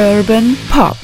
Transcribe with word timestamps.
Urban 0.00 0.56
Pop. 0.70 0.96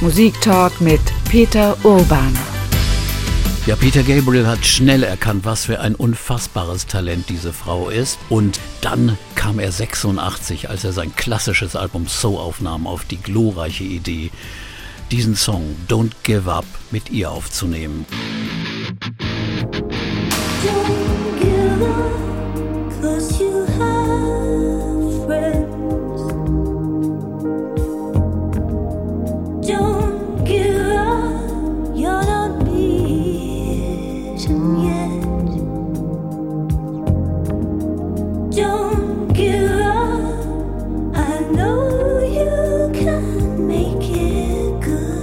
Musiktalk 0.00 0.80
mit 0.80 1.00
Peter 1.28 1.76
Urban. 1.82 2.38
Ja, 3.66 3.74
Peter 3.74 4.04
Gabriel 4.04 4.46
hat 4.46 4.64
schnell 4.64 5.02
erkannt, 5.02 5.44
was 5.44 5.64
für 5.64 5.80
ein 5.80 5.96
unfassbares 5.96 6.86
Talent 6.86 7.28
diese 7.30 7.52
Frau 7.52 7.88
ist. 7.88 8.20
Und 8.28 8.60
dann 8.80 9.18
kam 9.34 9.58
er 9.58 9.72
86, 9.72 10.70
als 10.70 10.84
er 10.84 10.92
sein 10.92 11.16
klassisches 11.16 11.74
Album 11.74 12.06
So 12.06 12.38
aufnahm, 12.38 12.86
auf 12.86 13.04
die 13.04 13.20
glorreiche 13.20 13.82
Idee, 13.82 14.30
diesen 15.10 15.34
Song 15.34 15.74
Don't 15.88 16.12
Give 16.22 16.48
Up 16.48 16.66
mit 16.92 17.10
ihr 17.10 17.32
aufzunehmen. 17.32 18.06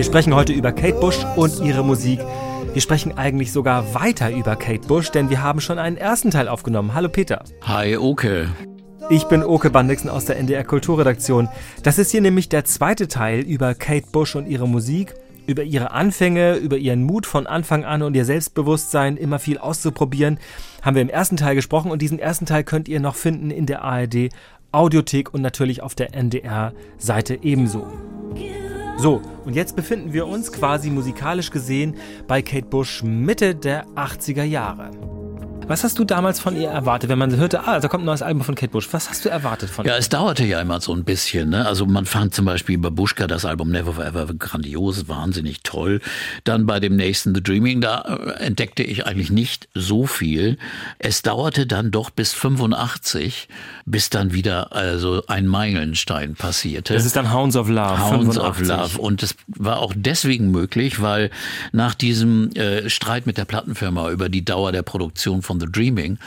Sprechen 0.09 0.33
heute 0.33 0.53
über 0.53 0.71
Kate 0.71 0.99
Bush 0.99 1.19
und 1.35 1.59
ihre 1.63 1.85
Musik. 1.85 2.19
Wir 2.73 2.81
sprechen 2.81 3.15
eigentlich 3.15 3.51
sogar 3.51 3.93
weiter 3.93 4.31
über 4.31 4.55
Kate 4.55 4.87
Bush, 4.87 5.11
denn 5.11 5.29
wir 5.29 5.43
haben 5.43 5.61
schon 5.61 5.77
einen 5.77 5.97
ersten 5.97 6.31
Teil 6.31 6.47
aufgenommen. 6.47 6.95
Hallo 6.95 7.09
Peter. 7.09 7.43
Hi 7.61 7.95
Oke. 7.95 8.49
Ich 9.11 9.25
bin 9.25 9.43
Oke 9.43 9.69
Bandixen 9.69 10.09
aus 10.09 10.25
der 10.25 10.37
NDR 10.37 10.63
Kulturredaktion. 10.63 11.47
Das 11.83 11.99
ist 11.99 12.09
hier 12.09 12.21
nämlich 12.21 12.49
der 12.49 12.66
zweite 12.66 13.07
Teil 13.07 13.41
über 13.41 13.75
Kate 13.75 14.07
Bush 14.11 14.35
und 14.35 14.47
ihre 14.47 14.67
Musik, 14.67 15.13
über 15.45 15.61
ihre 15.61 15.91
Anfänge, 15.91 16.55
über 16.55 16.77
ihren 16.77 17.03
Mut 17.03 17.27
von 17.27 17.45
Anfang 17.45 17.85
an 17.85 18.01
und 18.01 18.16
ihr 18.16 18.25
Selbstbewusstsein, 18.25 19.16
immer 19.16 19.38
viel 19.38 19.59
auszuprobieren. 19.59 20.39
Haben 20.81 20.95
wir 20.95 21.03
im 21.03 21.09
ersten 21.09 21.38
Teil 21.38 21.53
gesprochen 21.53 21.91
und 21.91 22.01
diesen 22.01 22.17
ersten 22.17 22.47
Teil 22.47 22.63
könnt 22.63 22.88
ihr 22.88 22.99
noch 22.99 23.16
finden 23.16 23.51
in 23.51 23.67
der 23.67 23.83
ARD 23.83 24.29
Audiothek 24.71 25.35
und 25.35 25.44
natürlich 25.44 25.83
auf 25.83 25.94
der 25.94 26.16
NDR-Seite 26.16 27.38
ebenso. 27.44 27.85
So, 29.02 29.22
und 29.45 29.55
jetzt 29.55 29.78
befinden 29.78 30.11
wir 30.11 30.28
uns 30.28 30.52
quasi 30.52 30.89
musikalisch 30.89 31.52
gesehen 31.52 31.95
bei 32.28 32.42
Kate 32.42 32.66
Bush 32.66 33.02
Mitte 33.02 33.56
der 33.56 33.88
80er 33.95 34.44
Jahre. 34.44 34.91
Was 35.70 35.84
hast 35.84 36.00
du 36.00 36.03
damals 36.03 36.39
von 36.39 36.59
ihr 36.59 36.70
erwartet, 36.70 37.12
wenn 37.12 37.20
man 37.20 37.36
hörte, 37.36 37.67
ah, 37.67 37.80
da 37.80 37.88
kommt 37.88 38.02
ein 38.02 38.08
neues 38.08 38.23
Album 38.23 38.44
von 38.44 38.56
Kate 38.56 38.72
Bush? 38.72 38.88
Was 38.92 39.08
hast 39.08 39.23
du 39.23 39.30
erwartet 39.30 39.70
von 39.70 39.86
ihr? 39.86 39.92
Ja, 39.92 39.98
es 40.00 40.09
dauerte 40.09 40.44
ja 40.44 40.59
immer 40.59 40.81
so 40.81 40.95
ein 40.95 41.03
bisschen. 41.03 41.52
Ne? 41.52 41.64
Also 41.64 41.86
man 41.86 42.08
fand 42.08 42.34
zum 42.34 42.45
Beispiel 42.45 42.80
bei 42.80 42.89
Bushka 42.89 43.28
das 43.28 43.45
Album 43.45 43.70
Never 43.70 43.94
Forever 43.94 44.34
grandios, 44.34 45.08
wahnsinnig 45.08 45.62
toll. 45.62 46.02
Dann 46.44 46.66
bei 46.66 46.80
dem 46.80 46.95
nächsten 46.95 47.36
The 47.36 47.44
Dreaming, 47.44 47.81
da 47.81 48.02
äh, 48.02 48.44
entdeckte 48.44 48.81
ich 48.81 49.06
eigentlich 49.06 49.30
nicht 49.30 49.70
so 49.75 50.08
viel. 50.08 50.58
Es 50.97 51.22
dauerte 51.22 51.67
dann 51.67 51.92
doch 51.92 52.09
bis 52.09 52.34
85, 52.34 53.47
bis 53.86 54.09
dann 54.09 54.34
wieder 54.34 54.73
also 54.73 55.22
ein 55.28 55.45
Meilenstein 55.45 56.34
passierte. 56.34 56.95
Das 56.95 57.06
ist 57.06 57.16
dann 57.16 57.31
Hounds 57.31 57.56
of 57.56 57.70
Love. 57.70 58.09
Hounds 58.09 58.38
85. 58.38 58.42
of 58.44 58.62
Love. 58.67 59.02
Und 59.02 59.22
es 59.22 59.36
war 59.45 59.78
auch 59.78 59.94
deswegen 59.95 60.50
möglich, 60.50 61.00
weil 61.00 61.30
nach 61.73 61.94
diesem 61.94 62.50
äh, 62.53 62.90
Streit 62.90 63.28
mit 63.28 63.38
der 63.38 63.45
Plattenfirma 63.45 64.09
über 64.09 64.30
die 64.30 64.44
Dauer 64.44 64.72
der 64.72 64.81
Produktion 64.81 65.44
von 65.44 65.58
The 65.59 65.67
Dreaming, 65.71 66.17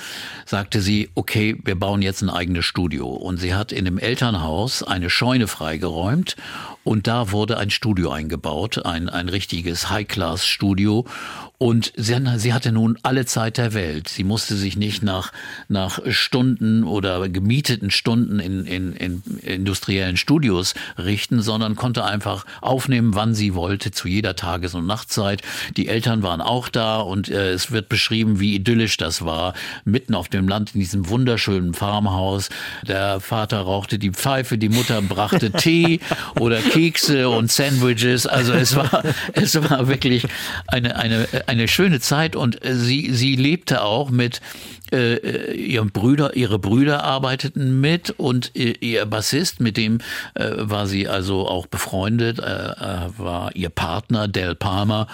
sagte 0.47 0.80
sie, 0.80 1.11
okay, 1.14 1.56
wir 1.64 1.75
bauen 1.75 2.02
jetzt 2.02 2.22
ein 2.22 2.30
eigenes 2.30 2.64
Studio. 2.64 3.08
Und 3.08 3.39
sie 3.39 3.55
hat 3.55 3.72
in 3.72 3.84
dem 3.84 3.98
Elternhaus 3.98 4.83
eine 4.83 5.11
Scheune 5.11 5.47
freigeräumt 5.47 6.36
und 6.84 7.06
da 7.06 7.30
wurde 7.30 7.58
ein 7.58 7.70
Studio 7.70 8.11
eingebaut, 8.11 8.84
ein, 8.84 9.08
ein 9.08 9.28
richtiges 9.28 9.89
High-Class-Studio. 9.89 11.07
Und 11.62 11.92
sie, 11.96 12.17
sie, 12.39 12.52
hatte 12.55 12.73
nun 12.73 12.98
alle 13.05 13.24
Zeit 13.24 13.56
der 13.56 13.73
Welt. 13.73 14.08
Sie 14.08 14.24
musste 14.24 14.56
sich 14.56 14.77
nicht 14.77 15.05
nach, 15.05 15.30
nach 15.68 16.00
Stunden 16.11 16.83
oder 16.83 17.28
gemieteten 17.28 17.92
Stunden 17.92 18.40
in, 18.40 18.67
in, 18.67 18.92
in 18.95 19.23
industriellen 19.42 20.17
Studios 20.17 20.74
richten, 20.98 21.40
sondern 21.40 21.77
konnte 21.77 22.05
einfach 22.05 22.46
aufnehmen, 22.62 23.14
wann 23.14 23.36
sie 23.36 23.55
wollte, 23.55 23.92
zu 23.92 24.08
jeder 24.08 24.34
Tages- 24.34 24.74
und 24.74 24.89
Nachtzeit. 24.89 25.42
Die 25.77 25.86
Eltern 25.86 26.24
waren 26.24 26.40
auch 26.40 26.68
da 26.68 26.98
und 26.98 27.28
äh, 27.28 27.52
es 27.52 27.70
wird 27.70 27.89
beschrieben, 27.89 28.40
wie 28.40 28.56
idyllisch 28.56 28.96
das 28.96 29.24
war. 29.24 29.55
Mitten 29.84 30.17
auf 30.17 30.28
dem 30.28 30.48
Land 30.48 30.74
in 30.74 30.80
diesem 30.80 31.08
wunderschönen 31.08 31.74
Farmhaus. 31.74 32.48
Der 32.89 33.20
Vater 33.20 33.61
rauchte 33.61 34.01
die 34.01 34.11
Pfeife, 34.11 34.58
die 34.58 34.68
Mutter 34.68 35.01
brachte 35.01 35.52
Tee 35.52 36.01
oder 36.40 36.61
Kekse 36.61 37.28
und 37.28 37.52
Sandwiches. 37.52 38.27
Also 38.27 38.52
es 38.52 38.74
war, 38.74 39.05
es 39.34 39.55
war 39.70 39.86
wirklich 39.86 40.27
eine, 40.67 40.96
eine, 40.96 41.28
eine 41.46 41.52
schöne 41.68 42.01
Zeit 42.01 42.36
und 42.36 42.58
sie, 42.63 43.13
sie 43.13 43.36
lebte 43.36 43.83
auch 43.83 44.11
mit 44.11 44.40
äh, 44.92 45.14
äh, 45.14 45.55
ihren 45.55 45.90
Brüder, 45.90 46.36
ihre 46.36 46.58
Brüder 46.58 47.02
arbeiteten 47.02 47.80
mit 47.80 48.11
und 48.11 48.55
ihr 48.55 49.07
Bassist, 49.07 49.58
mit 49.58 49.79
dem 49.79 49.98
äh, 50.35 50.51
war 50.57 50.86
sie 50.86 51.08
also 51.08 51.48
auch 51.48 51.67
befreundet, 51.67 52.39
äh, 52.40 52.42
äh 52.42 53.08
war 53.17 53.57
ihr 53.57 53.70
Partner 53.70 54.29
Del 54.29 54.55
Palmer 54.55 55.07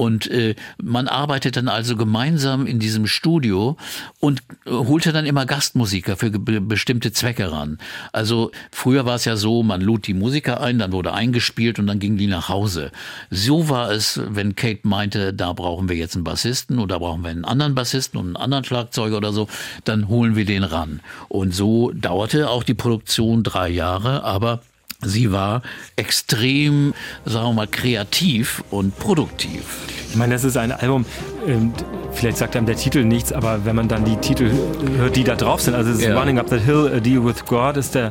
und 0.00 0.30
äh, 0.30 0.54
man 0.82 1.08
arbeitet 1.08 1.58
dann 1.58 1.68
also 1.68 1.94
gemeinsam 1.94 2.66
in 2.66 2.78
diesem 2.78 3.06
Studio 3.06 3.76
und 4.18 4.40
äh, 4.64 4.70
holte 4.70 5.12
dann 5.12 5.26
immer 5.26 5.44
Gastmusiker 5.44 6.16
für 6.16 6.30
bestimmte 6.30 7.12
Zwecke 7.12 7.52
ran. 7.52 7.76
Also 8.10 8.50
früher 8.72 9.04
war 9.04 9.16
es 9.16 9.26
ja 9.26 9.36
so, 9.36 9.62
man 9.62 9.82
lud 9.82 10.06
die 10.06 10.14
Musiker 10.14 10.62
ein, 10.62 10.78
dann 10.78 10.92
wurde 10.92 11.12
eingespielt 11.12 11.78
und 11.78 11.86
dann 11.86 11.98
gingen 11.98 12.16
die 12.16 12.28
nach 12.28 12.48
Hause. 12.48 12.92
So 13.28 13.68
war 13.68 13.90
es, 13.90 14.18
wenn 14.26 14.56
Kate 14.56 14.88
meinte, 14.88 15.34
da 15.34 15.52
brauchen 15.52 15.90
wir 15.90 15.96
jetzt 15.96 16.14
einen 16.14 16.24
Bassisten 16.24 16.78
oder 16.78 16.98
brauchen 16.98 17.20
wir 17.20 17.28
einen 17.28 17.44
anderen 17.44 17.74
Bassisten 17.74 18.18
und 18.18 18.28
einen 18.28 18.36
anderen 18.36 18.64
Schlagzeuger 18.64 19.18
oder 19.18 19.34
so, 19.34 19.48
dann 19.84 20.08
holen 20.08 20.34
wir 20.34 20.46
den 20.46 20.64
ran. 20.64 21.00
Und 21.28 21.54
so 21.54 21.90
dauerte 21.90 22.48
auch 22.48 22.62
die 22.62 22.72
Produktion 22.72 23.42
drei 23.42 23.68
Jahre, 23.68 24.24
aber 24.24 24.62
Sie 25.02 25.32
war 25.32 25.62
extrem, 25.96 26.94
sagen 27.24 27.48
wir 27.48 27.52
mal, 27.52 27.66
kreativ 27.66 28.62
und 28.70 28.98
produktiv. 28.98 29.62
Ich 30.10 30.16
meine, 30.16 30.34
das 30.34 30.44
ist 30.44 30.56
ein 30.56 30.72
Album, 30.72 31.06
ähm, 31.46 31.72
vielleicht 32.12 32.36
sagt 32.36 32.56
einem 32.56 32.66
der 32.66 32.74
Titel 32.74 33.04
nichts, 33.04 33.32
aber 33.32 33.64
wenn 33.64 33.76
man 33.76 33.86
dann 33.86 34.04
die 34.04 34.16
Titel 34.16 34.50
hört, 34.96 35.14
die 35.14 35.22
da 35.22 35.36
drauf 35.36 35.60
sind, 35.60 35.74
also 35.74 35.92
ja. 36.04 36.18
Running 36.18 36.38
Up 36.38 36.48
That 36.48 36.62
Hill, 36.62 36.90
A 36.94 37.00
Deal 37.00 37.24
With 37.24 37.46
God 37.46 37.76
ist 37.76 37.94
der 37.94 38.10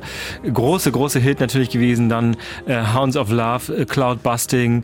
große, 0.51 0.91
große 0.91 1.19
Hit 1.19 1.41
natürlich 1.41 1.69
gewesen, 1.69 2.07
dann 2.07 2.37
äh, 2.65 2.81
Hounds 2.93 3.17
of 3.17 3.29
Love, 3.29 3.75
äh, 3.75 3.85
Cloud 3.85 4.23
Busting 4.23 4.83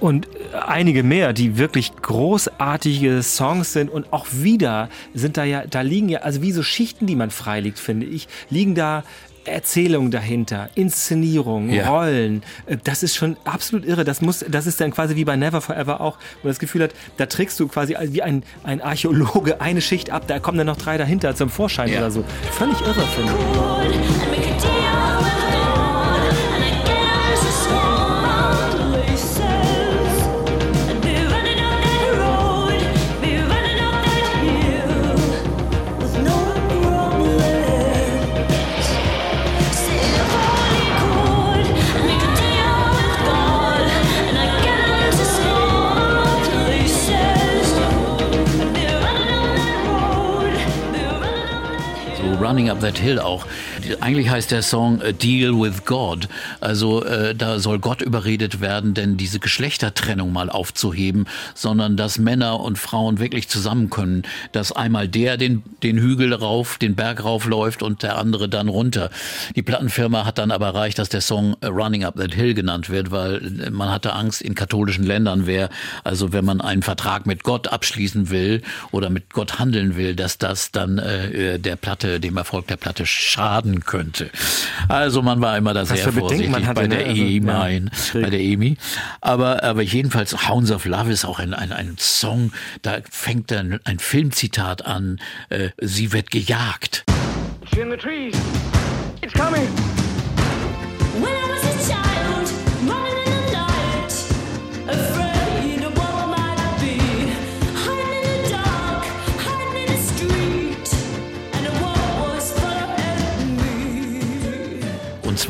und 0.00 0.28
einige 0.66 1.02
mehr, 1.02 1.32
die 1.32 1.56
wirklich 1.56 1.96
großartige 1.96 3.22
Songs 3.22 3.72
sind 3.72 3.90
und 3.90 4.12
auch 4.12 4.26
wieder 4.30 4.90
sind 5.14 5.38
da 5.38 5.44
ja, 5.44 5.64
da 5.66 5.80
liegen 5.80 6.10
ja, 6.10 6.20
also 6.20 6.42
wie 6.42 6.52
so 6.52 6.62
Schichten, 6.62 7.06
die 7.06 7.16
man 7.16 7.30
freilegt, 7.30 7.78
finde 7.78 8.06
ich, 8.06 8.28
liegen 8.50 8.74
da 8.74 9.02
Erzählung 9.44 10.10
dahinter, 10.10 10.70
Inszenierung, 10.74 11.70
ja. 11.70 11.88
Rollen. 11.88 12.42
Äh, 12.66 12.76
das 12.82 13.02
ist 13.02 13.16
schon 13.16 13.36
absolut 13.44 13.84
irre. 13.84 14.04
Das 14.04 14.20
muss, 14.20 14.44
das 14.48 14.66
ist 14.66 14.80
dann 14.80 14.90
quasi 14.90 15.16
wie 15.16 15.24
bei 15.24 15.36
Never 15.36 15.60
Forever 15.60 16.00
auch, 16.00 16.16
wo 16.16 16.48
man 16.48 16.50
das 16.50 16.58
Gefühl 16.58 16.82
hat, 16.82 16.92
da 17.16 17.26
trickst 17.26 17.58
du 17.60 17.68
quasi 17.68 17.96
wie 18.00 18.22
ein, 18.22 18.42
ein 18.64 18.80
Archäologe 18.80 19.60
eine 19.60 19.80
Schicht 19.80 20.10
ab, 20.10 20.24
da 20.26 20.38
kommen 20.38 20.58
dann 20.58 20.66
noch 20.66 20.76
drei 20.76 20.98
dahinter 20.98 21.34
zum 21.34 21.50
Vorschein 21.50 21.88
ja. 21.90 21.98
oder 21.98 22.10
so. 22.10 22.24
Völlig 22.52 22.80
irre, 22.80 23.02
finde 23.02 23.32
ich. 23.32 25.29
Running 52.50 52.68
Up 52.68 52.80
That 52.80 52.98
Hill 52.98 53.20
auch. 53.20 53.46
Eigentlich 54.00 54.30
heißt 54.30 54.50
der 54.50 54.62
Song 54.62 55.02
A 55.02 55.12
Deal 55.12 55.52
with 55.52 55.84
God. 55.84 56.28
Also 56.60 57.04
äh, 57.04 57.34
da 57.34 57.58
soll 57.58 57.78
Gott 57.78 58.02
überredet 58.02 58.60
werden, 58.60 58.94
denn 58.94 59.16
diese 59.16 59.40
Geschlechtertrennung 59.40 60.32
mal 60.32 60.50
aufzuheben, 60.50 61.26
sondern 61.54 61.96
dass 61.96 62.18
Männer 62.18 62.60
und 62.60 62.78
Frauen 62.78 63.18
wirklich 63.18 63.48
zusammen 63.48 63.90
können. 63.90 64.22
Dass 64.52 64.72
einmal 64.72 65.08
der 65.08 65.36
den, 65.36 65.62
den 65.82 65.98
Hügel 65.98 66.32
rauf, 66.32 66.78
den 66.78 66.94
Berg 66.94 67.24
raufläuft 67.24 67.82
und 67.82 68.02
der 68.02 68.18
andere 68.18 68.48
dann 68.48 68.68
runter. 68.68 69.10
Die 69.56 69.62
Plattenfirma 69.62 70.24
hat 70.24 70.38
dann 70.38 70.50
aber 70.50 70.66
erreicht, 70.66 70.98
dass 70.98 71.08
der 71.08 71.20
Song 71.20 71.56
Running 71.64 72.04
Up 72.04 72.16
That 72.16 72.34
Hill 72.34 72.54
genannt 72.54 72.90
wird, 72.90 73.10
weil 73.10 73.70
man 73.70 73.90
hatte 73.90 74.12
Angst 74.12 74.42
in 74.42 74.54
katholischen 74.54 75.04
Ländern, 75.04 75.46
wer, 75.46 75.70
also 76.04 76.32
wenn 76.32 76.44
man 76.44 76.60
einen 76.60 76.82
Vertrag 76.82 77.26
mit 77.26 77.42
Gott 77.42 77.68
abschließen 77.68 78.30
will 78.30 78.62
oder 78.92 79.10
mit 79.10 79.30
Gott 79.32 79.58
handeln 79.58 79.96
will, 79.96 80.14
dass 80.14 80.38
das 80.38 80.70
dann 80.70 80.98
äh, 80.98 81.58
der 81.58 81.76
Platte, 81.76 82.20
dem 82.20 82.36
Erfolg 82.36 82.66
der 82.68 82.76
Platte 82.76 83.06
schaden 83.06 83.79
könnte. 83.84 84.30
Also 84.88 85.22
man 85.22 85.40
war 85.40 85.56
immer 85.56 85.74
da 85.74 85.84
sehr 85.84 86.12
vorsichtig 86.12 86.66
hatte, 86.66 86.74
bei 86.74 86.86
der 86.86 87.06
ne? 87.06 87.16
EMI, 87.16 87.50
Also, 87.50 88.18
ja, 88.18 88.24
bei 88.24 88.30
der 88.30 88.40
EMI. 88.40 88.76
Aber, 89.20 89.62
aber 89.62 89.82
jedenfalls 89.82 90.48
Hounds 90.48 90.70
of 90.70 90.84
Love 90.84 91.10
ist 91.10 91.24
auch 91.24 91.38
ein, 91.38 91.54
ein, 91.54 91.72
ein 91.72 91.96
Song, 91.98 92.52
da 92.82 92.98
fängt 93.10 93.50
dann 93.50 93.80
ein 93.84 93.98
Filmzitat 93.98 94.84
an, 94.84 95.20
äh, 95.48 95.70
sie 95.80 96.12
wird 96.12 96.30
gejagt. 96.30 97.04
It's 97.62 97.76
in 97.76 97.90
the 97.90 97.96
trees. 97.96 98.34
It's 99.22 99.34
coming. 99.34 99.89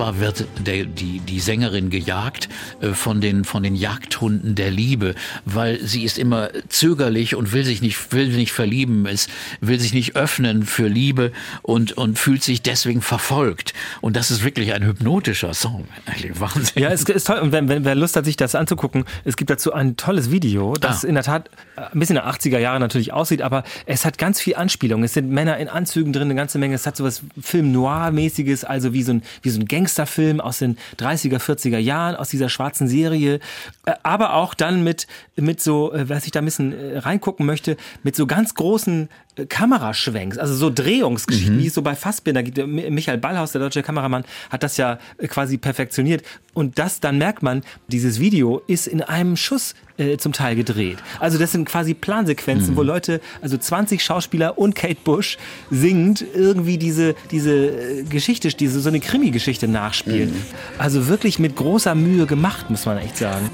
Zwar 0.01 0.19
wird 0.19 0.47
der, 0.67 0.87
die, 0.87 1.21
die 1.21 1.41
Sängerin 1.41 1.91
gejagt 1.91 2.49
äh, 2.81 2.95
von, 2.95 3.21
den, 3.21 3.45
von 3.45 3.63
den 3.63 3.75
Jagdhunden 3.77 4.55
der 4.55 4.71
Liebe, 4.71 5.15
weil 5.45 5.79
sie 5.85 6.05
ist 6.05 6.19
immer 6.19 6.49
zögerlich 6.71 7.35
und 7.35 7.53
will 7.53 7.67
sich 7.67 7.83
nicht, 7.83 8.11
will 8.11 8.29
nicht 8.29 8.53
verlieben, 8.53 9.05
ist, 9.05 9.29
will 9.61 9.79
sich 9.79 9.93
nicht 9.93 10.17
öffnen 10.17 10.65
für 10.65 10.89
Liebe 10.89 11.33
und, 11.61 11.93
und 11.99 12.19
fühlt 12.19 12.43
sich 12.43 12.63
deswegen 12.63 13.03
verfolgt. 13.03 13.75
Und 14.01 14.17
das 14.17 14.31
ist 14.31 14.43
wirklich 14.43 14.73
ein 14.73 14.87
hypnotischer 14.87 15.53
Song. 15.53 15.87
Eigentlich 16.07 16.41
Wahnsinn. 16.41 16.83
Ja, 16.83 16.89
es 16.89 17.03
ist 17.03 17.27
toll. 17.27 17.41
Und 17.41 17.53
wenn, 17.53 17.69
wenn 17.69 17.85
wer 17.85 17.95
Lust 17.95 18.17
hat, 18.17 18.25
sich 18.25 18.39
das 18.39 18.55
anzugucken, 18.55 19.05
es 19.27 19.37
gibt 19.37 19.51
dazu 19.51 19.75
ein 19.75 19.99
tolles 19.99 20.31
Video, 20.31 20.73
das 20.81 21.05
Ah. 21.05 21.09
in 21.09 21.15
der 21.15 21.25
Tat 21.25 21.51
ein 21.93 21.99
bisschen 21.99 22.15
der 22.15 22.27
80er 22.27 22.59
Jahre 22.59 22.81
natürlich 22.81 23.13
aussieht, 23.13 23.43
aber 23.43 23.65
es 23.87 24.05
hat 24.05 24.19
ganz 24.19 24.41
viel 24.41 24.57
Anspielung. 24.57 25.03
Es 25.03 25.15
sind 25.15 25.31
Männer 25.31 25.59
in 25.59 25.69
Anzügen 25.69 26.13
drin, 26.13 26.25
eine 26.25 26.35
ganze 26.35 26.59
Menge. 26.59 26.75
Es 26.75 26.87
hat 26.87 26.97
sowas 26.97 27.23
Film 27.41 27.73
Noir-mäßiges, 27.73 28.65
also 28.65 28.93
wie 28.93 29.03
so 29.03 29.13
ein, 29.13 29.23
wie 29.43 29.51
so 29.51 29.61
ein 29.61 29.67
Gangsterfilm 29.67 30.41
aus 30.41 30.59
den 30.59 30.79
30er, 30.99 31.39
40er 31.39 31.79
Jahren, 31.79 32.17
aus 32.17 32.29
dieser 32.29 32.49
schwarzen 32.49 32.89
Serie. 32.89 33.41
Äh, 33.87 33.95
Aber 34.03 34.35
auch 34.35 34.55
dann 34.55 34.85
mit, 34.85 35.07
mit 35.37 35.61
so, 35.61 35.93
äh, 35.93 36.09
was 36.09 36.25
ich 36.27 36.33
da 36.33 36.41
ein 36.41 36.45
bisschen 36.45 36.73
äh, 36.73 36.99
reingucken 36.99 37.47
möchte, 37.47 37.77
mit 38.03 38.17
so 38.17 38.27
ganz 38.27 38.55
großen 38.55 39.09
Kameraschwenks, 39.49 40.39
also 40.39 40.55
so 40.55 40.71
Drehungsgeschichten, 40.71 41.59
wie 41.59 41.67
es 41.67 41.75
so 41.75 41.83
bei 41.83 41.95
Fassbinder 41.95 42.43
gibt. 42.43 42.59
Michael 42.67 43.19
Ballhaus, 43.19 43.53
der 43.53 43.61
deutsche 43.61 43.83
Kameramann, 43.83 44.25
hat 44.51 44.63
das 44.63 44.77
ja 44.77 44.99
äh, 45.19 45.29
quasi 45.29 45.57
perfektioniert. 45.57 46.25
Und 46.53 46.79
das, 46.79 47.01
dann 47.01 47.19
merkt 47.19 47.43
man, 47.43 47.63
dieses 47.89 48.21
Video 48.21 48.63
ist 48.67 48.87
in 48.87 49.03
einem 49.03 49.37
Schuss 49.37 49.75
äh, 49.99 50.17
zum 50.17 50.33
Teil 50.33 50.57
gedreht. 50.57 50.99
Also 51.21 51.39
das 51.39 51.53
sind 51.53 51.65
quasi 51.65 51.95
Plansequenzen, 51.95 52.77
wo 52.77 52.83
Leute, 52.83 53.21
also 53.41 53.57
20 53.57 54.03
Schauspieler 54.03 54.59
und 54.59 54.75
Kate 54.75 54.99
Bush 55.05 55.39
singend 55.71 56.25
irgendwie 56.35 56.79
diese, 56.79 57.15
diese 57.31 57.53
äh, 57.53 58.03
Geschichte, 58.03 58.49
diese, 58.49 58.81
so 58.81 58.89
eine 58.89 59.01
Krimi-Geschichte 59.01 59.69
nachspielen. 59.69 60.35
Also 60.79 61.07
wirklich 61.07 61.39
mit 61.39 61.57
großer 61.57 61.95
Mühe 61.95 62.27
gemacht, 62.27 62.69
muss 62.69 62.87
man 62.87 62.99
echt 62.99 63.17
sagen. 63.17 63.51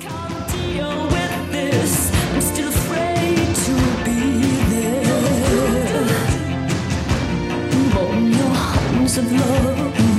Arms 9.07 9.19
of 9.19 9.33
love. 9.33 10.16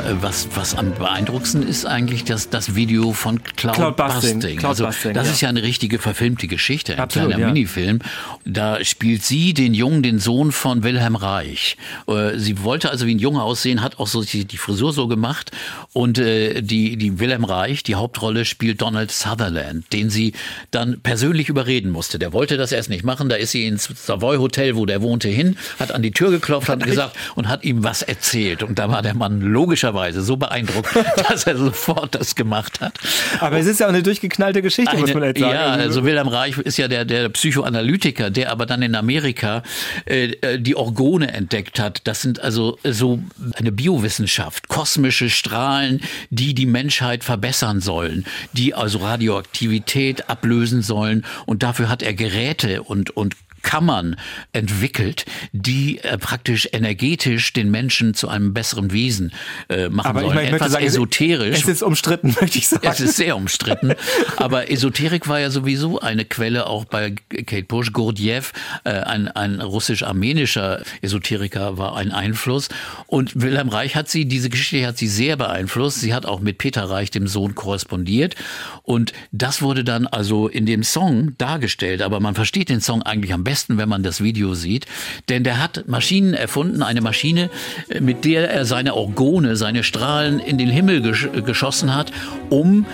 Aber 0.00 0.08
äh, 0.08 0.22
was, 0.22 0.48
was 0.54 0.74
am 0.74 0.94
beeindruckendsten 0.94 1.66
ist 1.66 1.86
eigentlich 1.86 2.24
das, 2.24 2.50
das 2.50 2.74
Video 2.74 3.12
von 3.12 3.42
Cloud, 3.42 3.74
Cloud 3.74 3.96
Busting. 3.96 4.34
Busting. 4.40 4.58
Cloud 4.58 4.70
also, 4.70 4.86
Busting, 4.86 5.14
das 5.14 5.26
ja. 5.26 5.32
ist 5.32 5.40
ja 5.40 5.48
eine 5.48 5.62
richtige 5.62 5.98
verfilmte 5.98 6.46
Geschichte, 6.46 6.94
ein 6.94 7.00
Absolut, 7.00 7.28
kleiner 7.28 7.46
ja. 7.46 7.52
Minifilm. 7.52 8.00
Da 8.44 8.82
spielt 8.84 9.22
sie 9.22 9.54
den 9.54 9.74
Jungen, 9.74 10.02
den 10.02 10.18
Sohn 10.18 10.52
von 10.52 10.82
Wilhelm 10.82 11.16
Reich. 11.16 11.76
Äh, 12.06 12.38
Sie 12.38 12.62
wollte 12.62 12.90
also 12.90 13.06
wie 13.06 13.14
ein 13.14 13.18
Junge 13.18 13.42
aussehen, 13.42 13.82
hat 13.82 13.98
auch 13.98 14.06
so 14.06 14.22
die, 14.22 14.44
die 14.44 14.56
Frisur 14.56 14.92
so 14.92 15.08
gemacht. 15.08 15.50
Und 15.92 16.18
äh, 16.18 16.62
die, 16.62 16.96
die 16.96 17.18
Wilhelm 17.18 17.44
Reich, 17.44 17.82
die 17.82 17.94
Hauptrolle, 17.94 18.44
spielt 18.44 18.80
Donald 18.80 19.10
Sutherland, 19.10 19.92
den 19.92 20.10
sie 20.10 20.32
dann 20.70 21.00
persönlich 21.00 21.48
überreden 21.48 21.90
musste. 21.90 22.18
Der 22.18 22.32
wollte 22.32 22.56
das 22.56 22.72
erst 22.72 22.90
nicht 22.90 23.04
machen. 23.04 23.28
Da 23.28 23.36
ist 23.36 23.50
sie 23.50 23.66
ins 23.66 23.84
Savoy 23.84 24.38
Hotel, 24.38 24.76
wo 24.76 24.86
der 24.86 25.02
wohnte, 25.02 25.28
hin, 25.28 25.56
hat 25.78 25.92
an 25.92 26.02
die 26.02 26.12
Tür 26.12 26.30
geklopft, 26.30 26.68
hat 26.68 26.82
gesagt 26.84 27.16
und 27.34 27.48
hat 27.48 27.64
ihm 27.64 27.84
was 27.84 28.02
erzählt. 28.02 28.62
Und 28.62 28.78
da 28.78 28.88
war 28.90 29.02
der 29.02 29.14
Mann 29.14 29.40
logischerweise 29.90 30.22
so 30.22 30.36
beeindruckt, 30.36 30.88
dass 31.28 31.44
er 31.44 31.56
sofort 31.56 32.14
das 32.14 32.34
gemacht 32.34 32.80
hat. 32.80 32.98
Aber 33.40 33.58
es 33.58 33.66
ist 33.66 33.80
ja 33.80 33.86
auch 33.86 33.90
eine 33.90 34.02
durchgeknallte 34.02 34.62
Geschichte, 34.62 34.96
muss 34.96 35.12
man 35.12 35.22
Eine, 35.22 35.26
jetzt 35.26 35.40
sagen. 35.40 35.54
ja, 35.54 35.66
also 35.72 36.04
Wilhelm 36.04 36.28
Reich 36.28 36.58
ist 36.58 36.76
ja 36.78 36.88
der, 36.88 37.04
der 37.04 37.28
Psychoanalytiker, 37.28 38.30
der 38.30 38.50
aber 38.50 38.66
dann 38.66 38.82
in 38.82 38.94
Amerika 38.94 39.62
äh, 40.06 40.32
äh, 40.40 40.58
die 40.58 40.76
Orgone 40.76 41.32
entdeckt 41.32 41.78
hat. 41.78 42.06
Das 42.06 42.22
sind 42.22 42.40
also 42.40 42.78
so 42.84 43.20
eine 43.54 43.72
Biowissenschaft, 43.72 44.68
kosmische 44.68 45.30
Strahlen, 45.30 46.00
die 46.30 46.54
die 46.54 46.66
Menschheit 46.66 47.24
verbessern 47.24 47.80
sollen, 47.80 48.24
die 48.52 48.74
also 48.74 48.98
Radioaktivität 48.98 50.28
ablösen 50.28 50.82
sollen. 50.82 51.24
Und 51.46 51.62
dafür 51.62 51.88
hat 51.88 52.02
er 52.02 52.14
Geräte 52.14 52.82
und, 52.82 53.10
und 53.10 53.36
Kammern 53.62 54.16
entwickelt, 54.52 55.24
die 55.52 55.98
äh, 55.98 56.18
praktisch 56.18 56.68
energetisch 56.72 57.52
den 57.52 57.70
Menschen 57.70 58.14
zu 58.14 58.28
einem 58.28 58.54
besseren 58.54 58.92
Wesen 58.92 59.32
äh, 59.68 59.88
machen 59.88 60.06
aber 60.08 60.20
ich, 60.22 60.26
sollen. 60.26 60.38
ich 60.38 60.50
möchte 60.50 60.56
Etwas 60.56 60.72
sagen, 60.72 60.84
es- 60.86 60.92
esoterisch. 60.94 61.58
Es 61.58 61.68
ist 61.68 61.82
umstritten, 61.82 62.34
möchte 62.40 62.58
ich 62.58 62.68
sagen. 62.68 62.86
Es 62.86 63.00
ist 63.00 63.16
sehr 63.16 63.36
umstritten. 63.36 63.94
Aber 64.36 64.70
Esoterik 64.70 65.28
war 65.28 65.40
ja 65.40 65.50
sowieso 65.50 66.00
eine 66.00 66.24
Quelle 66.24 66.66
auch 66.66 66.84
bei 66.84 67.10
Kate 67.46 67.64
Bush. 67.64 67.92
Gurdjieff, 67.92 68.52
äh, 68.84 68.90
ein, 68.90 69.28
ein 69.28 69.60
russisch-armenischer 69.60 70.82
Esoteriker, 71.02 71.78
war 71.78 71.96
ein 71.96 72.12
Einfluss. 72.12 72.68
Und 73.06 73.40
Wilhelm 73.40 73.68
Reich 73.68 73.96
hat 73.96 74.08
sie, 74.08 74.26
diese 74.26 74.50
Geschichte 74.50 74.86
hat 74.86 74.98
sie 74.98 75.08
sehr 75.08 75.36
beeinflusst. 75.36 76.00
Sie 76.00 76.14
hat 76.14 76.26
auch 76.26 76.40
mit 76.40 76.58
Peter 76.58 76.84
Reich, 76.84 77.10
dem 77.10 77.26
Sohn, 77.26 77.54
korrespondiert. 77.54 78.34
Und 78.82 79.12
das 79.32 79.62
wurde 79.62 79.84
dann 79.84 80.06
also 80.06 80.48
in 80.48 80.66
dem 80.66 80.82
Song 80.82 81.34
dargestellt. 81.38 82.02
Aber 82.02 82.20
man 82.20 82.34
versteht 82.34 82.68
den 82.68 82.80
Song 82.80 83.02
eigentlich 83.02 83.32
am 83.32 83.44
besten, 83.44 83.49
wenn 83.78 83.88
man 83.88 84.02
das 84.02 84.22
Video 84.22 84.54
sieht. 84.54 84.86
Denn 85.28 85.44
der 85.44 85.62
hat 85.62 85.88
Maschinen 85.88 86.34
erfunden, 86.34 86.82
eine 86.82 87.00
Maschine, 87.00 87.50
äh, 87.88 88.00
mit 88.00 88.24
der 88.24 88.50
er 88.50 88.64
seine 88.64 88.94
Orgone, 88.94 89.56
seine 89.56 89.82
Strahlen 89.82 90.38
in 90.38 90.58
den 90.58 90.68
Himmel 90.68 91.02
gesch 91.02 91.28
geschossen 91.44 91.94
hat, 91.94 92.12
um 92.48 92.86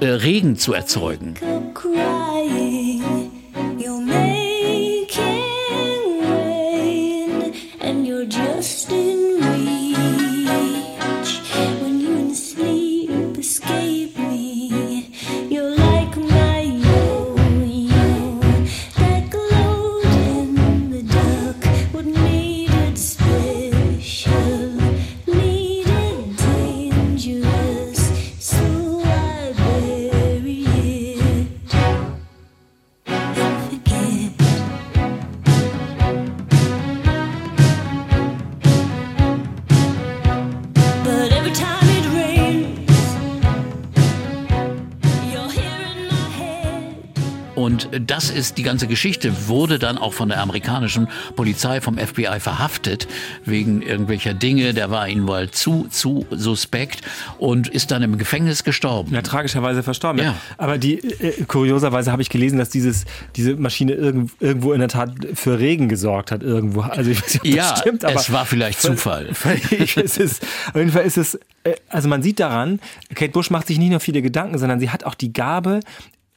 äh, 0.00 0.06
Regen 0.06 0.56
zu 0.56 0.72
erzeugen. 0.72 1.34
crying. 1.74 3.37
Das 48.00 48.30
ist 48.30 48.58
die 48.58 48.62
ganze 48.62 48.86
Geschichte, 48.86 49.48
wurde 49.48 49.78
dann 49.78 49.98
auch 49.98 50.12
von 50.12 50.28
der 50.28 50.40
amerikanischen 50.40 51.08
Polizei, 51.36 51.80
vom 51.80 51.98
FBI 51.98 52.40
verhaftet, 52.40 53.08
wegen 53.44 53.82
irgendwelcher 53.82 54.34
Dinge. 54.34 54.74
Der 54.74 54.90
war 54.90 55.08
ihnen 55.08 55.26
wohl 55.26 55.50
zu, 55.50 55.86
zu 55.90 56.26
suspekt 56.30 57.02
und 57.38 57.68
ist 57.68 57.90
dann 57.90 58.02
im 58.02 58.18
Gefängnis 58.18 58.64
gestorben. 58.64 59.14
Ja, 59.14 59.22
tragischerweise 59.22 59.82
verstorben. 59.82 60.22
Ja. 60.22 60.34
Aber 60.56 60.78
die, 60.78 60.98
äh, 60.98 61.44
kurioserweise 61.44 62.12
habe 62.12 62.22
ich 62.22 62.30
gelesen, 62.30 62.58
dass 62.58 62.70
dieses, 62.70 63.04
diese 63.36 63.56
Maschine 63.56 63.92
irgend, 63.92 64.32
irgendwo 64.40 64.72
in 64.72 64.80
der 64.80 64.88
Tat 64.88 65.12
für 65.34 65.58
Regen 65.58 65.88
gesorgt 65.88 66.30
hat, 66.30 66.42
irgendwo. 66.42 66.80
Also 66.80 67.10
ich 67.10 67.22
weiß 67.22 67.34
nicht, 67.34 67.52
ob 67.52 67.56
Ja, 67.56 67.70
das 67.70 67.80
stimmt, 67.80 68.04
aber. 68.04 68.14
es 68.14 68.32
war 68.32 68.46
vielleicht 68.46 68.80
Zufall. 68.80 69.30
Es 70.08 70.16
ist, 70.16 70.44
auf 70.68 70.76
jeden 70.76 70.90
Fall 70.90 71.04
ist 71.04 71.18
es, 71.18 71.34
äh, 71.64 71.74
also 71.88 72.08
man 72.08 72.22
sieht 72.22 72.40
daran, 72.40 72.80
Kate 73.14 73.32
Bush 73.32 73.50
macht 73.50 73.66
sich 73.66 73.78
nicht 73.78 73.90
nur 73.90 74.00
viele 74.00 74.22
Gedanken, 74.22 74.58
sondern 74.58 74.80
sie 74.80 74.90
hat 74.90 75.04
auch 75.04 75.14
die 75.14 75.32
Gabe, 75.32 75.80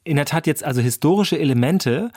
in 0.03 0.15
der 0.15 0.25
Tat 0.25 0.47
jetzt 0.47 0.63
also 0.63 0.81
historische 0.81 1.37
Elemente 1.39 2.11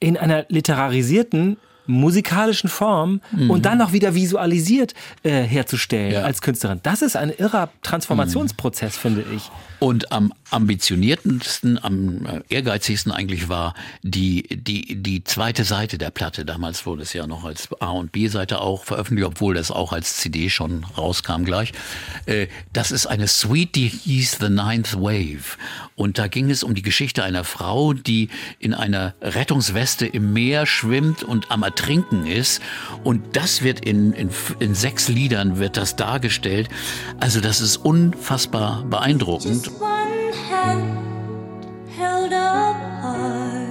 in 0.00 0.16
einer 0.16 0.44
literarisierten 0.48 1.56
musikalischen 1.86 2.70
Form 2.70 3.20
und 3.48 3.66
dann 3.66 3.76
noch 3.76 3.92
wieder 3.92 4.14
visualisiert 4.14 4.94
äh, 5.22 5.42
herzustellen 5.42 6.12
Ja. 6.12 6.22
als 6.22 6.40
Künstlerin. 6.40 6.80
Das 6.82 7.02
ist 7.02 7.14
ein 7.14 7.28
irrer 7.30 7.68
Transformationsprozess, 7.82 8.96
finde 8.96 9.22
ich. 9.36 9.50
Und 9.80 10.12
am 10.12 10.32
ambitioniertesten, 10.50 11.82
am 11.82 12.26
äh, 12.26 12.40
ehrgeizigsten 12.48 13.12
eigentlich 13.12 13.48
war 13.48 13.74
die, 14.02 14.42
die, 14.50 14.96
die 14.96 15.24
zweite 15.24 15.64
Seite 15.64 15.98
der 15.98 16.10
Platte. 16.10 16.44
Damals 16.44 16.86
wurde 16.86 17.02
es 17.02 17.12
ja 17.12 17.26
noch 17.26 17.44
als 17.44 17.68
A- 17.80 17.90
und 17.90 18.12
B-Seite 18.12 18.60
auch 18.60 18.84
veröffentlicht, 18.84 19.26
obwohl 19.26 19.54
das 19.54 19.70
auch 19.70 19.92
als 19.92 20.16
CD 20.16 20.48
schon 20.48 20.84
rauskam 20.96 21.44
gleich. 21.44 21.72
Äh, 22.26 22.46
Das 22.72 22.92
ist 22.92 23.06
eine 23.06 23.28
Suite, 23.28 23.74
die 23.74 23.88
hieß 23.88 24.38
The 24.40 24.48
Ninth 24.48 24.94
Wave. 24.94 25.56
Und 25.96 26.18
da 26.18 26.26
ging 26.26 26.50
es 26.50 26.62
um 26.62 26.74
die 26.74 26.82
Geschichte 26.82 27.22
einer 27.22 27.44
Frau, 27.44 27.92
die 27.92 28.28
in 28.58 28.74
einer 28.74 29.14
Rettungsweste 29.20 30.06
im 30.06 30.32
Meer 30.32 30.66
schwimmt 30.66 31.22
und 31.22 31.50
am 31.50 31.62
Ertrinken 31.62 32.26
ist. 32.26 32.60
Und 33.04 33.36
das 33.36 33.62
wird 33.62 33.80
in, 33.84 34.12
in, 34.12 34.30
in 34.58 34.74
sechs 34.74 35.08
Liedern 35.08 35.58
wird 35.58 35.76
das 35.76 35.96
dargestellt. 35.96 36.68
Also 37.20 37.40
das 37.40 37.60
ist 37.60 37.76
unfassbar 37.76 38.84
beeindruckend. 38.84 39.63
Just 39.64 39.80
one 39.80 40.32
hand 40.34 41.88
held 41.88 42.34
up 42.34 42.76
high. 43.00 43.66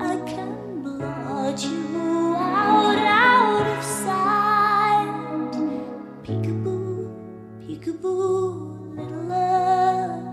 I 0.00 0.16
can 0.26 0.82
blot 0.82 1.62
you 1.62 2.34
out, 2.36 2.98
out 2.98 3.66
of 3.68 3.84
sight. 3.84 5.52
Peekaboo, 6.24 7.08
peekaboo, 7.62 8.96
little 8.96 9.24
love. 9.28 10.24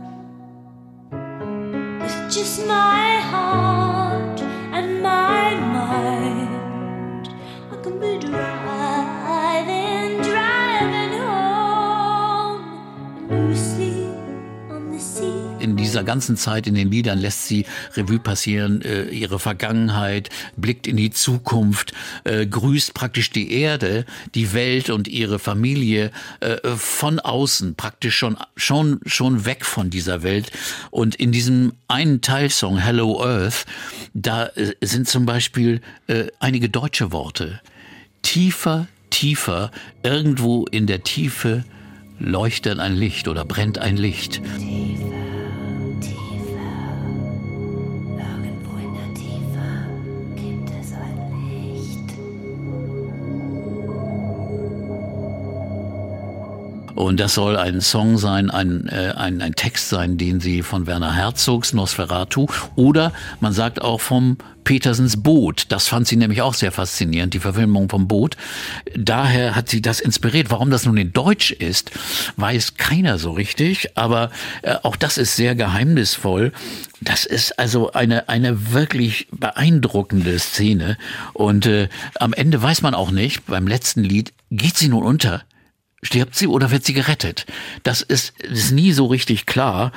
With 2.01 2.31
just 2.31 2.65
my 2.65 3.19
heart 3.29 3.86
dieser 15.87 16.03
ganzen 16.03 16.35
Zeit 16.35 16.67
in 16.67 16.75
den 16.75 16.91
Liedern 16.91 17.17
lässt 17.17 17.47
sie 17.47 17.65
Revue 17.95 18.19
passieren, 18.19 18.81
äh, 18.81 19.05
ihre 19.05 19.39
Vergangenheit, 19.39 20.29
blickt 20.57 20.85
in 20.85 20.97
die 20.97 21.11
Zukunft, 21.11 21.93
äh, 22.25 22.45
grüßt 22.45 22.93
praktisch 22.93 23.29
die 23.29 23.53
Erde, 23.53 24.05
die 24.35 24.53
Welt 24.53 24.89
und 24.89 25.07
ihre 25.07 25.39
Familie 25.39 26.11
äh, 26.41 26.57
von 26.75 27.19
außen, 27.19 27.75
praktisch 27.75 28.17
schon, 28.17 28.37
schon, 28.57 28.99
schon 29.05 29.45
weg 29.45 29.65
von 29.65 29.89
dieser 29.89 30.23
Welt. 30.23 30.51
Und 30.91 31.15
in 31.15 31.31
diesem 31.31 31.73
einen 31.87 32.21
Teilsong, 32.21 32.77
Hello 32.77 33.23
Earth, 33.23 33.65
da 34.13 34.47
äh, 34.47 34.73
sind 34.81 35.07
zum 35.07 35.25
Beispiel 35.25 35.81
äh, 36.07 36.25
einige 36.39 36.67
deutsche 36.69 37.13
Worte. 37.13 37.61
Tiefer, 38.23 38.87
tiefer, 39.09 39.71
irgendwo 40.03 40.65
in 40.65 40.85
der 40.85 41.03
Tiefe 41.03 41.63
leuchtet 42.19 42.79
ein 42.79 42.95
Licht 42.95 43.27
oder 43.27 43.45
brennt 43.45 43.77
ein 43.77 43.95
Licht. 43.95 44.41
Irgendwo 44.57 45.36
Und 56.97 57.19
das 57.19 57.35
soll 57.35 57.57
ein 57.57 57.79
Song 57.79 58.17
sein, 58.17 58.49
ein, 58.49 58.87
äh, 58.87 59.13
ein, 59.15 59.39
ein 59.43 59.53
Text 59.53 59.89
sein, 59.89 60.17
den 60.17 60.39
sie 60.39 60.63
von 60.63 60.87
Werner 60.87 61.13
Herzogs 61.13 61.71
Nosferatu 61.71 62.47
oder 62.75 63.13
man 63.39 63.53
sagt 63.53 63.83
auch 63.83 64.01
vom 64.01 64.37
Petersens 64.63 65.21
Boot. 65.21 65.67
Das 65.69 65.87
fand 65.87 66.07
sie 66.07 66.15
nämlich 66.15 66.41
auch 66.41 66.55
sehr 66.55 66.71
faszinierend, 66.71 67.35
die 67.35 67.39
Verfilmung 67.39 67.87
vom 67.87 68.07
Boot. 68.07 68.35
Daher 68.95 69.55
hat 69.55 69.69
sie 69.69 69.83
das 69.83 69.99
inspiriert. 69.99 70.49
Warum 70.49 70.71
das 70.71 70.87
nun 70.87 70.97
in 70.97 71.13
Deutsch 71.13 71.51
ist, 71.51 71.91
weiß 72.37 72.77
keiner 72.77 73.19
so 73.19 73.29
richtig, 73.29 73.95
aber 73.95 74.31
äh, 74.63 74.73
auch 74.81 74.95
das 74.95 75.19
ist 75.19 75.35
sehr 75.35 75.53
geheimnisvoll. 75.53 76.51
Das 76.99 77.25
ist 77.25 77.59
also 77.59 77.91
eine, 77.91 78.27
eine 78.27 78.73
wirklich 78.73 79.27
beeindruckende 79.31 80.39
Szene. 80.39 80.97
Und 81.33 81.67
äh, 81.67 81.89
am 82.15 82.33
Ende 82.33 82.59
weiß 82.59 82.81
man 82.81 82.95
auch 82.95 83.11
nicht, 83.11 83.45
beim 83.45 83.67
letzten 83.67 84.03
Lied, 84.03 84.33
geht 84.49 84.77
sie 84.77 84.89
nun 84.89 85.03
unter? 85.03 85.43
Stirbt 86.03 86.35
sie 86.35 86.45
oder 86.45 86.69
wird 86.69 86.85
sie 86.85 86.93
gerettet? 86.93 87.47
Das 87.81 88.03
ist, 88.03 88.31
ist 88.39 88.71
nie 88.71 88.91
so 88.91 89.07
richtig 89.07 89.47
klar. 89.47 89.91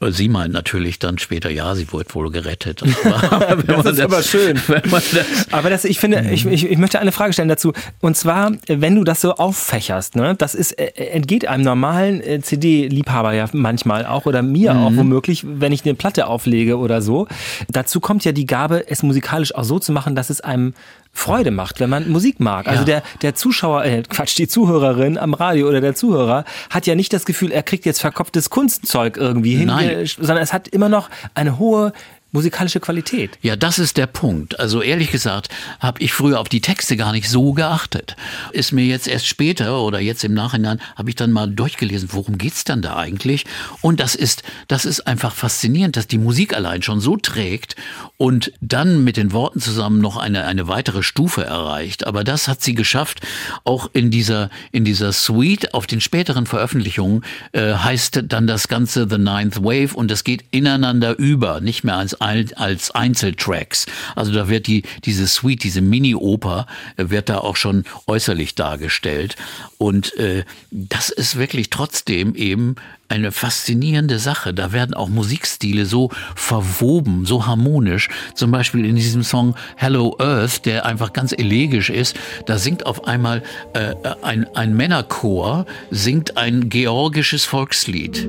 Sie 0.00 0.30
meint 0.30 0.54
natürlich 0.54 0.98
dann 0.98 1.18
später, 1.18 1.50
ja, 1.50 1.74
sie 1.74 1.92
wird 1.92 2.14
wohl 2.14 2.30
gerettet. 2.30 2.82
Aber 3.04 3.58
wenn 3.66 3.76
man 3.76 3.84
Das 3.84 3.92
ist 3.92 4.00
aber 4.00 4.22
schön. 4.22 4.58
Wenn 4.66 4.90
man 4.90 5.02
das, 5.12 5.52
Aber 5.52 5.68
das, 5.68 5.84
ich 5.84 5.98
finde, 6.00 6.30
ich, 6.32 6.46
ich, 6.46 6.64
ich 6.64 6.78
möchte 6.78 7.00
eine 7.00 7.12
Frage 7.12 7.34
stellen 7.34 7.50
dazu. 7.50 7.74
Und 8.00 8.16
zwar, 8.16 8.52
wenn 8.66 8.94
du 8.94 9.04
das 9.04 9.20
so 9.20 9.34
auffächerst, 9.34 10.16
ne, 10.16 10.34
das 10.36 10.54
ist, 10.54 10.72
äh, 10.72 10.86
entgeht 11.10 11.46
einem 11.46 11.64
normalen 11.64 12.22
äh, 12.22 12.40
CD-Liebhaber 12.40 13.34
ja 13.34 13.46
manchmal 13.52 14.06
auch 14.06 14.24
oder 14.24 14.40
mir 14.40 14.74
auch 14.74 14.96
womöglich, 14.96 15.44
wenn 15.46 15.72
ich 15.72 15.84
eine 15.84 15.94
Platte 15.94 16.28
auflege 16.28 16.78
oder 16.78 17.02
so. 17.02 17.28
Dazu 17.68 18.00
kommt 18.00 18.24
ja 18.24 18.32
die 18.32 18.46
Gabe, 18.46 18.88
es 18.88 19.02
musikalisch 19.02 19.54
auch 19.54 19.64
so 19.64 19.78
zu 19.78 19.92
machen, 19.92 20.14
dass 20.14 20.30
es 20.30 20.40
einem 20.40 20.72
Freude 21.14 21.50
macht, 21.50 21.78
wenn 21.78 21.90
man 21.90 22.08
Musik 22.10 22.40
mag. 22.40 22.66
Also 22.66 22.80
Ja. 22.80 22.84
der, 22.86 23.02
der 23.20 23.34
Zuschauer, 23.34 23.84
äh, 23.84 24.02
Quatsch, 24.08 24.36
die 24.38 24.48
Zuhörerin 24.48 25.18
am 25.18 25.34
Radio 25.34 25.68
oder 25.68 25.80
der 25.80 25.94
Zuhörer 25.94 26.44
hat 26.70 26.86
ja 26.86 26.94
nicht 26.94 27.12
das 27.12 27.26
Gefühl, 27.26 27.52
er 27.52 27.62
kriegt 27.62 27.84
jetzt 27.84 28.00
verkopftes 28.00 28.48
Kunstzeug 28.50 29.18
irgendwie 29.18 29.54
hin, 29.56 29.68
äh, 29.68 30.06
sondern 30.06 30.38
es 30.38 30.52
hat 30.52 30.68
immer 30.68 30.88
noch 30.88 31.10
eine 31.34 31.58
hohe 31.58 31.92
musikalische 32.32 32.80
Qualität. 32.80 33.38
Ja, 33.42 33.56
das 33.56 33.78
ist 33.78 33.98
der 33.98 34.06
Punkt. 34.06 34.58
Also 34.58 34.80
ehrlich 34.82 35.10
gesagt, 35.10 35.48
habe 35.80 36.00
ich 36.02 36.12
früher 36.14 36.40
auf 36.40 36.48
die 36.48 36.62
Texte 36.62 36.96
gar 36.96 37.12
nicht 37.12 37.28
so 37.28 37.52
geachtet. 37.52 38.16
Ist 38.52 38.72
mir 38.72 38.84
jetzt 38.84 39.06
erst 39.06 39.26
später 39.26 39.80
oder 39.82 40.00
jetzt 40.00 40.24
im 40.24 40.32
Nachhinein 40.32 40.80
habe 40.96 41.10
ich 41.10 41.16
dann 41.16 41.30
mal 41.30 41.46
durchgelesen, 41.48 42.08
worum 42.12 42.38
geht's 42.38 42.64
dann 42.64 42.80
da 42.80 42.96
eigentlich? 42.96 43.44
Und 43.82 44.00
das 44.00 44.14
ist 44.14 44.42
das 44.66 44.86
ist 44.86 45.06
einfach 45.06 45.34
faszinierend, 45.34 45.96
dass 45.96 46.06
die 46.06 46.16
Musik 46.18 46.56
allein 46.56 46.82
schon 46.82 47.00
so 47.00 47.18
trägt 47.18 47.76
und 48.16 48.50
dann 48.62 49.04
mit 49.04 49.18
den 49.18 49.32
Worten 49.32 49.60
zusammen 49.60 50.00
noch 50.00 50.16
eine 50.16 50.46
eine 50.46 50.66
weitere 50.68 51.02
Stufe 51.02 51.44
erreicht. 51.44 52.06
Aber 52.06 52.24
das 52.24 52.48
hat 52.48 52.62
sie 52.62 52.74
geschafft. 52.74 53.20
Auch 53.64 53.90
in 53.92 54.10
dieser 54.10 54.48
in 54.72 54.84
dieser 54.86 55.12
Suite 55.12 55.74
auf 55.74 55.86
den 55.86 56.00
späteren 56.00 56.46
Veröffentlichungen 56.46 57.24
äh, 57.52 57.74
heißt 57.74 58.22
dann 58.28 58.46
das 58.46 58.68
Ganze 58.68 59.06
The 59.08 59.18
Ninth 59.18 59.62
Wave 59.62 59.94
und 59.94 60.10
das 60.10 60.24
geht 60.24 60.44
ineinander 60.50 61.18
über, 61.18 61.60
nicht 61.60 61.84
mehr 61.84 61.96
als 61.98 62.14
ein- 62.14 62.21
als 62.22 62.90
Einzeltracks. 62.90 63.86
Also 64.16 64.32
da 64.32 64.48
wird 64.48 64.66
die 64.66 64.82
diese 65.04 65.26
Suite, 65.26 65.62
diese 65.62 65.80
Mini-Oper 65.80 66.66
äh, 66.96 67.10
wird 67.10 67.28
da 67.28 67.38
auch 67.38 67.56
schon 67.56 67.84
äußerlich 68.06 68.54
dargestellt 68.54 69.36
und 69.78 70.16
äh, 70.16 70.44
das 70.70 71.10
ist 71.10 71.36
wirklich 71.36 71.70
trotzdem 71.70 72.34
eben 72.34 72.76
eine 73.08 73.30
faszinierende 73.30 74.18
Sache. 74.18 74.54
Da 74.54 74.72
werden 74.72 74.94
auch 74.94 75.08
Musikstile 75.08 75.84
so 75.84 76.10
verwoben, 76.34 77.26
so 77.26 77.46
harmonisch. 77.46 78.08
Zum 78.34 78.50
Beispiel 78.50 78.86
in 78.86 78.96
diesem 78.96 79.22
Song 79.22 79.54
Hello 79.76 80.16
Earth, 80.18 80.64
der 80.64 80.86
einfach 80.86 81.12
ganz 81.12 81.32
elegisch 81.32 81.90
ist. 81.90 82.16
Da 82.46 82.58
singt 82.58 82.86
auf 82.86 83.06
einmal 83.06 83.42
äh, 83.74 83.94
ein, 84.22 84.46
ein 84.54 84.74
Männerchor, 84.74 85.66
singt 85.90 86.38
ein 86.38 86.70
georgisches 86.70 87.44
Volkslied. 87.44 88.28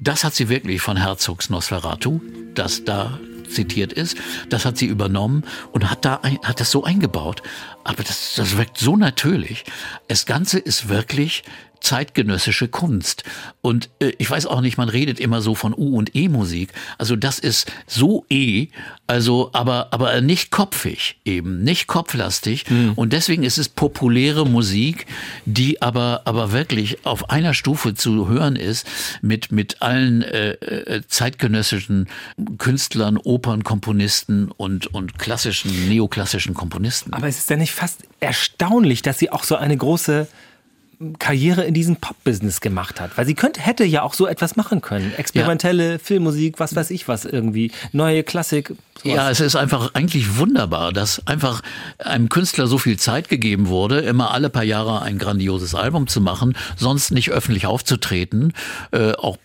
Das 0.00 0.24
hat 0.24 0.34
sie 0.34 0.48
wirklich 0.48 0.80
von 0.80 0.96
Herzogs 0.96 1.50
Nosferatu, 1.50 2.20
das 2.54 2.84
da 2.84 3.20
zitiert 3.50 3.92
ist. 3.92 4.16
Das 4.48 4.64
hat 4.64 4.78
sie 4.78 4.86
übernommen 4.86 5.44
und 5.72 5.90
hat 5.90 6.04
da 6.04 6.20
ein, 6.22 6.38
hat 6.42 6.60
das 6.60 6.70
so 6.70 6.84
eingebaut. 6.84 7.42
Aber 7.84 8.02
das, 8.02 8.34
das 8.36 8.56
wirkt 8.56 8.78
so 8.78 8.96
natürlich. 8.96 9.64
Das 10.08 10.24
Ganze 10.24 10.58
ist 10.58 10.88
wirklich 10.88 11.42
zeitgenössische 11.80 12.68
Kunst. 12.68 13.24
Und 13.62 13.90
äh, 14.00 14.12
ich 14.18 14.30
weiß 14.30 14.46
auch 14.46 14.60
nicht, 14.60 14.76
man 14.76 14.88
redet 14.88 15.20
immer 15.20 15.40
so 15.40 15.54
von 15.54 15.74
U- 15.74 15.96
und 15.96 16.14
E-Musik. 16.14 16.72
Also 16.98 17.16
das 17.16 17.38
ist 17.38 17.70
so 17.86 18.24
E, 18.30 18.68
also 19.06 19.50
aber, 19.52 19.88
aber 19.90 20.20
nicht 20.20 20.50
kopfig 20.50 21.18
eben, 21.24 21.62
nicht 21.62 21.86
kopflastig. 21.86 22.66
Und 22.94 23.12
deswegen 23.12 23.42
ist 23.42 23.58
es 23.58 23.68
populäre 23.68 24.46
Musik, 24.46 25.06
die 25.46 25.82
aber, 25.82 26.22
aber 26.26 26.52
wirklich 26.52 27.04
auf 27.04 27.30
einer 27.30 27.54
Stufe 27.54 27.94
zu 27.94 28.28
hören 28.28 28.56
ist 28.56 28.86
mit, 29.20 29.50
mit 29.50 29.82
allen 29.82 30.22
äh, 30.22 30.52
äh, 30.52 31.02
zeitgenössischen 31.08 32.08
Künstlern, 32.58 33.16
Opernkomponisten 33.16 34.50
und, 34.52 34.86
und 34.94 35.18
klassischen, 35.18 35.88
neoklassischen 35.88 36.54
Komponisten. 36.54 37.12
Aber 37.12 37.26
es 37.26 37.38
ist 37.38 37.50
ja 37.50 37.56
nicht 37.56 37.72
fast 37.72 38.04
erstaunlich, 38.20 39.02
dass 39.02 39.18
sie 39.18 39.30
auch 39.30 39.44
so 39.44 39.56
eine 39.56 39.76
große 39.76 40.28
Karriere 41.18 41.64
in 41.64 41.72
diesem 41.72 41.96
Pop-Business 41.96 42.60
gemacht 42.60 43.00
hat. 43.00 43.16
Weil 43.16 43.24
sie 43.24 43.34
könnte, 43.34 43.60
hätte 43.62 43.84
ja 43.84 44.02
auch 44.02 44.12
so 44.12 44.26
etwas 44.26 44.56
machen 44.56 44.82
können. 44.82 45.14
Experimentelle 45.16 45.98
Filmmusik, 45.98 46.60
was 46.60 46.76
weiß 46.76 46.90
ich 46.90 47.08
was 47.08 47.24
irgendwie. 47.24 47.72
Neue 47.92 48.22
Klassik. 48.22 48.74
Sowas. 49.02 49.16
Ja, 49.16 49.30
es 49.30 49.40
ist 49.40 49.56
einfach 49.56 49.94
eigentlich 49.94 50.36
wunderbar, 50.36 50.92
dass 50.92 51.26
einfach 51.26 51.62
einem 51.96 52.28
Künstler 52.28 52.66
so 52.66 52.76
viel 52.76 52.98
Zeit 52.98 53.30
gegeben 53.30 53.68
wurde, 53.68 54.00
immer 54.00 54.32
alle 54.34 54.50
paar 54.50 54.62
Jahre 54.62 55.00
ein 55.00 55.16
grandioses 55.16 55.74
Album 55.74 56.06
zu 56.06 56.20
machen, 56.20 56.54
sonst 56.76 57.10
nicht 57.10 57.30
öffentlich 57.30 57.64
aufzutreten, 57.64 58.52
äh, 58.90 59.12
auch 59.12 59.38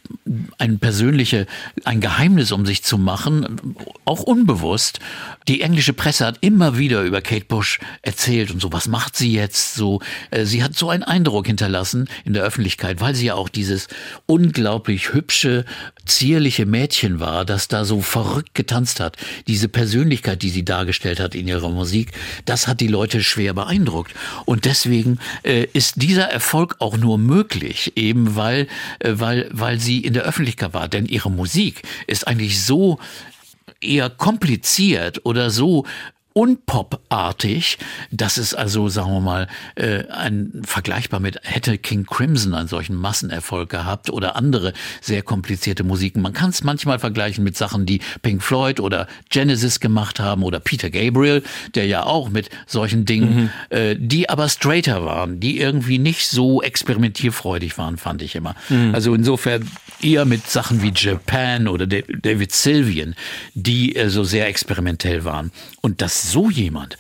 ein 0.58 0.80
persönliche, 0.80 1.48
ein 1.86 2.02
Geheimnis 2.02 2.52
um 2.52 2.66
sich 2.66 2.84
zu 2.84 2.98
machen, 2.98 3.76
auch 4.04 4.24
unbewusst. 4.24 5.00
Die 5.48 5.62
englische 5.62 5.94
Presse 5.94 6.26
hat 6.26 6.40
immer 6.42 6.78
wieder 6.78 7.04
über 7.04 7.22
Kate 7.22 7.46
Bush 7.46 7.80
erzählt 8.02 8.50
und 8.50 8.60
so, 8.60 8.74
was 8.74 8.88
macht 8.88 9.16
sie 9.16 9.32
jetzt 9.32 9.76
so? 9.76 10.02
Äh, 10.32 10.46
sie 10.46 10.64
hat 10.64 10.76
so 10.76 10.90
einen 10.90 11.04
Eindruck 11.04 11.46
hinterlassen 11.46 12.10
in 12.24 12.34
der 12.34 12.44
Öffentlichkeit, 12.44 13.00
weil 13.00 13.14
sie 13.14 13.28
ja 13.28 13.36
auch 13.36 13.50
dieses 13.50 13.88
unglaublich 14.26 15.14
hübsche, 15.14 15.66
zierliche 16.06 16.66
Mädchen 16.66 17.20
war, 17.20 17.46
das 17.46 17.68
da 17.68 17.86
so 17.86 18.02
verrückt 18.02 18.56
getanzt 18.56 19.00
hat. 19.00 19.18
Diese 19.48 19.70
Persönlichkeit, 19.70 20.42
die 20.42 20.50
sie 20.50 20.66
dargestellt 20.66 21.20
hat 21.20 21.36
in 21.36 21.48
ihrer 21.48 21.70
Musik, 21.70 22.12
das 22.46 22.68
hat 22.68 22.82
die 22.82 22.88
Leute 22.88 23.22
schwer 23.24 23.54
beeindruckt. 23.54 24.14
Und 24.46 24.66
deswegen 24.66 25.20
äh, 25.44 25.68
ist 25.74 26.02
dieser 26.02 26.26
Erfolg 26.26 26.78
auch 26.80 26.98
nur 26.98 27.20
möglich, 27.20 27.94
eben 27.96 28.36
weil, 28.36 28.68
äh, 29.00 29.14
weil, 29.16 29.50
weil 29.52 29.80
sie 29.80 30.00
in 30.00 30.14
der 30.14 30.24
Öffentlichkeit 30.24 30.74
war. 30.74 30.88
Denn 30.88 31.06
ihre 31.06 31.30
Musik 31.30 31.84
ist 32.08 32.28
eigentlich 32.28 32.64
so 32.64 33.00
eher 33.86 34.10
kompliziert 34.10 35.26
oder 35.26 35.50
so 35.50 35.86
unpopartig, 36.38 37.78
dass 38.12 38.36
es 38.36 38.54
also, 38.54 38.90
sagen 38.90 39.10
wir 39.10 39.22
mal, 39.22 39.48
äh, 39.76 40.04
ein 40.10 40.64
vergleichbar 40.66 41.22
mit 41.22 41.40
hätte 41.44 41.78
King 41.78 42.06
Crimson 42.06 42.54
einen 42.54 42.68
solchen 42.68 42.98
Massenerfolg 42.98 43.70
gehabt 43.70 44.10
oder 44.10 44.36
andere 44.36 44.74
sehr 45.00 45.22
komplizierte 45.22 45.86
Musiken. 45.86 46.22
Man 46.22 46.34
kann 46.34 46.50
es 46.50 46.62
manchmal 46.62 47.00
vergleichen 47.00 47.46
mit 47.46 47.56
Sachen, 47.56 47.86
die 47.86 48.02
Pink 48.22 48.44
Floyd 48.44 48.82
oder 48.82 49.08
Genesis 49.30 49.80
gemacht 49.80 50.20
haben 50.20 50.44
oder 50.44 50.60
Peter 50.60 50.90
Gabriel, 50.90 51.42
der 51.74 51.86
ja 51.86 52.04
auch 52.04 52.28
mit 52.28 52.50
solchen 52.68 53.06
Dingen, 53.06 53.44
mhm. 53.44 53.50
äh, 53.70 53.96
die 53.98 54.28
aber 54.28 54.50
straighter 54.50 55.06
waren, 55.06 55.40
die 55.40 55.62
irgendwie 55.62 56.00
nicht 56.00 56.28
so 56.28 56.62
experimentierfreudig 56.62 57.78
waren, 57.78 57.96
fand 57.96 58.22
ich 58.22 58.36
immer. 58.36 58.56
Mhm. 58.68 58.94
Also 58.94 59.16
insofern 59.16 59.72
eher 60.02 60.26
mit 60.26 60.50
Sachen 60.50 60.82
wie 60.82 60.92
Japan 60.96 61.68
oder 61.68 61.88
David 61.88 62.52
Sylvian, 62.52 63.16
die 63.54 63.96
äh, 63.96 64.10
so 64.10 64.24
sehr 64.24 64.48
experimentell 64.48 65.24
waren. 65.24 65.52
Und 65.82 66.02
das 66.02 66.32
so 66.32 66.50
jemand 66.50 66.98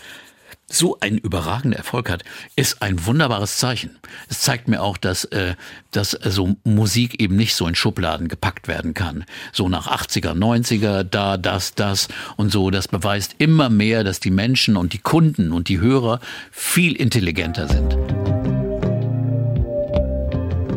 so 0.68 0.98
einen 1.00 1.18
überragenden 1.18 1.74
Erfolg 1.74 2.10
hat, 2.10 2.24
ist 2.56 2.82
ein 2.82 3.06
wunderbares 3.06 3.58
Zeichen. 3.58 3.98
Es 4.30 4.42
zeigt 4.42 4.68
mir 4.68 4.82
auch, 4.82 4.98
dass, 4.98 5.25
äh, 5.25 5.56
dass 5.92 6.12
so 6.12 6.56
Musik 6.64 7.22
eben 7.22 7.36
nicht 7.36 7.56
so 7.56 7.68
in 7.68 7.75
Schubladen 7.75 8.28
gepackt 8.28 8.68
werden 8.68 8.94
kann. 8.94 9.25
So 9.52 9.70
nach 9.70 9.88
80er, 9.88 10.34
90er, 10.34 11.04
da, 11.04 11.38
das, 11.38 11.75
das 11.75 12.08
und 12.36 12.52
so. 12.52 12.72
Das 12.72 12.88
beweist 12.88 13.36
immer 13.38 13.70
mehr, 13.70 14.04
dass 14.04 14.20
die 14.20 14.32
Menschen 14.32 14.75
und 14.75 14.94
die 14.94 15.00
Kunden 15.00 15.52
und 15.52 15.70
die 15.70 15.80
Hörer 15.80 16.20
viel 16.52 16.96
intelligenter 16.96 17.68
sind. 17.68 18.45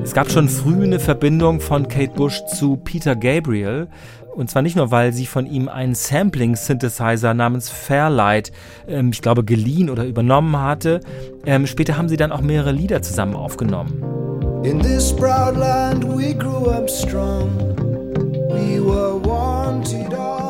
Es 0.09 0.15
gab 0.15 0.31
schon 0.31 0.49
früh 0.49 0.85
eine 0.85 1.01
Verbindung 1.01 1.61
von 1.61 1.87
Kate 1.87 2.15
Bush 2.15 2.43
zu 2.47 2.79
Peter 2.79 3.15
Gabriel. 3.15 3.89
Und 4.35 4.49
zwar 4.49 4.63
nicht 4.63 4.75
nur, 4.75 4.91
weil 4.91 5.13
sie 5.13 5.27
von 5.27 5.45
ihm 5.45 5.69
einen 5.69 5.95
Sampling-Synthesizer 5.95 7.35
namens 7.35 7.69
Fairlight, 7.69 8.51
ähm, 8.89 9.11
ich 9.13 9.21
glaube, 9.21 9.45
geliehen 9.45 9.91
oder 9.91 10.07
übernommen 10.07 10.59
hatte. 10.59 11.01
Ähm, 11.45 11.67
später 11.67 11.99
haben 11.99 12.09
sie 12.09 12.17
dann 12.17 12.33
auch 12.33 12.41
mehrere 12.41 12.73
Lieder 12.73 13.03
zusammen 13.03 13.37
aufgenommen. 13.37 14.03
In 14.65 14.81
this 14.81 15.15
proud 15.15 15.59
land 15.59 16.03
we 16.05 16.35
grew 16.35 16.71
up 16.71 16.89
strong. 16.89 17.51
We 18.49 18.81
were 18.83 19.23
wanted 19.23 20.15
all. 20.15 20.48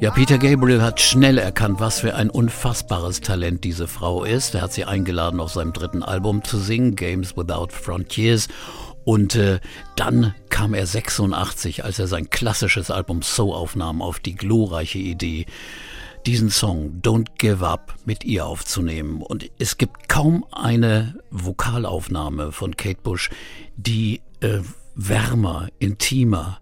Ja, 0.00 0.10
Peter 0.10 0.38
Gabriel 0.38 0.80
hat 0.80 0.98
schnell 0.98 1.36
erkannt, 1.36 1.78
was 1.78 2.00
für 2.00 2.14
ein 2.14 2.30
unfassbares 2.30 3.20
Talent 3.20 3.64
diese 3.64 3.86
Frau 3.86 4.24
ist. 4.24 4.54
Er 4.54 4.62
hat 4.62 4.72
sie 4.72 4.86
eingeladen, 4.86 5.40
auf 5.40 5.52
seinem 5.52 5.74
dritten 5.74 6.02
Album 6.02 6.42
zu 6.42 6.56
singen, 6.56 6.96
Games 6.96 7.36
Without 7.36 7.68
Frontiers. 7.68 8.48
Und 9.04 9.34
äh, 9.34 9.60
dann 9.96 10.34
kam 10.48 10.72
er 10.72 10.86
86, 10.86 11.84
als 11.84 11.98
er 11.98 12.06
sein 12.06 12.30
klassisches 12.30 12.90
Album 12.90 13.20
So 13.20 13.54
aufnahm, 13.54 14.00
auf 14.00 14.20
die 14.20 14.36
glorreiche 14.36 14.98
Idee, 14.98 15.44
diesen 16.24 16.48
Song 16.48 17.02
Don't 17.02 17.32
Give 17.36 17.66
Up 17.66 17.94
mit 18.06 18.24
ihr 18.24 18.46
aufzunehmen. 18.46 19.20
Und 19.20 19.50
es 19.58 19.76
gibt 19.76 20.08
kaum 20.08 20.46
eine 20.50 21.16
Vokalaufnahme 21.30 22.52
von 22.52 22.74
Kate 22.74 23.02
Bush, 23.02 23.28
die 23.76 24.22
äh, 24.40 24.60
wärmer, 24.94 25.68
intimer, 25.78 26.58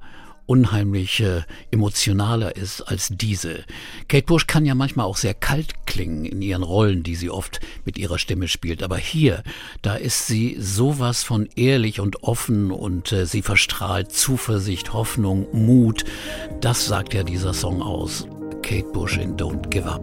unheimlich 0.49 1.21
äh, 1.21 1.43
emotionaler 1.71 2.57
ist 2.57 2.81
als 2.81 3.11
diese. 3.11 3.65
Kate 4.09 4.25
Bush 4.25 4.47
kann 4.47 4.65
ja 4.65 4.75
manchmal 4.75 5.05
auch 5.05 5.19
sehr 5.19 5.35
kalt 5.35 5.87
klingen 5.87 6.25
in 6.25 6.41
ihren 6.41 6.63
Rollen, 6.63 7.03
die 7.03 7.17
sie 7.17 7.29
oft 7.29 7.61
mit 7.85 7.99
ihrer 7.99 8.19
Stimme 8.19 8.49
spielt. 8.49 8.83
Aber 8.83 8.97
hier, 8.97 9.43
da 9.83 9.97
ist 9.97 10.27
sie 10.27 10.57
sowas 10.59 11.23
von 11.23 11.51
ehrlich 11.55 12.01
und 12.01 12.23
offen 12.23 12.71
und 12.71 13.13
äh, 13.13 13.27
sie 13.27 13.43
verstrahlt 13.43 14.11
Zuversicht, 14.11 14.95
Hoffnung, 14.95 15.47
Mut. 15.53 16.05
Das 16.63 16.87
sagt 16.87 17.13
ja 17.13 17.23
dieser 17.25 17.53
Song 17.53 17.83
aus. 17.83 18.27
Kate 18.63 18.89
Bush 18.93 19.19
in 19.19 19.37
Don't 19.37 19.69
Give 19.69 19.85
Up. 19.87 20.01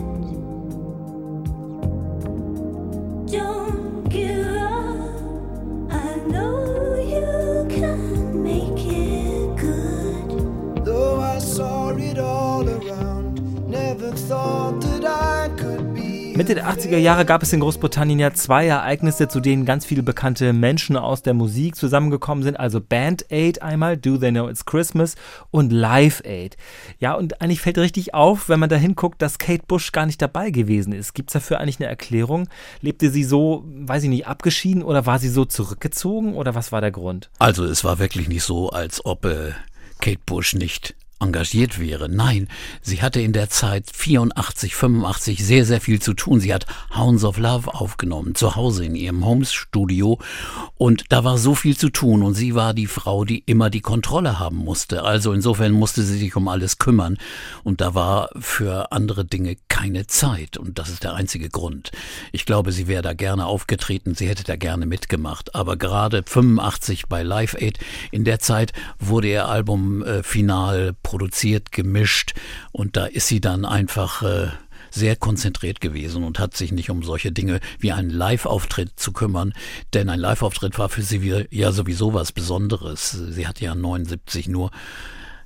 Don't 3.31 3.86
Mitte 16.37 16.53
der 16.53 16.69
80er 16.69 16.97
Jahre 16.97 17.25
gab 17.25 17.41
es 17.41 17.51
in 17.51 17.61
Großbritannien 17.61 18.19
ja 18.19 18.31
zwei 18.31 18.67
Ereignisse, 18.67 19.27
zu 19.27 19.39
denen 19.39 19.65
ganz 19.65 19.85
viele 19.85 20.03
bekannte 20.03 20.53
Menschen 20.53 20.95
aus 20.95 21.23
der 21.23 21.33
Musik 21.33 21.75
zusammengekommen 21.75 22.43
sind. 22.43 22.59
Also 22.59 22.79
Band 22.79 23.25
Aid 23.31 23.63
einmal, 23.63 23.97
Do 23.97 24.17
They 24.17 24.29
Know 24.29 24.47
It's 24.47 24.63
Christmas 24.63 25.15
und 25.49 25.73
Live 25.73 26.21
Aid. 26.23 26.55
Ja, 26.99 27.15
und 27.15 27.41
eigentlich 27.41 27.59
fällt 27.59 27.79
richtig 27.79 28.13
auf, 28.13 28.49
wenn 28.49 28.59
man 28.59 28.69
da 28.69 28.75
hinguckt, 28.75 29.19
dass 29.19 29.39
Kate 29.39 29.63
Bush 29.67 29.91
gar 29.91 30.05
nicht 30.05 30.21
dabei 30.21 30.51
gewesen 30.51 30.93
ist. 30.93 31.15
Gibt 31.15 31.31
es 31.31 31.33
dafür 31.33 31.59
eigentlich 31.59 31.79
eine 31.79 31.89
Erklärung? 31.89 32.47
Lebte 32.81 33.09
sie 33.09 33.23
so, 33.23 33.63
weiß 33.65 34.03
ich 34.03 34.09
nicht, 34.09 34.27
abgeschieden 34.27 34.83
oder 34.83 35.07
war 35.07 35.17
sie 35.17 35.29
so 35.29 35.43
zurückgezogen 35.43 36.35
oder 36.35 36.53
was 36.53 36.71
war 36.71 36.81
der 36.81 36.91
Grund? 36.91 37.31
Also 37.39 37.65
es 37.65 37.83
war 37.83 37.97
wirklich 37.97 38.27
nicht 38.27 38.43
so, 38.43 38.69
als 38.69 39.03
ob 39.03 39.25
äh, 39.25 39.53
Kate 40.01 40.21
Bush 40.23 40.53
nicht 40.53 40.95
engagiert 41.19 41.79
wäre. 41.79 42.09
Nein, 42.09 42.47
sie 42.81 43.01
hatte 43.01 43.21
in 43.21 43.33
der 43.33 43.49
Zeit 43.49 43.85
84, 43.93 44.75
85 44.75 45.43
sehr, 45.43 45.65
sehr 45.65 45.81
viel 45.81 46.01
zu 46.01 46.13
tun. 46.13 46.39
Sie 46.39 46.53
hat 46.53 46.65
Hounds 46.95 47.23
of 47.23 47.37
Love 47.37 47.73
aufgenommen, 47.73 48.35
zu 48.35 48.55
Hause 48.55 48.85
in 48.85 48.95
ihrem 48.95 49.25
Homes-Studio. 49.25 50.19
Und 50.75 51.05
da 51.09 51.23
war 51.23 51.37
so 51.37 51.55
viel 51.55 51.75
zu 51.75 51.89
tun. 51.89 52.23
Und 52.23 52.35
sie 52.35 52.55
war 52.55 52.73
die 52.73 52.87
Frau, 52.87 53.25
die 53.25 53.39
immer 53.45 53.69
die 53.69 53.81
Kontrolle 53.81 54.39
haben 54.39 54.57
musste. 54.57 55.03
Also 55.03 55.33
insofern 55.33 55.71
musste 55.71 56.03
sie 56.03 56.17
sich 56.17 56.35
um 56.35 56.47
alles 56.47 56.77
kümmern. 56.77 57.17
Und 57.63 57.81
da 57.81 57.95
war 57.95 58.29
für 58.39 58.91
andere 58.91 59.25
Dinge 59.25 59.55
keine 59.69 60.07
Zeit. 60.07 60.57
Und 60.57 60.77
das 60.77 60.89
ist 60.89 61.03
der 61.03 61.15
einzige 61.15 61.49
Grund. 61.49 61.91
Ich 62.31 62.45
glaube, 62.45 62.71
sie 62.71 62.87
wäre 62.87 63.01
da 63.01 63.13
gerne 63.13 63.45
aufgetreten. 63.45 64.13
Sie 64.13 64.27
hätte 64.27 64.43
da 64.43 64.55
gerne 64.55 64.85
mitgemacht. 64.85 65.55
Aber 65.55 65.77
gerade 65.77 66.23
85 66.25 67.07
bei 67.07 67.23
Live 67.23 67.55
Aid, 67.55 67.79
in 68.11 68.23
der 68.23 68.39
Zeit 68.39 68.73
wurde 68.99 69.29
ihr 69.29 69.47
Album 69.47 70.03
äh, 70.03 70.21
final 70.21 70.93
produziert, 71.07 71.71
gemischt 71.71 72.33
und 72.73 72.97
da 72.97 73.05
ist 73.05 73.29
sie 73.29 73.39
dann 73.39 73.63
einfach 73.63 74.23
äh, 74.23 74.47
sehr 74.91 75.15
konzentriert 75.15 75.79
gewesen 75.79 76.25
und 76.25 76.37
hat 76.37 76.57
sich 76.57 76.73
nicht 76.73 76.89
um 76.89 77.01
solche 77.01 77.31
Dinge 77.31 77.61
wie 77.79 77.93
einen 77.93 78.09
Live-Auftritt 78.09 78.99
zu 78.99 79.13
kümmern, 79.13 79.53
denn 79.93 80.09
ein 80.09 80.19
Live-Auftritt 80.19 80.77
war 80.77 80.89
für 80.89 81.03
sie 81.03 81.45
ja 81.49 81.71
sowieso 81.71 82.13
was 82.13 82.33
Besonderes. 82.33 83.11
Sie 83.11 83.47
hat 83.47 83.61
ja 83.61 83.73
79 83.73 84.49
nur 84.49 84.71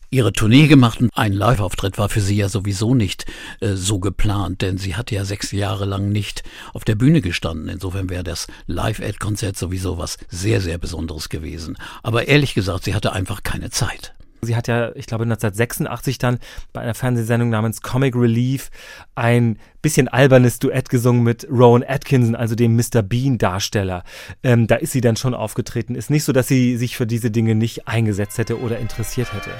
ihre 0.09 0.33
Tournee 0.33 0.65
gemacht 0.65 0.99
und 0.99 1.11
ein 1.15 1.31
Live-Auftritt 1.31 1.99
war 1.99 2.09
für 2.09 2.21
sie 2.21 2.37
ja 2.37 2.49
sowieso 2.49 2.95
nicht 2.95 3.27
äh, 3.59 3.75
so 3.75 3.99
geplant, 3.99 4.63
denn 4.63 4.79
sie 4.79 4.95
hatte 4.95 5.13
ja 5.13 5.25
sechs 5.25 5.51
Jahre 5.51 5.85
lang 5.85 6.09
nicht 6.11 6.41
auf 6.73 6.85
der 6.85 6.95
Bühne 6.95 7.21
gestanden. 7.21 7.69
Insofern 7.69 8.09
wäre 8.09 8.23
das 8.23 8.47
Live-Aid-Konzert 8.65 9.57
sowieso 9.57 9.99
was 9.99 10.17
sehr, 10.27 10.59
sehr 10.59 10.79
Besonderes 10.79 11.29
gewesen. 11.29 11.77
Aber 12.01 12.27
ehrlich 12.27 12.55
gesagt, 12.55 12.85
sie 12.85 12.95
hatte 12.95 13.13
einfach 13.13 13.43
keine 13.43 13.69
Zeit. 13.69 14.15
Sie 14.43 14.55
hat 14.55 14.67
ja, 14.67 14.95
ich 14.95 15.05
glaube, 15.05 15.23
1986 15.23 16.17
dann 16.17 16.39
bei 16.73 16.81
einer 16.81 16.95
Fernsehsendung 16.95 17.49
namens 17.49 17.81
Comic 17.81 18.15
Relief 18.15 18.71
ein 19.13 19.59
bisschen 19.83 20.07
albernes 20.07 20.57
Duett 20.57 20.89
gesungen 20.89 21.21
mit 21.23 21.47
Rowan 21.49 21.83
Atkinson, 21.87 22.35
also 22.35 22.55
dem 22.55 22.75
Mr. 22.75 23.03
Bean-Darsteller. 23.03 24.03
Ähm, 24.41 24.65
da 24.65 24.75
ist 24.75 24.93
sie 24.93 25.01
dann 25.01 25.15
schon 25.15 25.35
aufgetreten. 25.35 25.93
Ist 25.93 26.09
nicht 26.09 26.23
so, 26.23 26.33
dass 26.33 26.47
sie 26.47 26.75
sich 26.77 26.97
für 26.97 27.05
diese 27.05 27.29
Dinge 27.29 27.53
nicht 27.53 27.87
eingesetzt 27.87 28.39
hätte 28.39 28.59
oder 28.59 28.79
interessiert 28.79 29.31
hätte. 29.31 29.51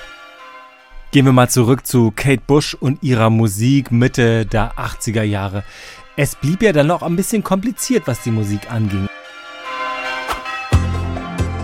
Gehen 1.11 1.25
wir 1.25 1.33
mal 1.33 1.49
zurück 1.49 1.85
zu 1.85 2.11
Kate 2.15 2.41
Bush 2.47 2.73
und 2.73 3.03
ihrer 3.03 3.29
Musik 3.29 3.91
Mitte 3.91 4.47
der 4.47 4.79
80er 4.79 5.23
Jahre. 5.23 5.63
Es 6.15 6.35
blieb 6.35 6.63
ja 6.63 6.71
dann 6.71 6.87
noch 6.87 7.03
ein 7.03 7.15
bisschen 7.15 7.43
kompliziert, 7.43 8.07
was 8.07 8.23
die 8.23 8.31
Musik 8.31 8.71
anging. 8.71 9.07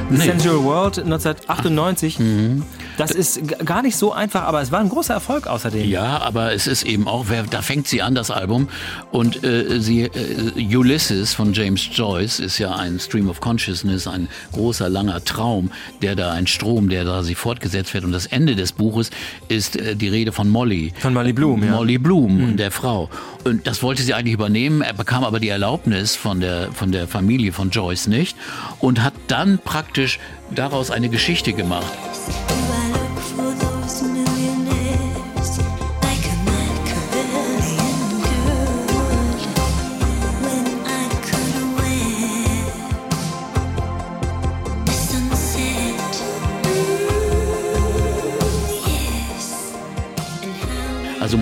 The 0.10 0.18
Nee. 0.18 0.24
Sensual 0.24 0.64
World 0.64 1.00
1998, 1.00 2.20
das 2.98 3.12
ist 3.12 3.66
gar 3.66 3.82
nicht 3.82 3.96
so 3.96 4.12
einfach, 4.12 4.44
aber 4.44 4.62
es 4.62 4.72
war 4.72 4.80
ein 4.80 4.90
großer 4.90 5.14
Erfolg 5.14 5.48
außerdem. 5.48 5.88
Ja, 5.88 6.22
aber 6.22 6.54
es 6.54 6.68
ist 6.68 6.84
eben 6.84 7.08
auch, 7.08 7.26
wer, 7.30 7.44
da 7.44 7.62
fängt 7.62 7.88
sie 7.88 8.02
an, 8.02 8.16
das 8.16 8.32
Album. 8.32 8.68
Und 9.12 9.44
äh, 9.44 9.80
sie, 9.80 10.04
äh, 10.04 10.76
Ulysses 10.76 11.34
von 11.34 11.54
James 11.54 11.88
Joyce 11.92 12.40
ist 12.40 12.58
ja 12.58 12.76
ein 12.76 13.00
Stream 13.00 13.30
of 13.30 13.40
Consciousness, 13.40 14.08
ein 14.08 14.28
großer, 14.52 14.90
langer 14.90 15.24
Traum, 15.24 15.72
der 16.02 16.16
da, 16.16 16.32
ein 16.32 16.48
Strom, 16.48 16.90
der 16.90 17.06
da 17.06 17.24
sie 17.24 17.36
fortgesetzt 17.36 17.94
wird. 17.94 18.04
Und 18.04 18.12
das 18.12 18.26
Ende 18.26 18.56
des 18.56 18.72
Buches 18.72 19.12
ist 19.48 19.76
äh, 19.76 19.96
die 19.96 20.10
Rede 20.10 20.32
von 20.32 20.50
Molly. 20.50 20.94
Von 21.00 21.14
Molly 21.14 21.34
Bloom, 21.34 21.64
ja. 21.64 21.72
Molly 21.72 21.98
Bloom, 21.98 22.58
der 22.58 22.72
Frau. 22.72 23.10
Und 23.44 23.68
das 23.68 23.84
wollte 23.84 24.02
sie 24.02 24.14
eigentlich 24.14 24.34
übernehmen. 24.34 24.82
Er 24.82 24.94
bekam 24.94 25.24
aber 25.24 25.40
die 25.40 25.50
Erlaubnis 25.50 26.16
von 26.16 26.40
der, 26.40 26.72
von 26.74 26.92
der 26.92 27.08
Familie 27.08 27.54
von 27.54 27.70
Joyce 27.70 28.08
nicht 28.08 28.36
und 28.80 29.04
hat 29.04 29.14
dann 29.28 29.60
praktisch 29.60 30.20
daraus 30.54 30.92
eine 30.92 31.10
Geschichte 31.10 31.54
gemacht. 31.54 31.86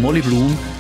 Molly 0.06 0.22
Bloom 0.22 0.75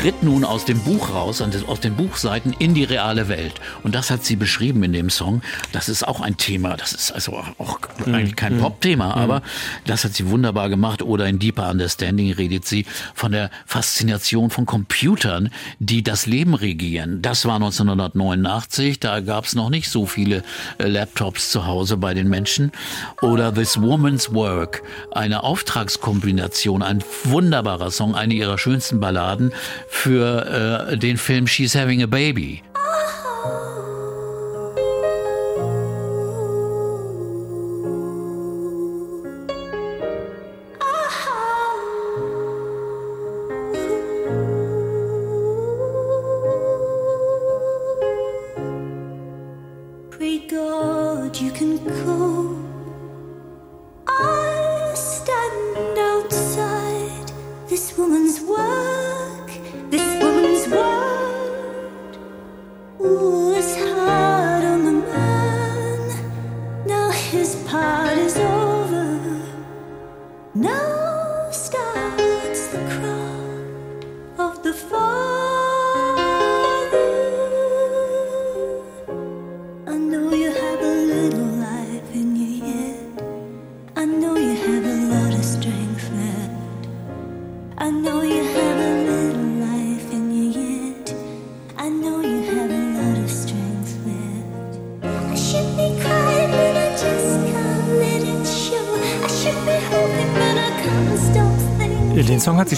tritt 0.00 0.22
nun 0.22 0.44
aus 0.44 0.64
dem 0.64 0.78
Buch 0.80 1.10
raus, 1.10 1.42
aus 1.42 1.80
den 1.80 1.94
Buchseiten 1.94 2.54
in 2.58 2.72
die 2.72 2.84
reale 2.84 3.28
Welt. 3.28 3.52
Und 3.82 3.94
das 3.94 4.10
hat 4.10 4.24
sie 4.24 4.34
beschrieben 4.34 4.82
in 4.82 4.94
dem 4.94 5.10
Song. 5.10 5.42
Das 5.72 5.90
ist 5.90 6.08
auch 6.08 6.22
ein 6.22 6.38
Thema. 6.38 6.78
Das 6.78 6.94
ist 6.94 7.12
also 7.12 7.32
auch 7.58 7.78
eigentlich 8.06 8.34
kein 8.34 8.56
Pop-Thema, 8.56 9.14
aber 9.14 9.42
das 9.84 10.04
hat 10.04 10.14
sie 10.14 10.26
wunderbar 10.30 10.70
gemacht. 10.70 11.02
Oder 11.02 11.26
in 11.26 11.38
Deeper 11.38 11.68
Understanding 11.68 12.32
redet 12.32 12.66
sie 12.66 12.86
von 13.14 13.32
der 13.32 13.50
Faszination 13.66 14.48
von 14.48 14.64
Computern, 14.64 15.50
die 15.80 16.02
das 16.02 16.24
Leben 16.24 16.54
regieren. 16.54 17.20
Das 17.20 17.44
war 17.44 17.56
1989. 17.56 19.00
Da 19.00 19.20
gab 19.20 19.44
es 19.44 19.54
noch 19.54 19.68
nicht 19.68 19.90
so 19.90 20.06
viele 20.06 20.44
äh, 20.78 20.86
Laptops 20.86 21.50
zu 21.50 21.66
Hause 21.66 21.98
bei 21.98 22.14
den 22.14 22.30
Menschen. 22.30 22.72
Oder 23.20 23.52
This 23.52 23.78
Woman's 23.78 24.32
Work, 24.32 24.82
eine 25.12 25.42
Auftragskombination, 25.42 26.82
ein 26.82 27.04
wunderbarer 27.24 27.90
Song, 27.90 28.14
eine 28.14 28.32
ihrer 28.32 28.56
schönsten 28.56 28.98
Balladen 28.98 29.52
für 29.90 30.88
äh, 30.90 30.96
den 30.96 31.18
Film 31.18 31.46
She's 31.46 31.74
Having 31.74 32.02
a 32.04 32.06
Baby. 32.06 32.62
Pray 32.72 33.79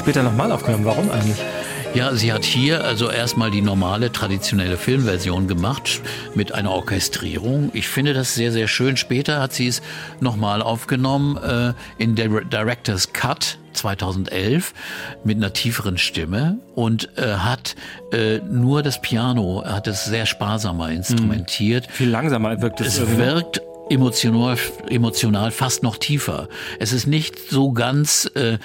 später 0.02 0.24
nochmal 0.24 0.50
aufgenommen. 0.50 0.84
Warum 0.84 1.10
eigentlich? 1.10 1.38
Ja, 1.94 2.14
sie 2.14 2.32
hat 2.32 2.44
hier 2.44 2.84
also 2.84 3.08
erstmal 3.10 3.50
die 3.50 3.60
normale 3.60 4.10
traditionelle 4.10 4.76
Filmversion 4.76 5.46
gemacht 5.46 6.00
mit 6.34 6.52
einer 6.52 6.72
Orchestrierung. 6.72 7.70
Ich 7.72 7.86
finde 7.86 8.12
das 8.12 8.34
sehr, 8.34 8.50
sehr 8.50 8.66
schön. 8.66 8.96
Später 8.96 9.40
hat 9.40 9.52
sie 9.52 9.68
es 9.68 9.80
nochmal 10.18 10.60
aufgenommen 10.62 11.36
äh, 11.36 11.74
in 11.98 12.16
der 12.16 12.28
Director's 12.40 13.12
Cut 13.12 13.58
2011 13.74 14.74
mit 15.22 15.36
einer 15.36 15.52
tieferen 15.52 15.98
Stimme 15.98 16.58
und 16.74 17.16
äh, 17.16 17.34
hat 17.34 17.76
äh, 18.12 18.38
nur 18.38 18.82
das 18.82 19.00
Piano, 19.00 19.62
hat 19.64 19.86
es 19.86 20.04
sehr 20.06 20.26
sparsamer 20.26 20.90
instrumentiert. 20.90 21.86
Viel 21.90 22.10
langsamer 22.10 22.60
wirkt 22.60 22.80
es. 22.80 22.88
Es 22.88 22.98
irgendwie. 22.98 23.18
wirkt 23.18 23.60
emotional, 23.92 24.56
emotional 24.88 25.50
fast 25.50 25.82
noch 25.82 25.96
tiefer. 25.98 26.48
Es 26.78 26.92
ist 26.92 27.06
nicht 27.06 27.50
so 27.50 27.72
ganz 27.72 28.30
äh, 28.34 28.58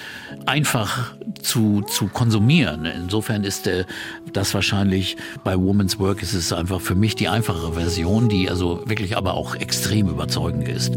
einfach 0.46 1.14
zu, 1.42 1.82
zu 1.82 2.08
konsumieren. 2.08 2.86
Insofern 2.86 3.44
ist 3.44 3.66
äh, 3.66 3.84
das 4.32 4.54
wahrscheinlich 4.54 5.16
bei 5.44 5.56
Woman's 5.56 5.98
Work 5.98 6.22
ist 6.22 6.34
es 6.34 6.52
einfach 6.52 6.80
für 6.80 6.94
mich 6.94 7.14
die 7.14 7.28
einfachere 7.28 7.74
Version, 7.74 8.28
die 8.28 8.48
also 8.48 8.82
wirklich 8.86 9.16
aber 9.16 9.34
auch 9.34 9.54
extrem 9.54 10.08
überzeugend 10.08 10.66
ist. 10.66 10.94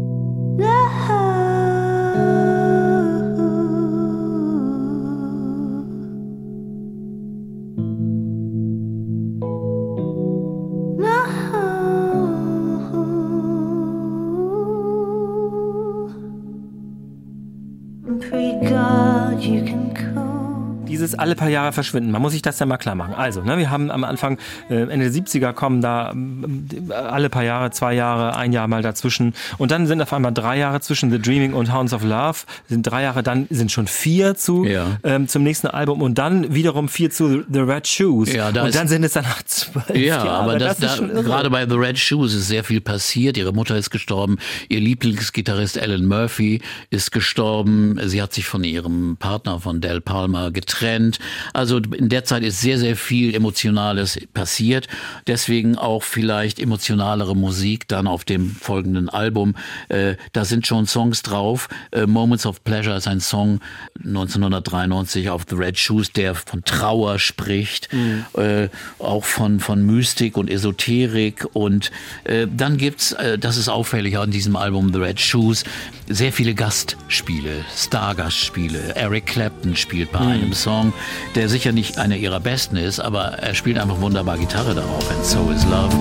Alle 21.32 21.36
paar 21.38 21.48
Jahre 21.48 21.72
verschwinden. 21.72 22.10
Man 22.10 22.20
muss 22.20 22.32
sich 22.32 22.42
das 22.42 22.58
ja 22.58 22.66
mal 22.66 22.76
klar 22.76 22.94
machen. 22.94 23.14
Also, 23.14 23.40
ne, 23.42 23.56
wir 23.56 23.70
haben 23.70 23.90
am 23.90 24.04
Anfang, 24.04 24.36
äh, 24.68 24.82
Ende 24.82 25.10
der 25.10 25.12
70er 25.12 25.52
kommen 25.54 25.80
da 25.80 26.10
ähm, 26.10 26.66
alle 26.90 27.30
paar 27.30 27.42
Jahre, 27.42 27.70
zwei 27.70 27.94
Jahre, 27.94 28.36
ein 28.36 28.52
Jahr 28.52 28.68
mal 28.68 28.82
dazwischen. 28.82 29.32
Und 29.56 29.70
dann 29.70 29.86
sind 29.86 30.02
auf 30.02 30.12
einmal 30.12 30.32
drei 30.32 30.58
Jahre 30.58 30.80
zwischen 30.80 31.10
The 31.10 31.18
Dreaming 31.18 31.54
und 31.54 31.72
Hounds 31.72 31.94
of 31.94 32.02
Love. 32.04 32.40
Sind 32.68 32.82
drei 32.82 33.02
Jahre, 33.04 33.22
dann 33.22 33.46
sind 33.48 33.72
schon 33.72 33.86
vier 33.86 34.34
zu, 34.34 34.64
Ja. 34.66 34.98
ähm, 35.04 35.26
zum 35.26 35.42
nächsten 35.42 35.68
Album 35.68 36.02
und 36.02 36.18
dann 36.18 36.54
wiederum 36.54 36.88
vier 36.90 37.10
zu 37.10 37.44
The 37.50 37.60
Red 37.60 37.86
Shoes. 37.88 38.30
Ja, 38.32 38.52
da 38.52 38.64
und 38.64 38.74
dann 38.74 38.88
sind 38.88 39.02
es 39.04 39.12
danach 39.14 39.42
zwölf 39.44 39.88
Ja, 39.90 39.96
Jahre. 40.24 40.30
aber 40.30 40.58
das, 40.58 40.78
ist 40.80 41.00
da, 41.00 41.06
gerade 41.22 41.48
bei 41.48 41.66
The 41.66 41.76
Red 41.76 41.98
Shoes 41.98 42.34
ist 42.34 42.48
sehr 42.48 42.64
viel 42.64 42.80
passiert. 42.82 43.38
Ihre 43.38 43.52
Mutter 43.52 43.76
ist 43.76 43.90
gestorben, 43.90 44.36
ihr 44.68 44.80
Lieblingsgitarrist 44.80 45.78
Alan 45.80 46.04
Murphy 46.04 46.60
ist 46.90 47.10
gestorben. 47.10 47.98
Sie 48.04 48.20
hat 48.20 48.34
sich 48.34 48.44
von 48.46 48.64
ihrem 48.64 49.16
Partner 49.18 49.60
von 49.60 49.80
Del 49.80 50.00
Palmer 50.02 50.50
getrennt. 50.50 51.18
Also 51.52 51.78
in 51.78 52.08
der 52.08 52.24
Zeit 52.24 52.42
ist 52.42 52.60
sehr, 52.60 52.78
sehr 52.78 52.96
viel 52.96 53.34
Emotionales 53.34 54.18
passiert. 54.34 54.88
Deswegen 55.26 55.76
auch 55.76 56.02
vielleicht 56.02 56.58
emotionalere 56.58 57.36
Musik 57.36 57.88
dann 57.88 58.06
auf 58.06 58.24
dem 58.24 58.50
folgenden 58.50 59.08
Album. 59.08 59.54
Äh, 59.88 60.16
da 60.32 60.44
sind 60.44 60.66
schon 60.66 60.86
Songs 60.86 61.22
drauf. 61.22 61.68
Äh, 61.90 62.06
Moments 62.06 62.46
of 62.46 62.64
Pleasure 62.64 62.96
ist 62.96 63.08
ein 63.08 63.20
Song 63.20 63.60
1993 64.04 65.30
auf 65.30 65.42
The 65.48 65.56
Red 65.56 65.78
Shoes, 65.78 66.12
der 66.12 66.34
von 66.34 66.64
Trauer 66.64 67.18
spricht, 67.18 67.88
äh, 68.34 68.68
auch 68.98 69.24
von, 69.24 69.60
von 69.60 69.84
Mystik 69.84 70.36
und 70.36 70.50
Esoterik. 70.50 71.46
Und 71.52 71.90
äh, 72.24 72.46
dann 72.54 72.76
gibt's, 72.76 73.12
äh, 73.12 73.38
das 73.38 73.56
ist 73.56 73.68
auffällig 73.68 74.18
an 74.18 74.30
diesem 74.30 74.56
Album 74.56 74.92
The 74.92 74.98
Red 74.98 75.20
Shoes, 75.20 75.64
sehr 76.08 76.32
viele 76.32 76.54
Gastspiele, 76.54 77.64
Stargastspiele. 77.76 78.94
Eric 78.96 79.26
Clapton 79.26 79.76
spielt 79.76 80.12
bei 80.12 80.20
einem 80.20 80.52
Song, 80.52 80.92
der 81.34 81.48
sicher 81.48 81.72
nicht 81.72 81.98
einer 81.98 82.16
ihrer 82.16 82.40
besten 82.40 82.76
ist, 82.76 83.00
aber 83.00 83.38
er 83.38 83.54
spielt 83.54 83.78
einfach 83.78 84.00
wunderbar 84.00 84.38
Gitarre 84.38 84.74
darauf. 84.74 85.10
And 85.10 85.24
so 85.24 85.50
is 85.50 85.64
love. 85.66 85.92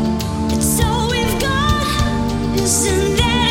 So 0.60 0.84
we've 1.10 1.39
got, 1.39 2.63
isn't 2.63 3.17
that 3.17 3.41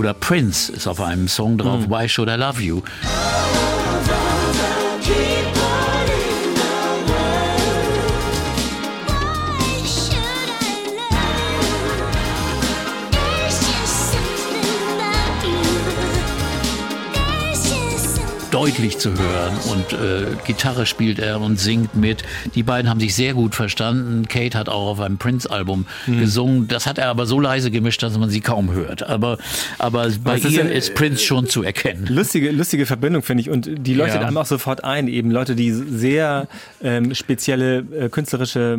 oder 0.00 0.14
Prince 0.14 0.72
ist 0.72 0.86
auf 0.86 1.00
einem 1.00 1.28
Song 1.28 1.58
drauf, 1.58 1.86
mhm. 1.86 1.90
Why 1.90 2.08
Should 2.08 2.30
I 2.30 2.36
Love 2.36 2.62
You? 2.62 2.80
Deutlich 18.60 18.98
zu 18.98 19.10
hören 19.18 19.56
und 19.72 19.92
äh, 19.98 20.26
Gitarre 20.46 20.84
spielt 20.84 21.18
er 21.18 21.40
und 21.40 21.58
singt 21.58 21.94
mit. 21.94 22.24
Die 22.54 22.62
beiden 22.62 22.90
haben 22.90 23.00
sich 23.00 23.14
sehr 23.14 23.32
gut 23.32 23.54
verstanden. 23.54 24.28
Kate 24.28 24.58
hat 24.58 24.68
auch 24.68 24.90
auf 24.90 25.00
einem 25.00 25.16
Prince-Album 25.16 25.86
gesungen. 26.06 26.68
Das 26.68 26.86
hat 26.86 26.98
er 26.98 27.08
aber 27.08 27.24
so 27.24 27.40
leise 27.40 27.70
gemischt, 27.70 28.02
dass 28.02 28.18
man 28.18 28.28
sie 28.28 28.42
kaum 28.42 28.70
hört. 28.72 29.02
Aber, 29.02 29.38
aber 29.78 30.08
bei 30.22 30.36
ist 30.36 30.44
ihr 30.50 30.64
ja- 30.66 30.70
ist 30.70 30.94
Prince 30.94 31.24
schon 31.24 31.46
zu 31.48 31.62
erkennen. 31.62 32.06
Lustige, 32.10 32.50
lustige 32.50 32.84
Verbindung, 32.84 33.22
finde 33.22 33.40
ich. 33.40 33.48
Und 33.48 33.66
die 33.78 33.94
leuchtet 33.94 34.20
Ja. 34.20 34.26
einem 34.28 34.36
auch 34.36 34.44
sofort 34.46 34.84
ein. 34.84 35.08
Eben 35.08 35.30
Leute, 35.30 35.54
die 35.56 35.72
sehr 35.72 36.46
ähm, 36.82 37.14
spezielle 37.14 37.78
äh, 37.98 38.08
künstlerische, 38.10 38.78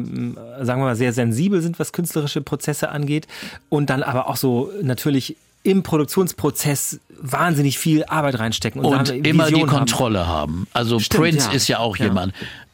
sagen 0.61 0.81
wir 0.81 0.85
mal, 0.85 0.95
sehr 0.95 1.11
sensibel 1.11 1.59
sind, 1.63 1.79
was 1.79 1.91
künstlerische 1.91 2.41
Prozesse 2.41 2.89
angeht. 2.89 3.25
Und 3.69 3.89
dann 3.89 4.03
aber 4.03 4.29
auch 4.29 4.37
so 4.37 4.69
natürlich 4.83 5.37
im 5.63 5.83
Produktionsprozess 5.83 6.99
wahnsinnig 7.19 7.77
viel 7.77 8.03
Arbeit 8.05 8.39
reinstecken. 8.39 8.81
und 8.83 9.07
sagen, 9.07 9.23
immer 9.23 9.45
die 9.45 9.53
Vision 9.53 9.69
haben. 9.71 9.77
Kontrolle 9.77 10.27
haben. 10.27 10.67
Also 10.73 10.99
Stimmt, 10.99 11.21
Prince 11.21 11.47
ja. 11.49 11.53
ist 11.55 11.67
ja 11.67 11.79
auch 11.79 11.97
Ja. 11.97 12.05
jemand. 12.05 12.33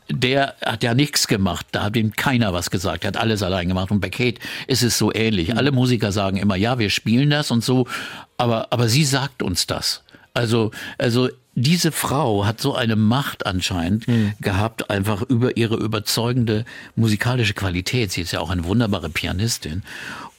Der 0.10 0.56
hat 0.66 0.84
ja 0.84 0.94
nichts 0.94 1.28
gemacht, 1.28 1.66
da 1.74 1.84
hat 1.84 1.98
ihm 1.98 2.14
keiner 2.14 2.54
was 2.54 2.70
gesagt, 2.70 3.04
er 3.04 3.10
hat 3.10 3.18
alles 3.18 3.44
allein 3.44 3.68
gemacht. 3.68 3.92
Und 3.92 4.00
bei 4.00 4.10
Kate 4.10 4.40
ist 4.68 4.82
es 4.82 4.98
so 4.98 5.14
ähnlich. 5.14 5.50
Mhm. 5.50 5.58
Alle 5.58 5.72
Musiker 5.74 6.14
sagen 6.14 6.38
immer, 6.38 6.56
ja, 6.56 6.80
wir 6.80 6.90
spielen 6.90 7.30
das 7.30 7.52
und 7.52 7.62
so, 7.62 7.88
aber, 8.38 8.68
aber 8.70 8.88
sie 8.88 9.04
sagt 9.04 9.44
uns 9.44 9.68
das. 9.68 10.04
Also, 10.34 10.72
also 10.98 11.28
diese 11.56 11.92
Frau 11.92 12.46
hat 12.46 12.62
so 12.62 12.74
eine 12.74 12.96
Macht 12.96 13.46
anscheinend 13.46 14.08
Mhm. 14.08 14.32
gehabt, 14.40 14.90
einfach 14.90 15.24
über 15.24 15.58
ihre 15.58 15.76
überzeugende 15.76 16.64
musikalische 16.96 17.54
Qualität. 17.56 18.12
Sie 18.14 18.22
ist 18.22 18.32
ja 18.32 18.40
auch 18.40 18.52
eine 18.52 18.64
wunderbare 18.64 19.10
Pianistin. 19.10 19.84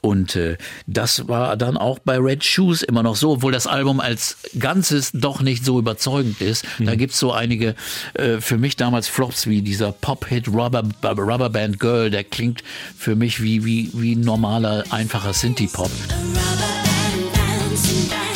Und 0.00 0.36
äh, 0.36 0.56
das 0.86 1.28
war 1.28 1.56
dann 1.56 1.76
auch 1.76 1.98
bei 1.98 2.18
Red 2.18 2.44
Shoes 2.44 2.82
immer 2.82 3.02
noch 3.02 3.16
so, 3.16 3.32
obwohl 3.32 3.52
das 3.52 3.66
Album 3.66 4.00
als 4.00 4.36
Ganzes 4.58 5.10
doch 5.12 5.40
nicht 5.40 5.64
so 5.64 5.78
überzeugend 5.78 6.40
ist. 6.40 6.64
Da 6.78 6.94
gibt's 6.94 7.18
so 7.18 7.32
einige 7.32 7.74
äh, 8.14 8.40
für 8.40 8.58
mich 8.58 8.76
damals 8.76 9.08
Flops 9.08 9.46
wie 9.46 9.62
dieser 9.62 9.92
Pop-Hit 9.92 10.48
Rubber, 10.48 10.82
Rubber 11.02 11.50
Band 11.50 11.80
Girl, 11.80 12.10
der 12.10 12.24
klingt 12.24 12.62
für 12.96 13.16
mich 13.16 13.42
wie, 13.42 13.64
wie, 13.64 13.90
wie 13.94 14.16
normaler, 14.16 14.84
einfacher 14.90 15.32
Synthie-Pop. 15.32 15.90
Den 17.70 18.27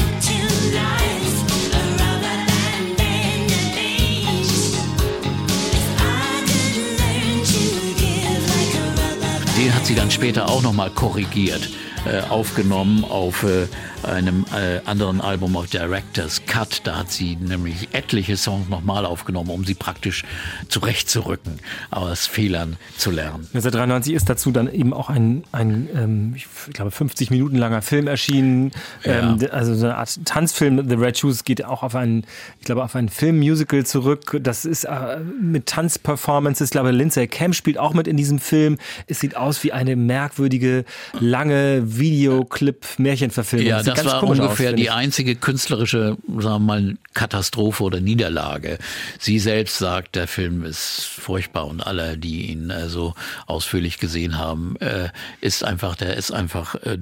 hat 9.82 9.88
sie 9.88 9.94
dann 9.96 10.12
später 10.12 10.48
auch 10.48 10.62
nochmal 10.62 10.90
korrigiert, 10.90 11.68
äh, 12.06 12.20
aufgenommen 12.30 13.02
auf 13.02 13.42
äh, 13.42 13.66
einem 14.04 14.44
äh, 14.54 14.80
anderen 14.88 15.20
Album 15.20 15.56
auf 15.56 15.66
Director's 15.66 16.42
Cut. 16.46 16.82
Da 16.84 16.98
hat 16.98 17.10
sie 17.10 17.36
nämlich 17.36 17.88
etliche 17.92 18.36
Songs 18.36 18.68
nochmal 18.68 19.06
aufgenommen, 19.06 19.50
um 19.50 19.64
sie 19.64 19.74
praktisch 19.74 20.24
zurechtzurücken, 20.68 21.58
aus 21.90 22.26
Fehlern 22.26 22.76
zu 22.96 23.10
lernen. 23.10 23.48
1993 23.54 24.14
ist 24.14 24.28
dazu 24.28 24.50
dann 24.50 24.72
eben 24.72 24.92
auch 24.92 25.10
ein, 25.10 25.44
ein 25.52 25.88
ähm, 25.94 26.34
ich 26.36 26.46
glaube, 26.72 26.90
50 26.90 27.30
Minuten 27.30 27.56
langer 27.56 27.82
Film 27.82 28.06
erschienen. 28.06 28.72
Ja. 29.04 29.20
Ähm, 29.20 29.38
also 29.50 29.74
so 29.74 29.86
eine 29.86 29.96
Art 29.96 30.24
Tanzfilm. 30.24 30.88
The 30.88 30.94
Red 30.96 31.18
Shoes 31.18 31.44
geht 31.44 31.64
auch 31.64 31.82
auf 31.82 31.94
ein, 31.94 32.24
ich 32.58 32.66
glaube, 32.66 32.82
auf 32.84 32.94
ein 32.96 33.08
Filmmusical 33.08 33.84
zurück. 33.84 34.38
Das 34.42 34.64
ist 34.64 34.84
äh, 34.84 35.18
mit 35.40 35.66
Tanzperformances. 35.66 36.68
Ich 36.68 36.72
glaube, 36.72 36.90
Lindsay 36.90 37.26
Camp 37.26 37.54
spielt 37.54 37.78
auch 37.78 37.94
mit 37.94 38.06
in 38.06 38.16
diesem 38.16 38.38
Film. 38.38 38.78
Es 39.06 39.20
sieht 39.20 39.36
aus 39.36 39.62
wie 39.64 39.72
eine 39.72 39.96
merkwürdige, 39.96 40.84
lange 41.20 41.82
Videoclip-Märchenverfilmung. 41.98 43.68
Ja, 43.68 43.82
das 43.94 44.04
war 44.06 44.22
aus, 44.22 44.38
ungefähr 44.38 44.68
finde 44.68 44.82
die 44.82 44.90
einzige 44.90 45.34
künstlerische, 45.34 46.16
sagen 46.26 46.42
wir 46.42 46.58
mal, 46.58 46.96
Katastrophe 47.14 47.82
oder 47.84 48.00
Niederlage. 48.00 48.78
Sie 49.18 49.38
selbst 49.38 49.78
sagt, 49.78 50.16
der 50.16 50.26
Film 50.26 50.64
ist 50.64 51.04
furchtbar 51.04 51.66
und 51.66 51.86
alle, 51.86 52.16
die 52.16 52.50
ihn 52.50 52.70
also 52.70 53.14
ausführlich 53.46 53.98
gesehen 53.98 54.38
haben, 54.38 54.76
äh, 54.80 55.08
ist 55.40 55.64
einfach, 55.64 55.96
der 55.96 56.16
ist 56.16 56.30
einfach, 56.30 56.74
äh, 56.76 56.98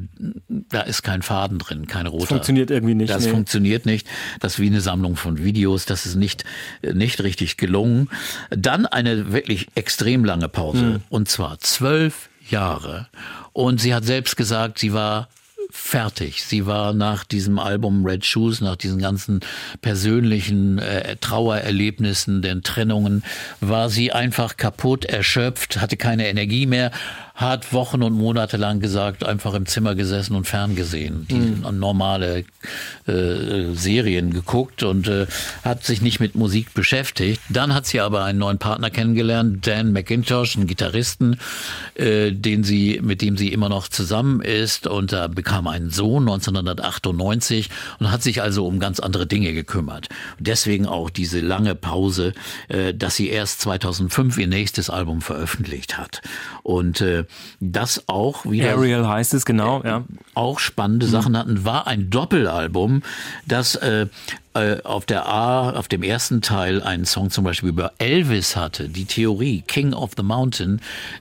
da 0.48 0.80
ist 0.82 1.02
kein 1.02 1.22
Faden 1.22 1.58
drin, 1.58 1.86
kein 1.86 2.06
roter. 2.06 2.26
funktioniert 2.26 2.70
irgendwie 2.70 2.94
nicht, 2.94 3.10
Das 3.10 3.24
nee. 3.24 3.30
funktioniert 3.30 3.86
nicht. 3.86 4.06
Das 4.40 4.54
ist 4.54 4.58
wie 4.60 4.66
eine 4.66 4.80
Sammlung 4.80 5.16
von 5.16 5.42
Videos. 5.42 5.86
Das 5.86 6.06
ist 6.06 6.16
nicht, 6.16 6.44
äh, 6.82 6.92
nicht 6.92 7.22
richtig 7.22 7.56
gelungen. 7.56 8.08
Dann 8.50 8.86
eine 8.86 9.32
wirklich 9.32 9.68
extrem 9.74 10.24
lange 10.24 10.48
Pause. 10.48 10.80
Hm. 10.80 11.02
Und 11.08 11.28
zwar 11.28 11.58
zwölf 11.60 12.28
Jahre. 12.48 13.08
Und 13.52 13.80
sie 13.80 13.94
hat 13.94 14.04
selbst 14.04 14.36
gesagt, 14.36 14.78
sie 14.78 14.92
war 14.92 15.28
fertig. 15.72 16.42
Sie 16.42 16.66
war 16.66 16.92
nach 16.92 17.24
diesem 17.24 17.58
Album 17.58 18.04
Red 18.04 18.24
Shoes, 18.24 18.60
nach 18.60 18.76
diesen 18.76 19.00
ganzen 19.00 19.40
persönlichen 19.80 20.78
äh, 20.78 21.16
Trauererlebnissen, 21.16 22.42
den 22.42 22.62
Trennungen, 22.62 23.22
war 23.60 23.88
sie 23.88 24.12
einfach 24.12 24.56
kaputt, 24.56 25.04
erschöpft, 25.04 25.80
hatte 25.80 25.96
keine 25.96 26.28
Energie 26.28 26.66
mehr, 26.66 26.90
hat 27.40 27.72
Wochen 27.72 28.02
und 28.02 28.12
Monate 28.12 28.58
lang 28.58 28.80
gesagt, 28.80 29.24
einfach 29.24 29.54
im 29.54 29.64
Zimmer 29.64 29.94
gesessen 29.94 30.34
und 30.36 30.46
ferngesehen, 30.46 31.26
die 31.30 31.62
normale 31.72 32.44
äh, 33.06 33.72
Serien 33.72 34.30
geguckt 34.30 34.82
und 34.82 35.08
äh, 35.08 35.26
hat 35.64 35.82
sich 35.82 36.02
nicht 36.02 36.20
mit 36.20 36.34
Musik 36.34 36.74
beschäftigt. 36.74 37.40
Dann 37.48 37.74
hat 37.74 37.86
sie 37.86 38.00
aber 38.00 38.24
einen 38.24 38.38
neuen 38.38 38.58
Partner 38.58 38.90
kennengelernt, 38.90 39.66
Dan 39.66 39.92
McIntosh, 39.92 40.56
einen 40.56 40.66
Gitarristen, 40.66 41.40
äh, 41.94 42.30
den 42.30 42.62
sie, 42.62 43.00
mit 43.02 43.22
dem 43.22 43.38
sie 43.38 43.48
immer 43.54 43.70
noch 43.70 43.88
zusammen 43.88 44.42
ist 44.42 44.86
und 44.86 45.12
da 45.12 45.26
bekam 45.26 45.66
einen 45.66 45.88
Sohn 45.88 46.24
1998 46.28 47.70
und 48.00 48.10
hat 48.10 48.22
sich 48.22 48.42
also 48.42 48.66
um 48.66 48.80
ganz 48.80 49.00
andere 49.00 49.26
Dinge 49.26 49.54
gekümmert. 49.54 50.10
Deswegen 50.38 50.84
auch 50.84 51.08
diese 51.08 51.40
lange 51.40 51.74
Pause, 51.74 52.34
äh, 52.68 52.92
dass 52.92 53.16
sie 53.16 53.30
erst 53.30 53.62
2005 53.62 54.36
ihr 54.36 54.46
nächstes 54.46 54.90
Album 54.90 55.22
veröffentlicht 55.22 55.96
hat. 55.96 56.20
Und 56.62 57.00
äh, 57.00 57.24
das 57.60 58.04
auch 58.08 58.44
wieder 58.46 58.72
Ariel 58.72 59.06
heißt 59.06 59.34
es, 59.34 59.44
genau. 59.44 59.82
Ja. 59.84 60.04
auch 60.34 60.58
spannende 60.58 61.06
Sachen 61.06 61.36
hatten, 61.36 61.64
war 61.64 61.86
ein 61.86 62.10
Doppelalbum, 62.10 63.02
das 63.46 63.74
äh, 63.76 64.06
äh, 64.54 64.82
auf 64.82 65.06
der 65.06 65.26
A, 65.26 65.70
auf 65.70 65.86
dem 65.86 66.02
ersten 66.02 66.42
Teil 66.42 66.82
einen 66.82 67.04
Song 67.04 67.30
zum 67.30 67.44
Beispiel 67.44 67.68
über 67.68 67.92
Elvis 67.98 68.56
hatte. 68.56 68.88
Die 68.88 69.04
Theorie 69.04 69.62
King 69.66 69.92
of 69.92 70.12
the 70.16 70.22
Mountain, 70.22 70.80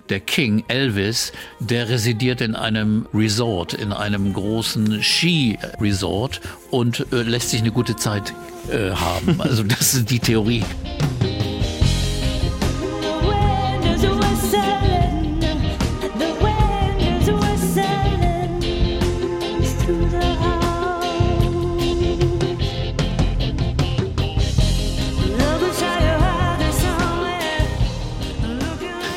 der 0.09 0.19
King 0.19 0.63
Elvis, 0.67 1.31
der 1.59 1.89
residiert 1.89 2.41
in 2.41 2.55
einem 2.55 3.05
Resort, 3.13 3.73
in 3.73 3.93
einem 3.93 4.33
großen 4.33 5.03
Ski-Resort 5.03 6.41
und 6.71 7.05
äh, 7.11 7.21
lässt 7.21 7.51
sich 7.51 7.61
eine 7.61 7.71
gute 7.71 7.95
Zeit 7.95 8.33
äh, 8.71 8.91
haben. 8.91 9.39
Also 9.39 9.63
das 9.63 9.93
ist 9.93 10.09
die 10.09 10.19
Theorie. 10.19 10.63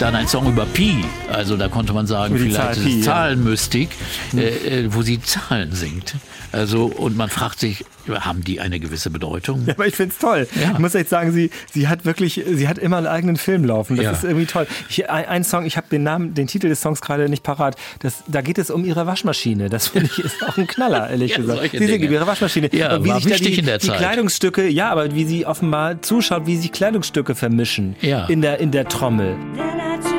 Dann 0.03 0.17
ein 0.17 0.27
Song 0.27 0.49
über 0.49 0.67
Pi, 0.67 1.05
also 1.33 1.57
da 1.57 1.69
konnte 1.69 1.93
man 1.93 2.07
sagen, 2.07 2.35
die 2.35 2.41
vielleicht 2.41 2.57
Zahl 2.57 2.71
ist 2.73 2.79
es 2.79 2.85
Pi, 2.85 2.99
ja. 2.99 3.05
Zahlenmystik, 3.05 3.89
äh, 4.37 4.41
äh, 4.85 4.95
wo 4.95 5.03
sie 5.03 5.21
Zahlen 5.21 5.73
singt. 5.73 6.15
Also 6.53 6.85
und 6.85 7.17
man 7.17 7.31
fragt 7.31 7.59
sich, 7.61 7.85
haben 8.11 8.45
die 8.45 8.61
eine 8.61 8.79
gewisse 8.79 9.09
Bedeutung? 9.11 9.65
Ja, 9.67 9.73
aber 9.75 9.87
ich 9.87 9.95
find's 9.97 10.19
toll. 10.19 10.47
Ja. 10.61 10.73
Ich 10.73 10.79
muss 10.79 10.95
echt 10.95 11.09
sagen, 11.09 11.33
sie, 11.33 11.51
sie 11.73 11.89
hat 11.89 12.05
wirklich, 12.05 12.43
sie 12.47 12.69
hat 12.69 12.77
immer 12.79 12.99
einen 12.99 13.07
eigenen 13.07 13.37
Film 13.37 13.65
laufen. 13.65 13.97
Das 13.97 14.05
Ja. 14.05 14.11
ist 14.13 14.25
irgendwie 14.25 14.45
toll. 14.47 14.67
Ich, 14.91 15.09
ein, 15.09 15.25
ein 15.27 15.45
Song, 15.45 15.65
ich 15.65 15.77
habe 15.79 15.87
den 15.91 16.03
Namen, 16.03 16.35
den 16.35 16.47
Titel 16.47 16.69
des 16.69 16.81
Songs 16.83 17.01
gerade 17.01 17.29
nicht 17.31 17.43
parat. 17.43 17.77
Das, 18.01 18.23
da 18.27 18.43
geht 18.43 18.59
es 18.59 18.71
um 18.71 18.85
ihre 18.85 19.07
Waschmaschine. 19.07 19.71
Das 19.71 19.89
finde 19.89 20.11
ich 20.13 20.19
ist 20.23 20.43
auch 20.47 20.59
ein 20.59 20.67
Knaller, 20.67 21.09
ehrlich 21.11 21.31
Ja, 21.33 21.39
gesagt. 21.39 21.71
Sie 21.73 21.87
singt 21.87 22.05
über 22.05 22.13
ihre 22.15 22.27
Waschmaschine. 22.27 22.69
Ja, 22.75 22.97
Und 22.97 23.05
wie 23.05 23.09
war 23.09 23.17
sich 23.17 23.25
da 23.25 23.31
wichtig 23.31 23.55
die, 23.55 23.61
in 23.61 23.67
der 23.67 23.79
die 23.79 23.87
Zeit. 23.89 23.97
Kleidungsstücke, 23.99 24.69
ja, 24.69 24.91
aber 24.91 25.15
wie 25.15 25.25
sie 25.25 25.47
offenbar 25.47 26.03
zuschaut, 26.03 26.47
wie 26.47 26.57
sich 26.59 26.71
Kleidungsstücke 26.73 27.35
vermischen 27.35 27.97
Ja. 28.03 28.27
in 28.27 28.43
der 28.43 28.59
in 28.61 28.73
der 28.73 28.89
Trommel. 28.89 29.37
Then 29.57 30.12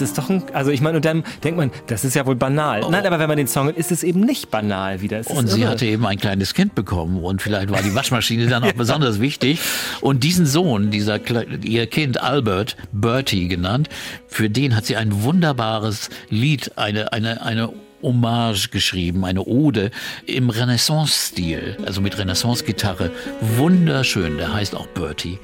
Das 0.00 0.08
das 0.08 0.18
ist 0.18 0.18
doch 0.18 0.30
ein, 0.30 0.42
also 0.54 0.70
ich 0.70 0.80
meine, 0.80 0.96
und 0.96 1.04
dann 1.04 1.24
denkt 1.44 1.58
man, 1.58 1.70
das 1.86 2.04
ist 2.04 2.14
ja 2.14 2.24
wohl 2.24 2.36
banal. 2.36 2.80
Nein, 2.88 3.04
aber 3.06 3.18
wenn 3.18 3.28
man 3.28 3.36
den 3.36 3.46
Song 3.46 3.66
hört, 3.66 3.76
ist 3.76 3.92
es 3.92 4.02
eben 4.02 4.20
nicht 4.20 4.50
banal 4.50 5.00
wieder. 5.00 5.18
Es 5.18 5.26
ist 5.26 5.36
Und 5.36 5.48
sie 5.48 5.62
irre. 5.62 5.70
hatte 5.70 5.86
eben 5.86 6.06
ein 6.06 6.18
kleines 6.18 6.54
Kind 6.54 6.74
bekommen 6.74 7.22
und 7.22 7.42
vielleicht 7.42 7.70
war 7.70 7.82
die 7.82 7.94
Waschmaschine 7.94 8.46
dann 8.46 8.64
auch 8.64 8.72
besonders 8.76 9.20
wichtig. 9.20 9.60
Und 10.00 10.24
diesen 10.24 10.46
Sohn, 10.46 10.90
dieser 10.90 11.20
ihr 11.62 11.86
Kind 11.86 12.22
Albert, 12.22 12.76
Bertie 12.92 13.48
genannt, 13.48 13.88
für 14.28 14.48
den 14.48 14.74
hat 14.76 14.86
sie 14.86 14.96
ein 14.96 15.22
wunderbares 15.22 16.10
Lied, 16.30 16.72
eine 16.76 17.12
eine 17.12 17.42
eine 17.42 17.72
Hommage 18.02 18.68
geschrieben, 18.70 19.24
eine 19.24 19.42
Ode 19.44 19.90
im 20.26 20.50
Renaissance-Stil, 20.50 21.78
also 21.84 22.00
mit 22.00 22.16
Renaissance-Gitarre. 22.16 23.10
Wunderschön, 23.56 24.38
der 24.38 24.54
heißt 24.54 24.74
auch 24.76 24.86
Bertie. 24.86 25.38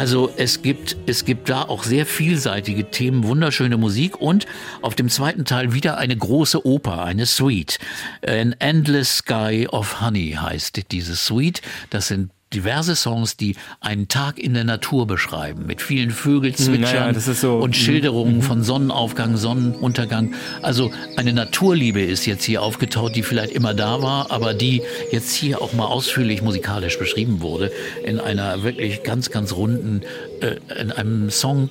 Also 0.00 0.32
es 0.38 0.62
gibt, 0.62 0.96
es 1.04 1.26
gibt 1.26 1.50
da 1.50 1.64
auch 1.64 1.84
sehr 1.84 2.06
vielseitige 2.06 2.90
Themen, 2.90 3.24
wunderschöne 3.24 3.76
Musik 3.76 4.18
und 4.18 4.46
auf 4.80 4.94
dem 4.94 5.10
zweiten 5.10 5.44
Teil 5.44 5.74
wieder 5.74 5.98
eine 5.98 6.16
große 6.16 6.64
Oper, 6.64 7.04
eine 7.04 7.26
Suite. 7.26 7.78
An 8.26 8.56
Endless 8.60 9.18
Sky 9.18 9.68
of 9.70 10.00
Honey 10.00 10.38
heißt 10.40 10.90
diese 10.90 11.16
Suite. 11.16 11.60
Das 11.90 12.08
sind 12.08 12.30
diverse 12.52 12.96
Songs, 12.96 13.36
die 13.36 13.56
einen 13.80 14.08
Tag 14.08 14.38
in 14.38 14.54
der 14.54 14.64
Natur 14.64 15.06
beschreiben, 15.06 15.66
mit 15.66 15.80
vielen 15.80 16.10
Vögelzwitschern 16.10 16.80
naja, 16.80 17.12
das 17.12 17.28
ist 17.28 17.42
so- 17.42 17.58
und 17.58 17.76
Schilderungen 17.76 18.42
von 18.42 18.62
Sonnenaufgang, 18.62 19.36
Sonnenuntergang. 19.36 20.34
Also 20.62 20.90
eine 21.16 21.32
Naturliebe 21.32 22.00
ist 22.00 22.26
jetzt 22.26 22.44
hier 22.44 22.62
aufgetaucht, 22.62 23.14
die 23.14 23.22
vielleicht 23.22 23.52
immer 23.52 23.74
da 23.74 24.02
war, 24.02 24.30
aber 24.30 24.52
die 24.54 24.82
jetzt 25.12 25.32
hier 25.34 25.62
auch 25.62 25.72
mal 25.72 25.86
ausführlich 25.86 26.42
musikalisch 26.42 26.98
beschrieben 26.98 27.40
wurde, 27.40 27.70
in 28.04 28.18
einer 28.18 28.62
wirklich 28.64 29.04
ganz, 29.04 29.30
ganz 29.30 29.52
runden, 29.52 30.02
äh, 30.40 30.56
in 30.80 30.90
einem, 30.90 31.30
Song 31.30 31.70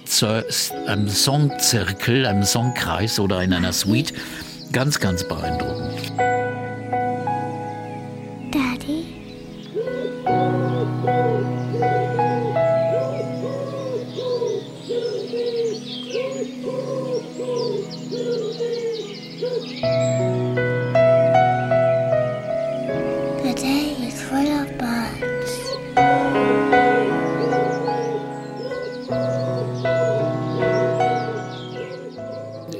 einem 0.87 1.09
Songzirkel, 1.09 2.25
einem 2.25 2.43
Songkreis 2.43 3.19
oder 3.19 3.43
in 3.43 3.53
einer 3.53 3.73
Suite. 3.73 4.13
Ganz, 4.71 4.99
ganz 4.99 5.27
beeindruckend. 5.27 6.28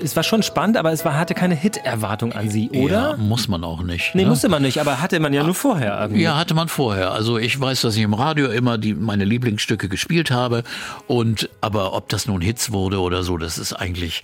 Es 0.09 0.15
war 0.15 0.23
schon 0.23 0.41
spannend, 0.41 0.75
aber 0.75 0.91
es 0.91 1.05
war, 1.05 1.15
hatte 1.15 1.35
keine 1.35 1.53
Hit-Erwartung 1.53 2.33
an 2.33 2.49
sie, 2.49 2.67
Ja, 2.73 2.79
oder? 2.81 3.17
muss 3.17 3.47
man 3.47 3.63
auch 3.63 3.83
nicht. 3.83 4.15
Nee, 4.15 4.23
ne? 4.23 4.29
musste 4.29 4.49
man 4.49 4.63
nicht, 4.63 4.79
aber 4.81 5.01
hatte 5.03 5.19
man 5.19 5.33
ja 5.33 5.43
nur 5.43 5.53
vorher 5.53 5.99
irgendwie. 6.01 6.23
Ja, 6.23 6.35
hatte 6.35 6.55
man 6.55 6.67
vorher. 6.67 7.11
Also 7.11 7.37
ich 7.37 7.59
weiß, 7.61 7.81
dass 7.81 7.95
ich 7.95 8.01
im 8.01 8.15
Radio 8.15 8.47
immer 8.49 8.79
die, 8.79 8.95
meine 8.95 9.23
Lieblingsstücke 9.23 9.87
gespielt 9.87 10.31
habe. 10.31 10.63
Und 11.05 11.47
aber 11.61 11.93
ob 11.93 12.09
das 12.09 12.25
nun 12.25 12.41
Hits 12.41 12.71
wurde 12.71 12.99
oder 13.01 13.21
so, 13.21 13.37
das 13.37 13.59
ist 13.59 13.73
eigentlich, 13.73 14.23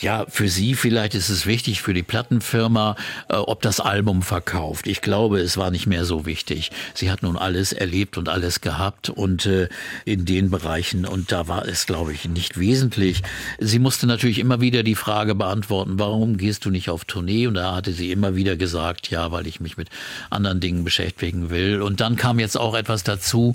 ja, 0.00 0.24
für 0.26 0.48
sie 0.48 0.74
vielleicht 0.74 1.14
ist 1.14 1.28
es 1.28 1.44
wichtig, 1.44 1.82
für 1.82 1.92
die 1.92 2.02
Plattenfirma, 2.02 2.96
äh, 3.28 3.34
ob 3.36 3.60
das 3.60 3.78
Album 3.80 4.22
verkauft. 4.22 4.86
Ich 4.86 5.02
glaube, 5.02 5.40
es 5.40 5.58
war 5.58 5.70
nicht 5.70 5.86
mehr 5.86 6.06
so 6.06 6.24
wichtig. 6.24 6.70
Sie 6.94 7.10
hat 7.10 7.22
nun 7.22 7.36
alles 7.36 7.74
erlebt 7.74 8.16
und 8.16 8.30
alles 8.30 8.62
gehabt 8.62 9.10
und 9.10 9.44
äh, 9.44 9.68
in 10.06 10.24
den 10.24 10.48
Bereichen. 10.48 11.04
Und 11.04 11.30
da 11.30 11.46
war 11.46 11.68
es, 11.68 11.84
glaube 11.84 12.14
ich, 12.14 12.26
nicht 12.26 12.58
wesentlich. 12.58 13.22
Sie 13.58 13.78
musste 13.78 14.06
natürlich 14.06 14.38
immer 14.38 14.62
wieder 14.62 14.82
die 14.82 14.94
Frage 14.94 15.25
beantworten, 15.34 15.98
warum 15.98 16.36
gehst 16.36 16.64
du 16.64 16.70
nicht 16.70 16.90
auf 16.90 17.04
Tournee? 17.04 17.46
Und 17.46 17.54
da 17.54 17.74
hatte 17.74 17.92
sie 17.92 18.12
immer 18.12 18.36
wieder 18.36 18.56
gesagt, 18.56 19.10
ja, 19.10 19.32
weil 19.32 19.46
ich 19.46 19.60
mich 19.60 19.76
mit 19.76 19.88
anderen 20.30 20.60
Dingen 20.60 20.84
beschäftigen 20.84 21.50
will. 21.50 21.82
Und 21.82 22.00
dann 22.00 22.16
kam 22.16 22.38
jetzt 22.38 22.58
auch 22.58 22.74
etwas 22.74 23.02
dazu. 23.02 23.54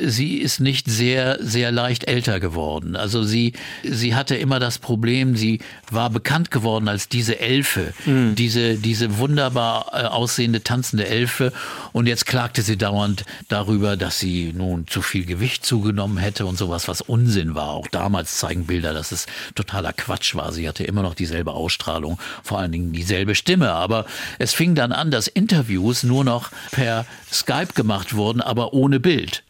Sie 0.00 0.36
ist 0.36 0.60
nicht 0.60 0.88
sehr, 0.88 1.38
sehr 1.40 1.72
leicht 1.72 2.04
älter 2.04 2.40
geworden. 2.40 2.96
Also 2.96 3.22
sie, 3.22 3.52
sie 3.82 4.14
hatte 4.14 4.36
immer 4.36 4.58
das 4.58 4.78
Problem, 4.78 5.36
sie 5.36 5.60
war 5.90 6.10
bekannt 6.10 6.50
geworden 6.50 6.88
als 6.88 7.08
diese 7.08 7.40
Elfe, 7.40 7.92
diese, 8.06 8.76
diese 8.76 9.18
wunderbar 9.18 9.90
äh, 9.92 10.04
aussehende 10.06 10.62
tanzende 10.62 11.06
Elfe. 11.06 11.52
Und 11.92 12.06
jetzt 12.06 12.26
klagte 12.26 12.62
sie 12.62 12.76
dauernd 12.76 13.24
darüber, 13.48 13.96
dass 13.96 14.18
sie 14.18 14.52
nun 14.54 14.86
zu 14.86 15.02
viel 15.02 15.24
Gewicht 15.24 15.64
zugenommen 15.64 16.18
hätte 16.18 16.46
und 16.46 16.58
sowas, 16.58 16.88
was 16.88 17.00
Unsinn 17.00 17.54
war. 17.54 17.70
Auch 17.70 17.88
damals 17.88 18.38
zeigen 18.38 18.66
Bilder, 18.66 18.92
dass 18.92 19.12
es 19.12 19.26
totaler 19.54 19.92
Quatsch 19.92 20.34
war. 20.34 20.52
Sie 20.52 20.68
hatte 20.68 20.84
immer 20.84 21.02
noch 21.02 21.09
dieselbe 21.14 21.52
Ausstrahlung, 21.52 22.18
vor 22.42 22.58
allen 22.58 22.72
Dingen 22.72 22.92
dieselbe 22.92 23.34
Stimme. 23.34 23.72
Aber 23.72 24.06
es 24.38 24.52
fing 24.52 24.74
dann 24.74 24.92
an, 24.92 25.10
dass 25.10 25.28
Interviews 25.28 26.02
nur 26.02 26.24
noch 26.24 26.50
per 26.70 27.06
Skype 27.32 27.74
gemacht 27.74 28.14
wurden, 28.14 28.40
aber 28.40 28.72
ohne 28.72 29.00
Bild. 29.00 29.42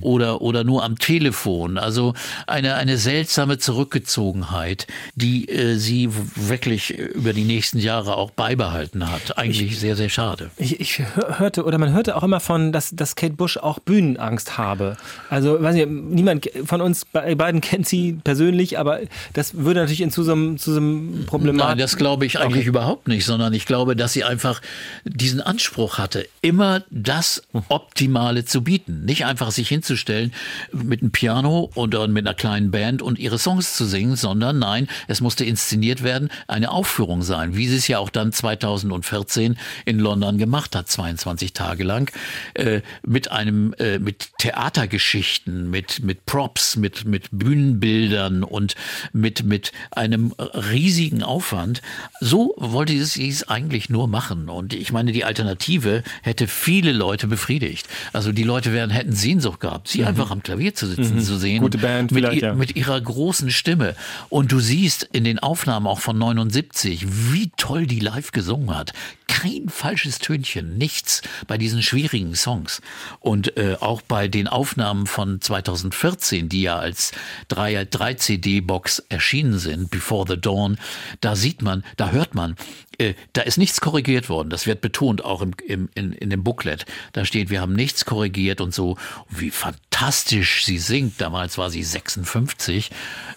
Oder, 0.00 0.42
oder 0.42 0.64
nur 0.64 0.82
am 0.82 0.98
Telefon. 0.98 1.78
Also 1.78 2.14
eine, 2.46 2.74
eine 2.74 2.98
seltsame 2.98 3.58
Zurückgezogenheit, 3.58 4.86
die 5.14 5.48
äh, 5.48 5.76
sie 5.76 6.08
wirklich 6.34 6.90
über 6.98 7.32
die 7.32 7.44
nächsten 7.44 7.78
Jahre 7.78 8.16
auch 8.16 8.30
beibehalten 8.32 9.10
hat. 9.10 9.38
Eigentlich 9.38 9.78
sehr, 9.78 9.94
sehr 9.94 10.08
schade. 10.08 10.50
Ich, 10.56 10.80
ich 10.80 10.98
hör- 10.98 11.38
hörte, 11.38 11.64
oder 11.64 11.78
man 11.78 11.92
hörte 11.92 12.16
auch 12.16 12.22
immer 12.24 12.40
von, 12.40 12.72
dass, 12.72 12.90
dass 12.90 13.14
Kate 13.14 13.34
Bush 13.34 13.56
auch 13.56 13.78
Bühnenangst 13.78 14.58
habe. 14.58 14.96
Also, 15.30 15.62
weiß 15.62 15.74
nicht, 15.76 15.88
niemand 15.88 16.50
von 16.64 16.80
uns 16.80 17.04
be- 17.04 17.36
beiden 17.36 17.60
kennt 17.60 17.86
sie 17.86 18.14
persönlich, 18.24 18.78
aber 18.78 19.00
das 19.32 19.54
würde 19.54 19.80
natürlich 19.80 20.00
in 20.00 20.10
zu 20.10 20.24
so 20.24 20.32
einem, 20.32 20.58
zu 20.58 20.72
so 20.72 20.78
einem 20.80 21.24
Problemat. 21.26 21.68
Nein, 21.68 21.78
das 21.78 21.96
glaube 21.96 22.26
ich 22.26 22.40
eigentlich 22.40 22.66
überhaupt 22.66 23.06
nicht, 23.06 23.24
sondern 23.24 23.52
ich 23.54 23.66
glaube, 23.66 23.94
dass 23.94 24.12
sie 24.12 24.24
einfach 24.24 24.60
diesen 25.04 25.40
Anspruch 25.40 25.98
hatte, 25.98 26.26
immer 26.40 26.82
das 26.90 27.42
Optimale 27.68 28.44
zu 28.44 28.62
bieten. 28.62 29.04
Nicht 29.04 29.24
einfach 29.24 29.51
sich 29.54 29.68
hinzustellen 29.68 30.32
mit 30.72 31.02
einem 31.02 31.10
Piano 31.10 31.70
oder 31.74 32.08
mit 32.08 32.26
einer 32.26 32.34
kleinen 32.34 32.70
Band 32.70 33.02
und 33.02 33.18
ihre 33.18 33.38
Songs 33.38 33.76
zu 33.76 33.84
singen, 33.84 34.16
sondern 34.16 34.58
nein, 34.58 34.88
es 35.08 35.20
musste 35.20 35.44
inszeniert 35.44 36.02
werden, 36.02 36.30
eine 36.48 36.70
Aufführung 36.70 37.22
sein, 37.22 37.56
wie 37.56 37.68
sie 37.68 37.76
es 37.76 37.88
ja 37.88 37.98
auch 37.98 38.10
dann 38.10 38.32
2014 38.32 39.56
in 39.84 39.98
London 39.98 40.38
gemacht 40.38 40.74
hat, 40.76 40.88
22 40.88 41.52
Tage 41.52 41.84
lang, 41.84 42.10
äh, 42.54 42.80
mit 43.06 43.30
einem, 43.30 43.74
äh, 43.78 43.98
mit 43.98 44.30
Theatergeschichten, 44.38 45.70
mit, 45.70 46.02
mit 46.02 46.26
Props, 46.26 46.76
mit, 46.76 47.04
mit 47.04 47.28
Bühnenbildern 47.30 48.44
und 48.44 48.74
mit, 49.12 49.44
mit 49.44 49.72
einem 49.90 50.32
riesigen 50.38 51.22
Aufwand. 51.22 51.82
So 52.20 52.54
wollte 52.56 53.04
sie 53.04 53.28
es 53.28 53.48
eigentlich 53.48 53.88
nur 53.88 54.08
machen. 54.08 54.48
Und 54.48 54.74
ich 54.74 54.92
meine, 54.92 55.12
die 55.12 55.24
Alternative 55.24 56.02
hätte 56.22 56.46
viele 56.46 56.92
Leute 56.92 57.26
befriedigt. 57.26 57.88
Also 58.12 58.32
die 58.32 58.44
Leute 58.44 58.72
wären, 58.72 58.90
hätten 58.90 59.12
Sehnsucht 59.42 59.60
gehabt, 59.60 59.88
sie 59.88 60.04
einfach 60.04 60.30
am 60.30 60.42
Klavier 60.42 60.74
zu 60.74 60.86
sitzen, 60.86 61.20
zu 61.20 61.36
sehen. 61.36 61.58
Mhm. 61.58 61.62
Gute 61.62 61.78
Band 61.78 62.12
mit, 62.12 62.32
ja. 62.34 62.54
mit 62.54 62.76
ihrer 62.76 63.00
großen 63.00 63.50
Stimme. 63.50 63.94
Und 64.28 64.52
du 64.52 64.60
siehst 64.60 65.08
in 65.12 65.24
den 65.24 65.38
Aufnahmen 65.38 65.86
auch 65.86 65.98
von 65.98 66.16
79, 66.16 67.06
wie 67.32 67.50
toll 67.56 67.86
die 67.86 68.00
live 68.00 68.30
gesungen 68.32 68.76
hat. 68.76 68.92
Kein 69.32 69.70
falsches 69.70 70.18
Tönchen, 70.18 70.76
nichts 70.76 71.22
bei 71.46 71.56
diesen 71.56 71.82
schwierigen 71.82 72.34
Songs. 72.34 72.82
Und 73.18 73.56
äh, 73.56 73.76
auch 73.80 74.02
bei 74.02 74.28
den 74.28 74.46
Aufnahmen 74.46 75.06
von 75.06 75.40
2014, 75.40 76.50
die 76.50 76.62
ja 76.62 76.78
als 76.78 77.12
3, 77.48 77.86
3 77.86 78.14
CD-Box 78.14 79.04
erschienen 79.08 79.58
sind, 79.58 79.90
Before 79.90 80.26
the 80.28 80.38
Dawn, 80.38 80.76
da 81.22 81.34
sieht 81.34 81.62
man, 81.62 81.82
da 81.96 82.10
hört 82.10 82.34
man, 82.34 82.56
äh, 82.98 83.14
da 83.32 83.42
ist 83.42 83.56
nichts 83.56 83.80
korrigiert 83.80 84.28
worden. 84.28 84.50
Das 84.50 84.66
wird 84.66 84.80
betont 84.80 85.24
auch 85.24 85.40
im, 85.40 85.52
im, 85.66 85.88
in, 85.94 86.12
in 86.12 86.30
dem 86.30 86.44
Booklet. 86.44 86.84
Da 87.12 87.24
steht, 87.24 87.50
wir 87.50 87.60
haben 87.60 87.72
nichts 87.72 88.04
korrigiert 88.04 88.60
und 88.60 88.74
so, 88.74 88.98
wie 89.30 89.50
fantastisch 89.50 90.64
sie 90.64 90.78
singt. 90.78 91.20
Damals 91.20 91.58
war 91.58 91.70
sie 91.70 91.82
56, 91.82 92.90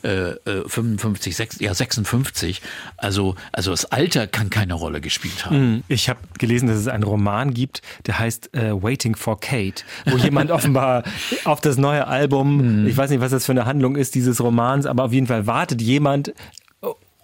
äh, 0.04 0.10
äh, 0.10 0.68
55, 0.68 1.36
6, 1.36 1.60
ja 1.62 1.74
56. 1.74 2.62
Also, 2.98 3.36
also 3.52 3.72
das 3.72 3.86
Alter 3.86 4.28
kann 4.28 4.50
keine 4.50 4.74
Rolle 4.74 5.02
gespielt 5.02 5.46
haben. 5.46 5.84
Ich 5.88 6.10
habe 6.10 6.20
gelesen, 6.40 6.68
dass 6.68 6.78
es 6.78 6.88
einen 6.88 7.04
Roman 7.04 7.54
gibt, 7.54 7.82
der 8.08 8.20
heißt 8.20 8.56
äh, 8.56 8.72
Waiting 8.72 9.16
for 9.16 9.40
Kate, 9.40 9.84
wo 10.06 10.18
jemand 10.18 10.52
offenbar 10.56 11.04
auf 11.44 11.62
das 11.62 11.78
neue 11.78 12.08
Album, 12.08 12.88
ich 12.88 12.98
weiß 12.98 13.10
nicht, 13.10 13.22
was 13.22 13.32
das 13.32 13.46
für 13.46 13.52
eine 13.52 13.66
Handlung 13.66 13.96
ist 13.96 14.16
dieses 14.16 14.42
Romans, 14.42 14.86
aber 14.86 15.04
auf 15.06 15.14
jeden 15.14 15.28
Fall 15.28 15.48
wartet 15.48 15.82
jemand 15.82 16.34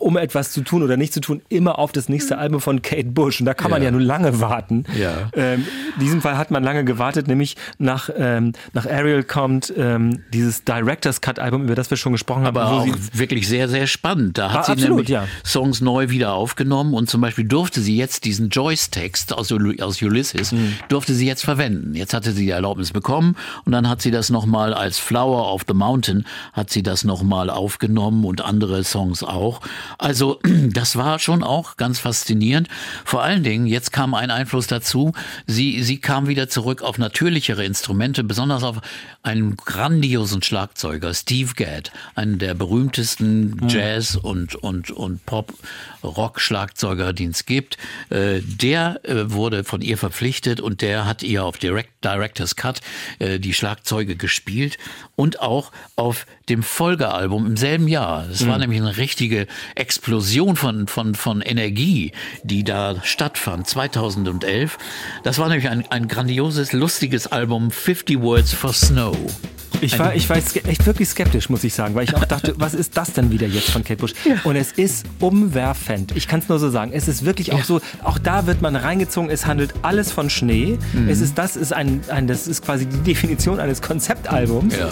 um 0.02 0.18
etwas 0.18 0.52
zu 0.52 0.62
tun 0.62 0.84
oder 0.84 0.98
nicht 0.98 1.14
zu 1.14 1.22
tun, 1.22 1.42
immer 1.50 1.80
auf 1.80 1.92
das 1.92 2.10
nächste 2.10 2.38
Album 2.38 2.60
von 2.60 2.82
Kate 2.82 3.06
Bush. 3.10 3.40
Und 3.40 3.46
da 3.46 3.54
kann 3.54 3.72
man 3.72 3.82
Ja. 3.82 3.86
ja 3.88 3.92
nur 3.92 4.02
lange 4.02 4.40
warten. 4.42 4.84
Ja. 5.00 5.30
Ähm, 5.34 5.66
in 5.96 6.02
diesem 6.02 6.22
Fall 6.22 6.38
hat 6.38 6.52
man 6.52 6.64
lange 6.64 6.84
gewartet, 6.84 7.28
nämlich 7.28 7.56
nach, 7.78 8.10
ähm, 8.18 8.54
nach 8.74 8.86
Ariel 8.86 9.24
kommt 9.24 9.74
ähm, 9.78 10.24
dieses 10.34 10.64
Director's 10.64 11.22
Cut 11.22 11.40
Album, 11.40 11.64
über 11.64 11.76
das 11.76 11.90
wir 11.90 11.98
schon 11.98 12.12
gesprochen 12.12 12.44
haben. 12.46 12.58
Aber 12.58 12.72
auch 12.72 12.84
sie, 12.84 12.94
wirklich 13.14 13.48
sehr, 13.48 13.70
sehr 13.70 13.88
spannend. 13.88 14.38
Da 14.38 14.52
hat 14.52 14.66
sie 14.66 14.72
absolut, 14.74 14.90
nämlich 14.98 15.10
ja. 15.10 15.28
Songs 15.46 15.82
neu 15.82 16.10
wieder 16.10 16.34
aufgenommen 16.34 16.94
und 16.94 17.10
zum 17.10 17.22
Beispiel 17.22 17.46
durfte 17.46 17.82
sie 17.82 17.96
jetzt 17.96 18.26
diesen 18.26 18.50
Joyce-Text 18.50 19.34
aus, 19.34 19.52
aus 19.82 20.02
Ulysses, 20.02 20.52
Mhm. 20.52 20.74
durfte 20.90 21.14
sie 21.14 21.28
jetzt 21.28 21.44
verwenden. 21.44 21.94
Jetzt 21.96 22.14
hatte 22.14 22.32
sie 22.32 22.46
die 22.46 22.52
Erlaubnis 22.52 22.92
bekommen 22.92 23.36
und 23.66 23.72
dann 23.72 23.88
hat 23.88 24.02
sie 24.02 24.12
das 24.12 24.30
nochmal 24.30 24.74
als 24.74 24.98
Flower 25.00 25.54
of 25.54 25.64
the 25.68 25.74
Mountain, 25.74 26.26
hat 26.54 26.70
sie 26.70 26.84
das 26.84 27.04
nochmal 27.04 27.50
aufgenommen 27.50 28.26
und 28.26 28.42
andere 28.42 28.84
Songs 28.84 29.24
auch. 29.24 29.62
Also 30.02 30.40
das 30.44 30.96
war 30.96 31.20
schon 31.20 31.44
auch 31.44 31.78
ganz 31.78 32.00
faszinierend. 32.00 32.68
Vor 33.06 33.22
allen 33.24 33.44
Dingen, 33.44 33.68
jetzt 33.68 33.94
kam 33.94 34.14
ein 34.16 34.32
Einfluss 34.32 34.68
dazu, 34.68 35.14
sie, 35.46 35.84
sie 35.84 36.00
kam 36.00 36.28
wieder 36.28 36.50
zurück 36.50 36.82
auf 36.82 36.98
natürlichere 36.98 37.64
Instrumente, 37.64 38.24
besonders 38.24 38.64
auf 38.64 38.82
einen 39.24 39.56
grandiosen 39.56 40.42
Schlagzeuger, 40.42 41.14
Steve 41.14 41.54
Gadd, 41.56 41.92
einen 42.16 42.40
der 42.40 42.56
berühmtesten 42.56 43.68
Jazz- 43.70 44.16
und, 44.16 44.56
und, 44.56 44.90
und 44.90 45.24
Pop-Rock-Schlagzeuger, 45.28 47.14
den 47.14 47.30
es 47.30 47.46
gibt. 47.46 47.78
Äh, 48.10 48.42
Der 48.42 49.00
äh, 49.04 49.32
wurde 49.32 49.64
von 49.64 49.82
ihr 49.82 50.00
verpflichtet 50.00 50.60
und 50.60 50.82
der 50.82 51.06
hat 51.06 51.22
ihr 51.22 51.46
auf 51.46 51.60
Direct, 51.60 52.04
Director's 52.04 52.56
Cut 52.56 52.82
äh, 53.20 53.40
die 53.40 53.54
Schlagzeuge 53.54 54.16
gespielt 54.16 54.80
und 55.16 55.42
auch 55.42 55.72
auf 55.96 56.26
dem 56.50 56.64
Folgealbum 56.64 57.46
im 57.46 57.58
selben 57.58 57.88
Jahr. 57.88 58.26
Das 58.28 58.48
war 58.48 58.58
nämlich 58.58 58.82
eine 58.82 58.98
richtige 58.98 59.48
Explosion 59.92 60.56
von, 60.56 60.88
von, 60.88 61.16
von 61.16 61.42
Energie, 61.42 62.14
die 62.44 62.64
da 62.64 62.96
stattfand, 63.04 63.68
2011. 63.68 64.78
Das 65.24 65.38
war 65.38 65.50
nämlich 65.50 65.68
ein, 65.68 65.84
ein 65.90 66.08
grandioses, 66.08 66.72
lustiges 66.72 67.28
Album, 67.28 67.72
50 67.72 68.22
Words 68.22 68.54
for 68.54 68.72
Snow. 68.72 69.18
ich, 69.82 70.00
war, 70.00 70.16
ich 70.16 70.30
war 70.30 70.38
echt 70.38 70.86
wirklich 70.86 71.10
skeptisch, 71.10 71.50
muss 71.50 71.66
ich 71.66 71.74
sagen, 71.74 71.94
weil 71.94 72.06
ich 72.06 72.16
auch 72.16 72.24
dachte, 72.24 72.54
was 72.58 72.74
ist 72.74 72.96
das 72.96 73.12
denn 73.12 73.32
wieder 73.32 73.48
jetzt 73.48 73.70
von 73.70 73.84
Kate 73.84 74.00
Bush? 74.00 74.14
Und 74.46 74.56
es 74.56 74.72
ist 74.72 75.06
umwerfend. 75.20 76.16
Ich 76.16 76.30
kann 76.30 76.40
es 76.40 76.48
nur 76.48 76.58
so 76.58 76.70
sagen. 76.70 76.92
Es 76.94 77.10
ist 77.10 77.26
wirklich 77.26 77.52
auch 77.52 77.66
so, 77.66 77.82
auch 78.02 78.18
da 78.18 78.48
wird 78.48 78.62
man 78.62 78.78
reingezogen, 78.78 79.30
es 79.30 79.46
handelt 79.46 79.74
alles 79.82 80.10
von 80.10 80.30
Schnee. 80.30 80.80
Mhm. 80.94 81.10
Es 81.10 81.20
ist, 81.20 81.38
das 81.38 81.58
ist 81.58 81.74
ein, 81.74 82.00
ein, 82.08 82.28
das 82.28 82.48
ist 82.48 82.64
quasi 82.64 82.86
die 82.86 83.00
Definition 83.00 83.60
eines 83.60 83.82
Konzeptalbums. 83.82 84.74
Ja. 84.74 84.90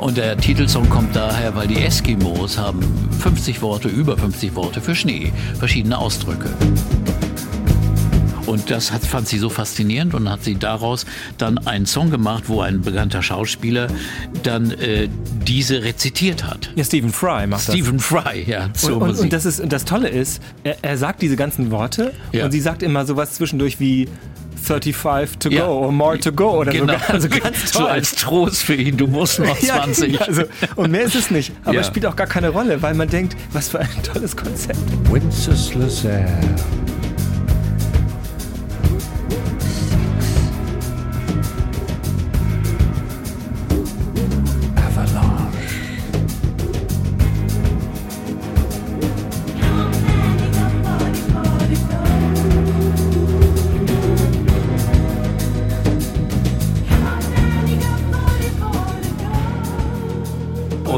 Und 0.00 0.16
der 0.16 0.36
Titelsong 0.36 0.88
kommt 0.88 1.14
daher, 1.14 1.54
weil 1.54 1.68
die 1.68 1.76
Eskimos 1.82 2.56
haben 2.56 2.80
50 3.20 3.60
Worte, 3.60 3.88
über 3.88 4.16
50 4.16 4.54
Worte 4.54 4.80
für 4.80 4.94
Schnee, 4.94 5.30
verschiedene 5.58 5.98
Ausdrücke. 5.98 6.48
Und 8.46 8.70
das 8.70 8.90
hat, 8.90 9.04
fand 9.04 9.28
sie 9.28 9.38
so 9.38 9.48
faszinierend 9.50 10.14
und 10.14 10.28
hat 10.28 10.42
sie 10.42 10.56
daraus 10.56 11.04
dann 11.38 11.58
einen 11.66 11.86
Song 11.86 12.10
gemacht, 12.10 12.44
wo 12.46 12.62
ein 12.62 12.80
bekannter 12.80 13.22
Schauspieler 13.22 13.86
dann 14.42 14.72
äh, 14.72 15.08
diese 15.46 15.84
rezitiert 15.84 16.44
hat. 16.44 16.70
Ja, 16.74 16.82
Stephen 16.82 17.12
Fry 17.12 17.46
macht 17.46 17.68
das. 17.68 17.74
Stephen 17.74 18.00
Fry, 18.00 18.42
ja, 18.46 18.72
zur 18.72 18.96
und, 18.96 19.02
und, 19.02 19.08
Musik. 19.08 19.24
und 19.24 19.32
das 19.34 19.44
ist 19.44 19.62
das 19.68 19.84
Tolle 19.84 20.08
ist, 20.08 20.42
er, 20.64 20.78
er 20.82 20.96
sagt 20.96 21.22
diese 21.22 21.36
ganzen 21.36 21.70
Worte 21.70 22.12
Ja. 22.32 22.46
und 22.46 22.50
sie 22.52 22.60
sagt 22.60 22.82
immer 22.82 23.06
sowas 23.06 23.34
zwischendurch 23.34 23.78
wie 23.78 24.08
35 24.62 25.36
to 25.38 25.48
Ja. 25.50 25.66
go 25.66 25.72
or 25.72 25.92
more 25.92 26.18
to 26.18 26.32
go 26.32 26.58
oder 26.60 26.72
genau. 26.72 26.94
so. 26.94 26.98
Also 27.12 27.28
ganz 27.42 27.72
so 27.72 27.78
toll. 27.80 27.88
als 27.88 28.14
Trost 28.14 28.62
für 28.62 28.74
ihn, 28.74 28.96
du 28.96 29.06
musst 29.06 29.38
noch 29.38 29.58
20. 29.58 30.12
Ja, 30.20 30.20
also, 30.20 30.42
und 30.76 30.90
mehr 30.90 31.02
ist 31.02 31.14
es 31.14 31.30
nicht. 31.30 31.52
Aber 31.64 31.74
Ja. 31.74 31.80
es 31.80 31.86
spielt 31.86 32.06
auch 32.06 32.16
gar 32.16 32.26
keine 32.26 32.50
Rolle, 32.50 32.80
weil 32.82 32.94
man 32.94 33.08
denkt, 33.08 33.36
was 33.52 33.68
für 33.68 33.80
ein 33.80 33.88
tolles 34.02 34.36
Konzept. 34.36 34.78
Wenceslas 35.10 36.04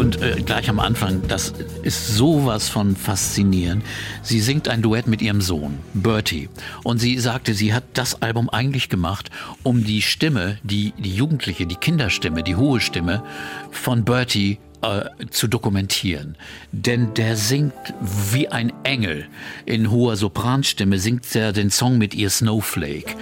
Und 0.03 0.21
äh, 0.21 0.43
gleich 0.45 0.69
am 0.69 0.81
Anfang, 0.81 1.23
das 1.29 1.55
ist 1.85 2.17
sowas 2.17 2.69
von 2.69 2.97
faszinierend. 2.97 3.85
Sie 4.25 4.41
singt 4.41 4.67
ein 4.67 4.83
Duett 4.83 5.07
mit 5.07 5.23
ihrem 5.23 5.41
Sohn, 5.41 5.79
Bertie. 5.95 6.49
Und 6.83 6.99
sie 6.99 7.21
sagte, 7.21 7.55
sie 7.55 7.73
hat 7.73 7.85
das 7.95 8.21
Album 8.21 8.51
eigentlich 8.51 8.89
gemacht, 8.89 9.31
um 9.63 9.85
die 9.85 10.03
Stimme, 10.03 10.59
die, 10.65 10.93
die 10.99 11.15
Jugendliche, 11.15 11.67
die 11.67 11.77
Kinderstimme, 11.77 12.43
die 12.43 12.57
hohe 12.57 12.81
Stimme 12.81 13.23
von 13.71 14.05
Bertie 14.05 14.59
äh, 14.81 15.05
zu 15.31 15.47
dokumentieren. 15.47 16.37
Denn 16.73 17.15
der 17.15 17.37
singt 17.37 17.73
wie 18.33 18.49
ein 18.49 18.73
Engel. 18.83 19.27
In 19.67 19.93
hoher 19.93 20.17
Sopranstimme 20.17 20.99
singt 20.99 21.33
er 21.37 21.53
den 21.53 21.71
Song 21.71 21.97
mit 21.97 22.13
ihr 22.13 22.31
Snowflake. 22.31 23.15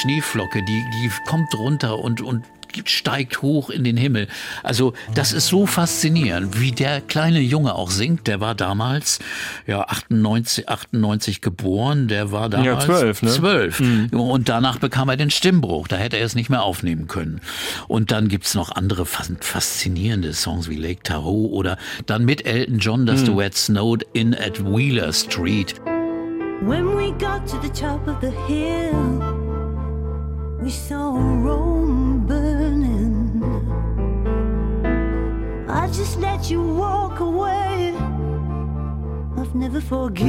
Schneeflocke, 0.00 0.62
die, 0.62 0.84
die 0.94 1.10
kommt 1.26 1.54
runter 1.54 1.98
und, 1.98 2.20
und 2.20 2.44
steigt 2.84 3.40
hoch 3.40 3.70
in 3.70 3.82
den 3.82 3.96
Himmel. 3.96 4.28
Also 4.62 4.92
das 5.14 5.32
ist 5.32 5.46
so 5.48 5.64
faszinierend, 5.66 6.60
wie 6.60 6.70
der 6.70 7.00
kleine 7.00 7.40
Junge 7.40 7.74
auch 7.74 7.90
singt. 7.90 8.26
Der 8.26 8.40
war 8.40 8.54
damals 8.54 9.20
ja 9.66 9.80
98, 9.88 10.68
98 10.68 11.40
geboren. 11.40 12.08
Der 12.08 12.30
war 12.30 12.50
damals 12.50 12.66
Ja, 12.66 12.78
zwölf, 12.78 13.22
ne? 13.22 13.30
zwölf. 13.30 13.82
Und 14.12 14.48
danach 14.50 14.78
bekam 14.78 15.08
er 15.08 15.16
den 15.16 15.30
Stimmbruch. 15.30 15.88
Da 15.88 15.96
hätte 15.96 16.18
er 16.18 16.26
es 16.26 16.34
nicht 16.34 16.50
mehr 16.50 16.62
aufnehmen 16.62 17.08
können. 17.08 17.40
Und 17.88 18.12
dann 18.12 18.28
gibt's 18.28 18.54
noch 18.54 18.70
andere 18.70 19.06
fas- 19.06 19.32
faszinierende 19.40 20.34
Songs 20.34 20.68
wie 20.68 20.76
Lake 20.76 21.02
Tahoe 21.02 21.48
oder 21.50 21.78
dann 22.04 22.26
mit 22.26 22.44
Elton 22.46 22.78
John 22.80 23.06
das 23.06 23.24
Duett 23.24 23.56
Snowed 23.56 24.04
In 24.12 24.34
at 24.34 24.62
Wheeler 24.62 25.12
Street. 25.14 25.74
When 26.60 26.86
we 26.96 27.12
got 27.12 27.46
to 27.48 27.56
the 27.62 27.70
top 27.70 28.06
of 28.06 28.16
the 28.20 28.30
hill, 28.46 29.47
we 30.60 30.70
saw 30.70 31.16
Rome 31.16 32.26
burning. 32.26 33.42
I 35.68 35.86
just 35.88 36.18
let 36.18 36.50
you 36.50 36.62
walk 36.62 37.20
away. 37.20 37.94
I've 39.36 39.54
never 39.54 39.80
forgiven 39.80 40.26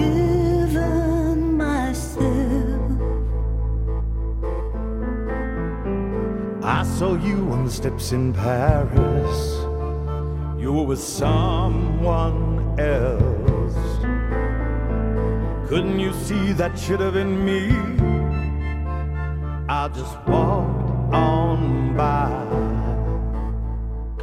myself. 1.57 2.80
I 6.63 6.84
saw 6.84 7.15
you 7.15 7.49
on 7.51 7.65
the 7.65 7.71
steps 7.71 8.11
in 8.11 8.34
Paris. 8.34 9.65
You 10.61 10.73
were 10.73 10.84
with 10.84 10.99
someone 10.99 12.80
else. 12.80 13.75
Couldn't 15.67 15.99
you 15.99 16.13
see 16.13 16.53
that 16.53 16.77
should 16.77 16.99
have 16.99 17.13
been 17.13 17.43
me? 17.43 17.98
Just 19.95 20.15
walked 20.27 21.13
on 21.13 21.93
by. 21.95 22.29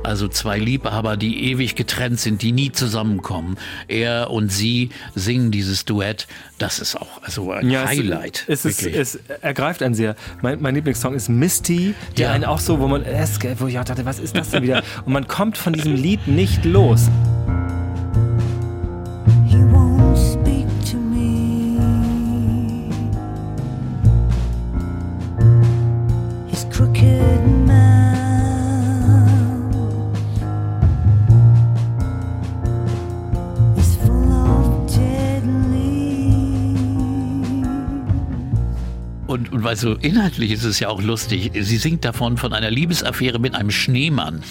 Also 0.05 0.29
zwei 0.29 0.59
Liebhaber, 0.61 1.17
die 1.17 1.51
ewig 1.51 1.75
getrennt 1.75 2.21
sind, 2.21 2.41
die 2.43 2.53
nie 2.53 2.71
zusammenkommen. 2.71 3.57
Er 3.89 4.31
und 4.31 4.53
sie 4.53 4.91
singen 5.17 5.51
dieses 5.51 5.85
Duett. 5.85 6.29
Das 6.59 6.79
ist 6.79 6.95
auch 6.95 7.21
also 7.23 7.51
ein 7.51 7.69
Ja, 7.69 7.87
Highlight. 7.87 8.45
Es, 8.47 8.65
ist, 8.65 8.87
es 8.87 9.17
ergreift 9.43 9.83
einen 9.83 9.95
sehr. 9.97 10.15
Mein, 10.43 10.63
mein 10.63 10.77
Lieblingssong 10.77 11.15
ist 11.15 11.29
Misty, 11.29 11.95
der 12.17 12.29
Ja. 12.29 12.33
einen 12.35 12.45
auch 12.45 12.61
so, 12.61 12.79
wo 12.79 12.87
man 12.87 13.05
wo 13.59 13.67
ich 13.67 13.81
auch 13.81 13.85
dachte, 13.85 14.05
was 14.05 14.21
ist 14.21 14.37
das 14.37 14.51
denn 14.51 14.63
wieder? 14.63 14.85
Und 15.07 15.13
man 15.13 15.27
kommt 15.27 15.59
von 15.59 15.73
diesem 15.73 15.97
Lied 15.97 16.29
nicht 16.29 16.65
los. 16.65 17.09
Weil 39.77 39.95
so 39.95 40.01
inhaltlich 40.01 40.53
ist 40.53 40.65
es 40.65 40.81
ja 40.81 40.89
auch 40.89 41.03
lustig. 41.03 41.51
Sie 41.55 41.77
singt 41.77 42.05
davon 42.05 42.37
von 42.39 42.53
einer 42.53 42.71
Liebesaffäre 42.71 43.39
mit 43.39 43.55
einem 43.55 43.71
Schneemann. 43.71 44.43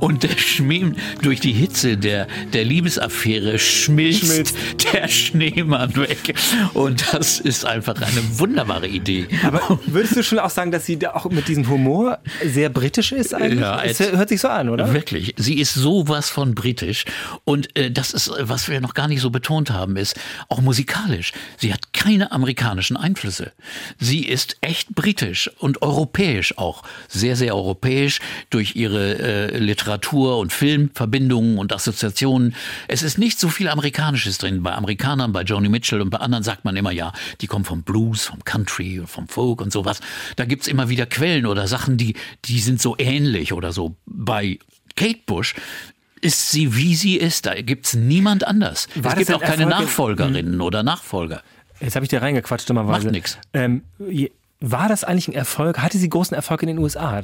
Und 0.00 0.22
der 0.22 0.36
Schmäh, 0.36 0.92
durch 1.22 1.40
die 1.40 1.52
Hitze 1.52 1.96
der, 1.96 2.26
der 2.52 2.64
Liebesaffäre 2.64 3.58
schmilzt, 3.58 4.26
Schmilzt. 4.26 4.56
der 4.92 5.08
Schneemann 5.08 5.96
weg. 5.96 6.34
Und 6.74 7.12
das 7.12 7.40
ist 7.40 7.64
einfach 7.64 7.94
eine 7.96 8.38
wunderbare 8.38 8.86
Idee. 8.86 9.26
Aber 9.42 9.80
würdest 9.86 10.16
du 10.16 10.22
schon 10.22 10.38
auch 10.38 10.50
sagen, 10.50 10.70
dass 10.70 10.84
sie 10.84 10.98
da 10.98 11.12
auch 11.12 11.30
mit 11.30 11.48
diesem 11.48 11.68
Humor 11.68 12.18
sehr 12.44 12.68
britisch 12.68 13.12
ist 13.12 13.32
eigentlich? 13.34 13.60
Ja, 13.60 13.82
es 13.82 13.98
hört 14.00 14.28
sich 14.28 14.40
so 14.40 14.48
an, 14.48 14.68
oder? 14.68 14.92
Wirklich. 14.92 15.34
Sie 15.38 15.58
ist 15.58 15.74
sowas 15.74 16.28
von 16.28 16.54
britisch. 16.54 17.04
Und 17.44 17.74
äh, 17.76 17.90
das 17.90 18.12
ist, 18.12 18.30
was 18.38 18.68
wir 18.68 18.80
noch 18.80 18.94
gar 18.94 19.08
nicht 19.08 19.20
so 19.20 19.30
betont 19.30 19.70
haben, 19.70 19.96
ist 19.96 20.18
auch 20.48 20.60
musikalisch. 20.60 21.32
Sie 21.56 21.72
hat 21.72 21.92
keine 21.94 22.32
amerikanischen 22.32 22.96
Einflüsse. 22.96 23.52
Sie 23.98 24.26
ist 24.26 24.58
echt 24.66 24.94
britisch 24.94 25.50
und 25.58 25.80
europäisch 25.82 26.58
auch. 26.58 26.82
Sehr, 27.08 27.36
sehr 27.36 27.54
europäisch 27.54 28.20
durch 28.50 28.76
ihre 28.76 29.18
äh, 29.18 29.58
Literatur 29.58 30.38
und 30.38 30.52
Filmverbindungen 30.52 31.58
und 31.58 31.72
Assoziationen. 31.72 32.54
Es 32.88 33.02
ist 33.02 33.18
nicht 33.18 33.38
so 33.40 33.48
viel 33.48 33.68
Amerikanisches 33.68 34.38
drin. 34.38 34.62
Bei 34.62 34.72
Amerikanern, 34.72 35.32
bei 35.32 35.42
Joni 35.42 35.68
Mitchell 35.68 36.00
und 36.00 36.10
bei 36.10 36.18
anderen 36.18 36.44
sagt 36.44 36.64
man 36.64 36.76
immer, 36.76 36.90
ja, 36.90 37.12
die 37.40 37.46
kommen 37.46 37.64
vom 37.64 37.82
Blues, 37.82 38.24
vom 38.26 38.44
Country, 38.44 39.02
vom 39.06 39.28
Folk 39.28 39.60
und 39.60 39.72
sowas. 39.72 40.00
Da 40.36 40.44
gibt's 40.44 40.66
immer 40.66 40.88
wieder 40.88 41.06
Quellen 41.06 41.46
oder 41.46 41.66
Sachen, 41.68 41.96
die, 41.96 42.14
die 42.44 42.60
sind 42.60 42.80
so 42.80 42.96
ähnlich 42.98 43.52
oder 43.52 43.72
so. 43.72 43.96
Bei 44.06 44.58
Kate 44.96 45.20
Bush 45.26 45.54
ist 46.20 46.50
sie, 46.50 46.74
wie 46.74 46.94
sie 46.94 47.16
ist. 47.16 47.46
Da 47.46 47.54
gibt's 47.60 47.94
niemand 47.94 48.46
anders. 48.46 48.88
War 48.96 49.12
es 49.12 49.18
gibt 49.18 49.32
auch 49.32 49.40
keine 49.40 49.62
Erfolg 49.64 49.70
in- 49.70 49.84
Nachfolgerinnen 49.84 50.60
oder 50.60 50.82
Nachfolger. 50.82 51.42
Jetzt 51.80 51.94
habe 51.94 52.04
ich 52.04 52.10
dir 52.10 52.22
reingequatscht 52.22 52.68
dummerweise. 52.70 53.04
Macht 53.04 53.12
nix. 53.12 53.38
Ähm, 53.52 53.82
war 54.70 54.88
das 54.88 55.04
eigentlich 55.04 55.28
ein 55.28 55.34
Erfolg? 55.34 55.78
Hatte 55.78 55.98
sie 55.98 56.08
großen 56.08 56.34
Erfolg 56.34 56.62
in 56.62 56.68
den 56.68 56.78
USA? 56.78 57.22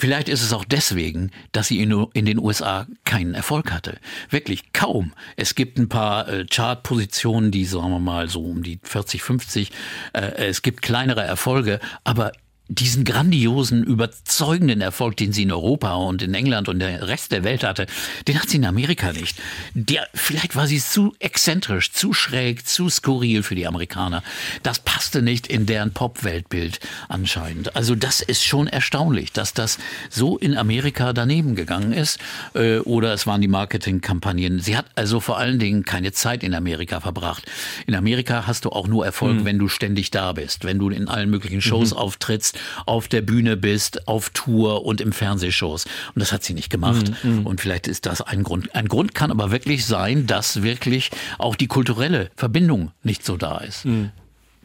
Vielleicht 0.00 0.28
ist 0.28 0.42
es 0.42 0.52
auch 0.52 0.64
deswegen, 0.64 1.32
dass 1.50 1.66
sie 1.66 1.82
in, 1.82 1.90
den 2.24 2.38
USA 2.38 2.86
keinen 3.04 3.34
Erfolg 3.34 3.72
hatte. 3.72 3.98
Wirklich 4.30 4.72
kaum. 4.72 5.12
Es 5.34 5.56
gibt 5.56 5.76
ein 5.76 5.88
paar 5.88 6.28
äh, 6.28 6.46
Chartpositionen, 6.46 7.50
die 7.50 7.64
sagen 7.64 7.90
wir 7.90 7.98
mal 7.98 8.28
so 8.28 8.44
um 8.44 8.62
die 8.62 8.78
40, 8.80 9.22
50. 9.22 9.72
Äh, 10.12 10.20
es 10.46 10.62
gibt 10.62 10.82
kleinere 10.82 11.22
Erfolge, 11.22 11.80
aber 12.04 12.30
diesen 12.68 13.04
grandiosen, 13.04 13.82
überzeugenden 13.82 14.82
Erfolg, 14.82 15.16
den 15.16 15.32
sie 15.32 15.42
in 15.42 15.52
Europa 15.52 15.94
und 15.94 16.20
in 16.22 16.34
England 16.34 16.68
und 16.68 16.78
der 16.80 17.08
Rest 17.08 17.32
der 17.32 17.42
Welt 17.42 17.64
hatte, 17.64 17.86
den 18.26 18.38
hat 18.38 18.50
sie 18.50 18.58
in 18.58 18.66
Amerika 18.66 19.12
nicht. 19.12 19.38
Der, 19.72 20.06
vielleicht 20.14 20.54
war 20.54 20.66
sie 20.66 20.78
zu 20.78 21.14
exzentrisch, 21.18 21.92
zu 21.92 22.12
schräg, 22.12 22.66
zu 22.66 22.90
skurril 22.90 23.42
für 23.42 23.54
die 23.54 23.66
Amerikaner. 23.66 24.22
Das 24.62 24.80
passte 24.80 25.22
nicht 25.22 25.46
in 25.46 25.64
deren 25.64 25.92
Pop-Weltbild 25.92 26.80
anscheinend. 27.08 27.74
Also 27.74 27.94
das 27.94 28.20
ist 28.20 28.44
schon 28.44 28.66
erstaunlich, 28.66 29.32
dass 29.32 29.54
das 29.54 29.78
so 30.10 30.36
in 30.36 30.56
Amerika 30.56 31.14
daneben 31.14 31.54
gegangen 31.54 31.92
ist. 31.92 32.18
Äh, 32.54 32.78
oder 32.80 33.14
es 33.14 33.26
waren 33.26 33.40
die 33.40 33.48
Marketingkampagnen. 33.48 34.60
Sie 34.60 34.76
hat 34.76 34.86
also 34.94 35.20
vor 35.20 35.38
allen 35.38 35.58
Dingen 35.58 35.84
keine 35.84 36.12
Zeit 36.12 36.42
in 36.42 36.54
Amerika 36.54 37.00
verbracht. 37.00 37.44
In 37.86 37.94
Amerika 37.94 38.46
hast 38.46 38.66
du 38.66 38.70
auch 38.70 38.86
nur 38.86 39.06
Erfolg, 39.06 39.44
wenn 39.44 39.58
du 39.58 39.68
ständig 39.68 40.10
da 40.10 40.32
bist, 40.32 40.64
wenn 40.64 40.78
du 40.78 40.90
in 40.90 41.08
allen 41.08 41.30
möglichen 41.30 41.62
Shows 41.62 41.92
auftrittst, 41.92 42.57
auf 42.86 43.08
der 43.08 43.22
Bühne 43.22 43.56
bist, 43.56 44.08
auf 44.08 44.30
Tour 44.30 44.84
und 44.84 45.00
im 45.00 45.12
Fernsehshows. 45.12 45.84
Und 46.14 46.20
das 46.20 46.32
hat 46.32 46.44
sie 46.44 46.54
nicht 46.54 46.70
gemacht. 46.70 47.12
Und 47.44 47.60
vielleicht 47.60 47.86
ist 47.86 48.06
das 48.06 48.20
ein 48.22 48.42
Grund. 48.42 48.74
Ein 48.74 48.88
Grund 48.88 49.14
kann 49.14 49.30
aber 49.30 49.50
wirklich 49.50 49.86
sein, 49.86 50.26
dass 50.26 50.62
wirklich 50.62 51.10
auch 51.38 51.56
die 51.56 51.66
kulturelle 51.66 52.30
Verbindung 52.36 52.92
nicht 53.02 53.24
so 53.24 53.36
da 53.36 53.58
ist. 53.58 53.86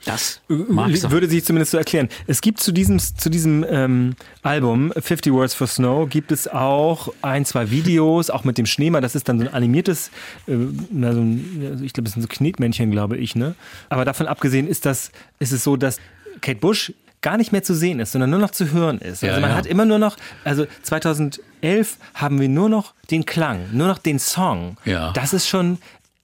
Das 0.05 0.41
mag 0.47 0.95
sein. 0.95 1.11
Würde 1.11 1.29
sich 1.29 1.45
zumindest 1.45 1.71
so 1.71 1.77
erklären. 1.77 2.09
Es 2.27 2.41
gibt 2.41 2.59
zu 2.59 2.71
diesem, 2.71 2.99
zu 2.99 3.29
diesem 3.29 3.65
ähm, 3.69 4.15
Album 4.41 4.91
50 4.97 5.31
Words 5.31 5.53
for 5.53 5.67
Snow 5.67 6.09
gibt 6.09 6.31
es 6.31 6.47
auch 6.47 7.13
ein, 7.21 7.45
zwei 7.45 7.71
Videos, 7.71 8.29
auch 8.29 8.43
mit 8.43 8.57
dem 8.57 8.65
Schneemann. 8.65 9.01
Das 9.01 9.15
ist 9.15 9.29
dann 9.29 9.39
so 9.39 9.45
ein 9.45 9.53
animiertes, 9.53 10.11
äh, 10.47 10.55
na, 10.91 11.13
so 11.13 11.21
ein, 11.21 11.67
also 11.71 11.83
ich 11.83 11.93
glaube, 11.93 12.05
das 12.05 12.13
sind 12.13 12.21
so 12.21 12.27
Knetmännchen, 12.27 12.91
glaube 12.91 13.17
ich. 13.17 13.35
Ne? 13.35 13.55
Aber 13.89 14.03
davon 14.03 14.27
abgesehen 14.27 14.67
ist, 14.67 14.85
das, 14.85 15.11
ist 15.39 15.51
es 15.53 15.63
so, 15.63 15.77
dass 15.77 15.99
Kate 16.41 16.59
Bush 16.59 16.91
gar 17.23 17.37
nicht 17.37 17.51
mehr 17.51 17.63
zu 17.63 17.73
sehen 17.73 17.99
ist, 17.99 18.11
sondern 18.11 18.29
nur 18.29 18.39
noch 18.39 18.51
zu 18.51 18.71
hören 18.71 18.99
ist. 18.99 19.23
Ja, 19.23 19.29
also 19.29 19.41
man 19.41 19.49
ja. 19.49 19.55
hat 19.55 19.65
immer 19.65 19.85
nur 19.85 19.97
noch, 19.97 20.17
also 20.43 20.67
2011 20.83 21.97
haben 22.13 22.39
wir 22.39 22.49
nur 22.49 22.69
noch 22.69 22.93
den 23.09 23.25
Klang, 23.25 23.69
nur 23.71 23.87
noch 23.87 23.97
den 23.97 24.19
Song. 24.19 24.77
Ja. 24.85 25.11
Das 25.13 25.33
ist 25.33 25.47
schon, 25.47 25.79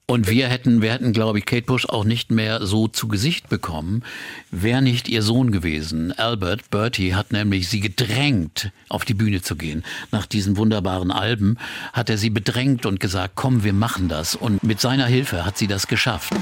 Und 0.06 0.28
wir 0.28 0.48
hätten, 0.48 0.82
wir 0.82 0.92
hätten, 0.92 1.12
glaube 1.12 1.38
ich, 1.38 1.46
Kate 1.46 1.66
Bush 1.66 1.86
auch 1.88 2.04
nicht 2.04 2.32
mehr 2.32 2.66
so 2.66 2.88
zu 2.88 3.06
Gesicht 3.06 3.48
bekommen, 3.48 4.02
wäre 4.50 4.82
nicht 4.82 5.08
ihr 5.08 5.22
Sohn 5.22 5.52
gewesen. 5.52 6.12
Albert, 6.18 6.68
Bertie, 6.70 7.14
hat 7.14 7.32
nämlich 7.32 7.68
sie 7.68 7.78
gedrängt, 7.78 8.72
auf 8.88 9.04
die 9.04 9.14
Bühne 9.14 9.40
zu 9.40 9.54
gehen. 9.54 9.84
Nach 10.10 10.26
diesen 10.26 10.56
wunderbaren 10.56 11.12
Alben 11.12 11.58
hat 11.92 12.10
er 12.10 12.18
sie 12.18 12.30
bedrängt 12.30 12.86
und 12.86 12.98
gesagt, 12.98 13.34
komm, 13.36 13.62
wir 13.62 13.72
machen 13.72 14.08
das. 14.08 14.34
Und 14.34 14.64
mit 14.64 14.80
seiner 14.80 15.06
Hilfe 15.06 15.46
hat 15.46 15.56
sie 15.56 15.68
das 15.68 15.86
geschafft. 15.86 16.34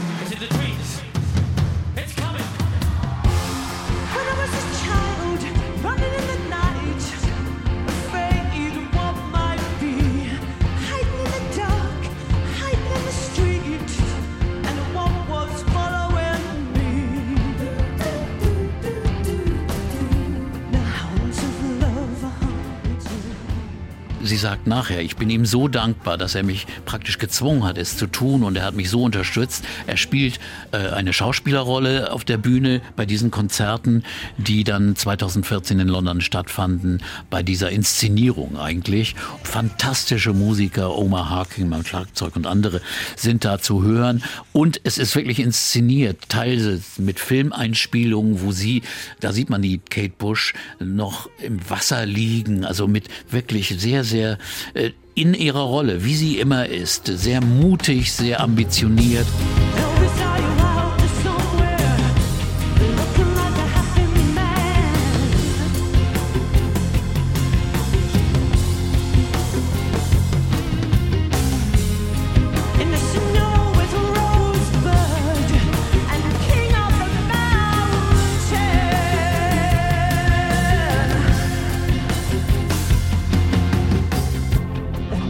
Sagt 24.39 24.66
nachher, 24.66 25.01
ich 25.01 25.16
bin 25.16 25.30
ihm 25.30 25.47
so 25.47 25.68
dankbar, 25.68 26.18
dass 26.18 26.34
er 26.34 26.43
mich 26.43 26.66
praktisch 26.84 27.18
gezwungen 27.18 27.64
hat, 27.64 27.78
es 27.78 27.97
zu 27.97 28.07
tun 28.07 28.43
und 28.43 28.57
er 28.57 28.64
hat 28.64 28.74
mich 28.74 28.91
so 28.91 29.03
unterstützt. 29.03 29.64
Er 29.86 29.97
spielt 29.97 30.39
äh, 30.72 30.76
eine 30.76 31.12
Schauspielerrolle 31.12 32.12
auf 32.12 32.24
der 32.24 32.39
Bühne 32.39 32.80
bei 32.97 33.07
diesen 33.07 33.30
Konzerten, 33.30 34.05
die 34.36 34.64
dann 34.64 34.97
2014 34.97 35.80
in 35.80 35.89
London 35.89 36.20
stattfanden, 36.20 37.03
bei 37.30 37.43
dieser 37.43 37.70
Inszenierung 37.70 38.59
eigentlich. 38.59 39.14
Fantastische 39.43 40.32
Musiker, 40.32 40.97
Omar 40.97 41.30
Harking 41.30 41.70
beim 41.70 41.84
Schlagzeug 41.84 42.36
und 42.36 42.47
andere 42.47 42.80
sind 43.16 43.45
da 43.45 43.59
zu 43.59 43.82
hören 43.82 44.22
und 44.53 44.80
es 44.84 44.99
ist 44.99 45.14
wirklich 45.16 45.41
inszeniert, 45.41 46.28
teilweise 46.28 46.80
mit 46.99 47.20
Filmeinspielungen, 47.20 48.43
wo 48.43 48.53
sie, 48.53 48.82
da 49.20 49.32
sieht 49.32 49.51
man 49.51 49.62
die 49.62 49.78
Kate 49.78 50.14
Bush 50.16 50.55
noch 50.78 51.28
im 51.41 51.59
Wasser 51.68 52.07
liegen, 52.07 52.64
also 52.64 52.86
mit 52.86 53.09
wirklich 53.30 53.74
sehr, 53.78 54.05
sehr 54.05 54.28
äh, 54.74 54.91
in 55.14 55.35
ihrer 55.35 55.62
Rolle, 55.62 56.05
wie 56.05 56.14
sie 56.14 56.39
immer 56.39 56.68
ist, 56.68 57.07
sehr 57.07 57.41
mutig, 57.41 58.12
sehr 58.12 58.41
ambitioniert. 58.41 59.26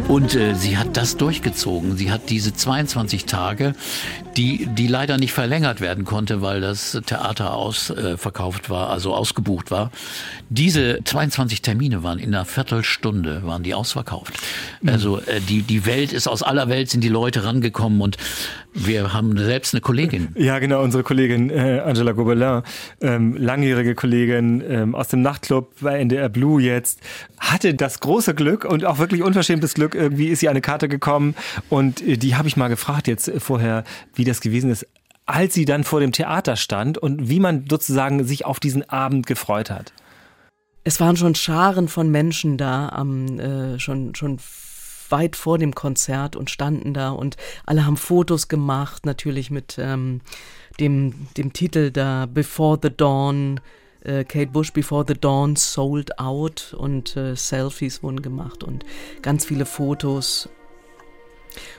Und 0.09 0.35
äh, 0.35 0.55
sie 0.55 0.79
hat 0.79 0.97
das 0.97 1.19
durchgezogen. 1.19 1.99
Sie 1.99 2.11
hat 2.11 2.31
diese 2.31 2.55
22 2.55 3.27
Tage, 3.27 3.75
die, 4.39 4.67
die 4.67 4.87
leider 4.87 5.19
nicht 5.19 5.35
verlängert 5.35 5.83
werden 5.83 6.07
konnte, 6.07 6.41
weil 6.41 6.63
das 6.63 6.99
Theater 7.05 7.53
ausverkauft 7.53 8.67
äh, 8.67 8.71
war, 8.71 8.89
also 8.89 9.15
ausgebucht 9.15 9.71
war. 9.71 9.91
Diese 10.49 11.01
22 11.05 11.61
Termine 11.61 12.03
waren 12.03 12.19
in 12.19 12.35
einer 12.35 12.47
Viertelstunde 12.47 13.43
waren 13.45 13.63
die 13.63 13.75
ausverkauft. 13.75 14.33
Also 14.87 15.19
äh, 15.21 15.43
die, 15.43 15.61
die 15.61 15.85
Welt 15.85 16.15
ist 16.15 16.27
aus 16.27 16.43
aller 16.43 16.71
Welt 16.71 16.89
sind 16.89 17.03
die 17.03 17.11
Leute 17.11 17.45
rangekommen 17.45 18.01
und 18.01 18.17
wir 18.75 19.13
haben 19.13 19.37
selbst 19.37 19.75
eine 19.75 19.81
Kollegin. 19.81 20.29
Ja, 20.39 20.59
genau, 20.59 20.83
unsere 20.83 21.03
Kollegin 21.03 21.51
äh, 21.51 21.81
Angela 21.85 22.13
Gobelin, 22.13 22.63
ähm, 23.01 23.37
langjährige 23.37 23.95
Kollegin 23.95 24.63
ähm, 24.67 24.95
aus 24.95 25.09
dem 25.09 25.21
Nachtclub 25.23 25.73
bei 25.81 25.99
NDR 25.99 26.29
Blue 26.29 26.63
jetzt, 26.63 27.01
hatte 27.39 27.75
das 27.75 28.01
große 28.01 28.35
Glück 28.35 28.65
und 28.65 28.85
auch 28.85 28.99
wirklich 28.99 29.23
unverschämtes 29.23 29.75
Glück, 29.75 29.95
irgendwie 29.95 30.29
ist 30.29 30.41
sie 30.41 30.49
eine 30.49 30.61
Karte 30.61 30.89
gekommen 30.89 31.35
und 31.69 32.07
äh, 32.07 32.17
die 32.17 32.37
habe 32.37 32.49
ich 32.49 32.57
mal 32.57 32.69
gefragt 32.69 33.09
jetzt 33.09 33.29
äh, 33.29 33.41
vorher, 33.41 33.85
wie 34.15 34.25
das 34.25 34.41
gewesen 34.41 34.71
ist, 34.71 34.87
als 35.27 35.55
sie 35.55 35.65
dann 35.65 35.85
vor 35.85 36.01
dem 36.01 36.13
Theater 36.13 36.57
stand 36.57 36.97
und 36.99 37.29
wie 37.29 37.41
man 37.41 37.65
sozusagen 37.69 38.25
sich 38.25 38.47
auf 38.47 38.61
diesen 38.61 38.89
Abend 38.89 39.27
gefreut 39.27 39.71
hat. 39.71 39.93
Es 40.85 41.01
waren 41.01 41.17
schon 41.17 41.35
Scharen 41.35 41.89
von 41.89 42.11
Menschen 42.11 42.57
da, 42.57 42.89
am, 42.89 43.39
äh, 43.39 43.79
schon, 43.79 44.15
schon 44.15 44.39
weit 45.11 45.37
vor 45.37 45.59
dem 45.59 45.75
Konzert 45.75 46.37
und 46.37 46.51
standen 46.51 46.95
da 46.95 47.11
und 47.11 47.37
alle 47.67 47.87
haben 47.87 47.97
Fotos 47.97 48.49
gemacht, 48.49 49.07
natürlich 49.07 49.51
mit 49.51 49.77
ähm, 49.79 50.21
dem, 50.81 51.29
dem 51.37 51.53
Titel 51.53 51.91
da 51.91 52.27
Before 52.27 52.79
the 52.83 52.91
Dawn, 52.95 53.61
äh, 54.03 54.25
Kate 54.25 54.51
Bush 54.51 54.73
Before 54.73 55.05
the 55.07 55.15
Dawn 55.15 55.57
sold 55.57 56.19
out 56.19 56.75
und 56.79 57.17
äh, 57.17 57.35
Selfies 57.35 58.03
wurden 58.03 58.23
gemacht 58.23 58.63
und 58.65 58.85
ganz 59.23 59.45
viele 59.45 59.67
Fotos. 59.67 60.49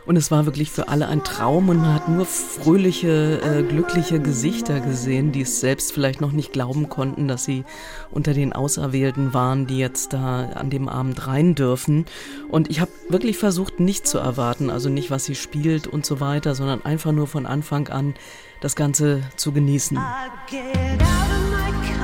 Und 0.06 0.16
es 0.16 0.32
war 0.32 0.46
wirklich 0.46 0.72
für 0.72 0.88
alle 0.88 1.08
ein 1.08 1.24
Traum 1.24 1.70
und 1.70 1.78
man 1.78 1.94
hat 1.94 2.10
nur 2.10 2.26
fröhliche, 2.26 3.42
äh, 3.42 3.64
glückliche 3.64 4.20
Gesichter 4.20 4.80
gesehen, 4.80 5.32
die 5.32 5.42
es 5.42 5.60
selbst 5.60 5.92
vielleicht 5.92 6.22
noch 6.22 6.32
nicht 6.32 6.54
glauben 6.54 6.90
konnten, 6.90 7.28
dass 7.28 7.46
sie 7.46 7.64
unter 8.12 8.34
den 8.34 8.54
Auserwählten 8.54 9.34
waren, 9.34 9.68
die 9.68 9.78
jetzt 9.78 10.14
da 10.14 10.50
an 10.56 10.70
dem 10.70 10.90
Abend 10.90 11.28
rein 11.28 11.56
dürfen. 11.56 12.06
Und 12.50 12.70
ich 12.70 12.80
habe 12.80 12.92
wirklich 13.10 13.38
versucht, 13.38 13.80
nicht 13.80 14.08
zu 14.08 14.18
erwarten, 14.18 14.70
also 14.70 14.90
nicht, 14.90 15.12
was 15.12 15.26
sie 15.26 15.36
spielt 15.36 15.88
und 15.88 16.06
so 16.06 16.20
weiter, 16.20 16.56
sondern 16.56 16.84
einfach 16.84 17.12
nur 17.12 17.28
von 17.28 17.46
Anfang 17.46 17.88
an 17.90 18.16
das 18.62 18.76
Ganze 18.76 19.22
zu 19.36 19.52
genießen. 19.52 19.98
I 19.98 20.02
get 20.50 21.02
out 21.02 21.32
of 21.32 21.52
my 21.52 21.72
car, 21.88 21.99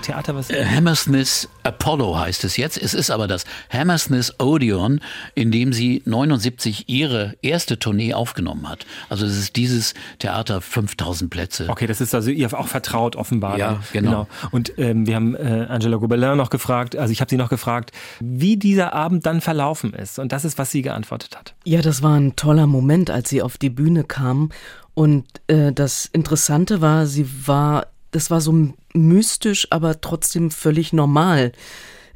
Theater 0.00 0.34
was? 0.34 0.50
Äh, 0.50 0.64
Hammersmith 0.64 1.48
Apollo 1.62 2.18
heißt 2.18 2.44
es 2.44 2.56
jetzt. 2.56 2.76
Es 2.80 2.94
ist 2.94 3.10
aber 3.10 3.26
das 3.26 3.44
Hammersmith 3.70 4.34
Odeon, 4.38 5.00
in 5.34 5.50
dem 5.50 5.72
sie 5.72 6.02
79 6.04 6.88
ihre 6.88 7.36
erste 7.42 7.78
Tournee 7.78 8.14
aufgenommen 8.14 8.68
hat. 8.68 8.86
Also 9.08 9.26
es 9.26 9.36
ist 9.36 9.56
dieses 9.56 9.94
Theater 10.18 10.60
5000 10.60 11.30
Plätze. 11.30 11.68
Okay, 11.68 11.86
das 11.86 12.00
ist 12.00 12.14
also 12.14 12.30
ihr 12.30 12.52
auch 12.58 12.68
vertraut 12.68 13.16
offenbar. 13.16 13.58
Ja, 13.58 13.72
dann. 13.72 13.82
genau. 13.92 14.26
Und 14.50 14.72
ähm, 14.78 15.06
wir 15.06 15.16
haben 15.16 15.34
äh, 15.34 15.66
Angela 15.68 15.96
Gobelin 15.96 16.36
noch 16.36 16.50
gefragt, 16.50 16.96
also 16.96 17.12
ich 17.12 17.20
habe 17.20 17.30
sie 17.30 17.36
noch 17.36 17.50
gefragt, 17.50 17.92
wie 18.20 18.56
dieser 18.56 18.92
Abend 18.92 19.26
dann 19.26 19.40
verlaufen 19.40 19.92
ist. 19.94 20.18
Und 20.18 20.32
das 20.32 20.44
ist, 20.44 20.58
was 20.58 20.70
sie 20.70 20.82
geantwortet 20.82 21.36
hat. 21.36 21.54
Ja, 21.64 21.82
das 21.82 22.02
war 22.02 22.18
ein 22.18 22.36
toller 22.36 22.66
Moment, 22.66 23.10
als 23.10 23.28
sie 23.28 23.42
auf 23.42 23.58
die 23.58 23.70
Bühne 23.70 24.04
kam. 24.04 24.50
Und 24.94 25.26
äh, 25.46 25.72
das 25.72 26.06
Interessante 26.06 26.80
war, 26.80 27.06
sie 27.06 27.26
war, 27.46 27.86
das 28.10 28.30
war 28.30 28.40
so 28.40 28.72
mystisch, 28.92 29.68
aber 29.70 30.00
trotzdem 30.00 30.50
völlig 30.50 30.92
normal. 30.92 31.52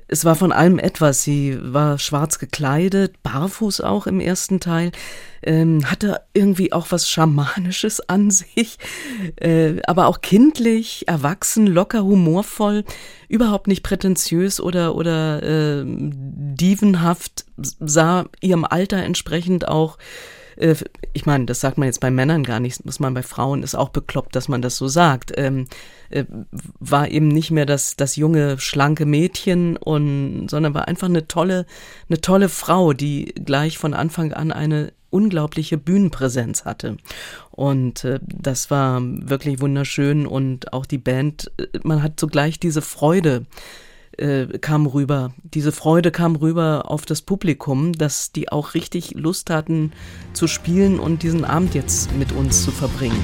Es 0.06 0.24
war 0.24 0.34
von 0.34 0.52
allem 0.52 0.78
etwas. 0.78 1.22
Sie 1.22 1.58
war 1.60 1.98
schwarz 1.98 2.38
gekleidet, 2.38 3.22
barfuß 3.22 3.80
auch 3.80 4.06
im 4.06 4.20
ersten 4.20 4.60
Teil, 4.60 4.92
ähm, 5.42 5.90
hatte 5.90 6.20
irgendwie 6.34 6.72
auch 6.72 6.88
was 6.90 7.08
Schamanisches 7.08 8.00
an 8.08 8.30
sich, 8.30 8.78
äh, 9.36 9.80
aber 9.86 10.06
auch 10.06 10.20
kindlich, 10.20 11.08
erwachsen, 11.08 11.66
locker, 11.66 12.04
humorvoll, 12.04 12.84
überhaupt 13.28 13.66
nicht 13.66 13.82
prätentiös 13.82 14.60
oder, 14.60 14.94
oder 14.94 15.42
äh, 15.42 15.84
dievenhaft, 15.86 17.46
sah 17.56 18.26
ihrem 18.40 18.64
Alter 18.64 18.98
entsprechend 18.98 19.68
auch 19.68 19.96
äh, 20.56 20.74
ich 21.12 21.26
meine, 21.26 21.46
das 21.46 21.60
sagt 21.60 21.78
man 21.78 21.86
jetzt 21.86 22.00
bei 22.00 22.10
Männern 22.10 22.44
gar 22.44 22.60
nicht, 22.60 22.84
muss 22.84 23.00
man 23.00 23.14
bei 23.14 23.22
Frauen 23.22 23.62
ist 23.62 23.74
auch 23.74 23.90
bekloppt, 23.90 24.34
dass 24.36 24.48
man 24.48 24.62
das 24.62 24.76
so 24.76 24.88
sagt, 24.88 25.32
ähm, 25.36 25.66
äh, 26.10 26.24
war 26.80 27.08
eben 27.08 27.28
nicht 27.28 27.50
mehr 27.50 27.66
das, 27.66 27.96
das 27.96 28.16
junge, 28.16 28.58
schlanke 28.58 29.06
Mädchen 29.06 29.76
und, 29.76 30.48
sondern 30.48 30.74
war 30.74 30.88
einfach 30.88 31.08
eine 31.08 31.28
tolle, 31.28 31.66
eine 32.08 32.20
tolle 32.20 32.48
Frau, 32.48 32.92
die 32.92 33.34
gleich 33.44 33.78
von 33.78 33.94
Anfang 33.94 34.32
an 34.32 34.52
eine 34.52 34.92
unglaubliche 35.10 35.78
Bühnenpräsenz 35.78 36.64
hatte. 36.64 36.96
Und 37.52 38.04
äh, 38.04 38.18
das 38.22 38.70
war 38.70 39.00
wirklich 39.00 39.60
wunderschön 39.60 40.26
und 40.26 40.72
auch 40.72 40.86
die 40.86 40.98
Band, 40.98 41.52
äh, 41.56 41.66
man 41.84 42.02
hat 42.02 42.18
sogleich 42.18 42.58
diese 42.58 42.82
Freude 42.82 43.46
äh, 44.18 44.58
kam 44.58 44.86
rüber. 44.86 45.32
Diese 45.42 45.72
Freude 45.72 46.10
kam 46.10 46.36
rüber 46.36 46.90
auf 46.90 47.06
das 47.06 47.22
Publikum, 47.22 47.92
dass 47.92 48.32
die 48.32 48.50
auch 48.50 48.74
richtig 48.74 49.12
Lust 49.14 49.50
hatten 49.50 49.92
zu 50.32 50.46
spielen 50.46 50.98
und 50.98 51.22
diesen 51.22 51.44
Abend 51.44 51.74
jetzt 51.74 52.14
mit 52.16 52.32
uns 52.32 52.64
zu 52.64 52.70
verbringen. 52.70 53.20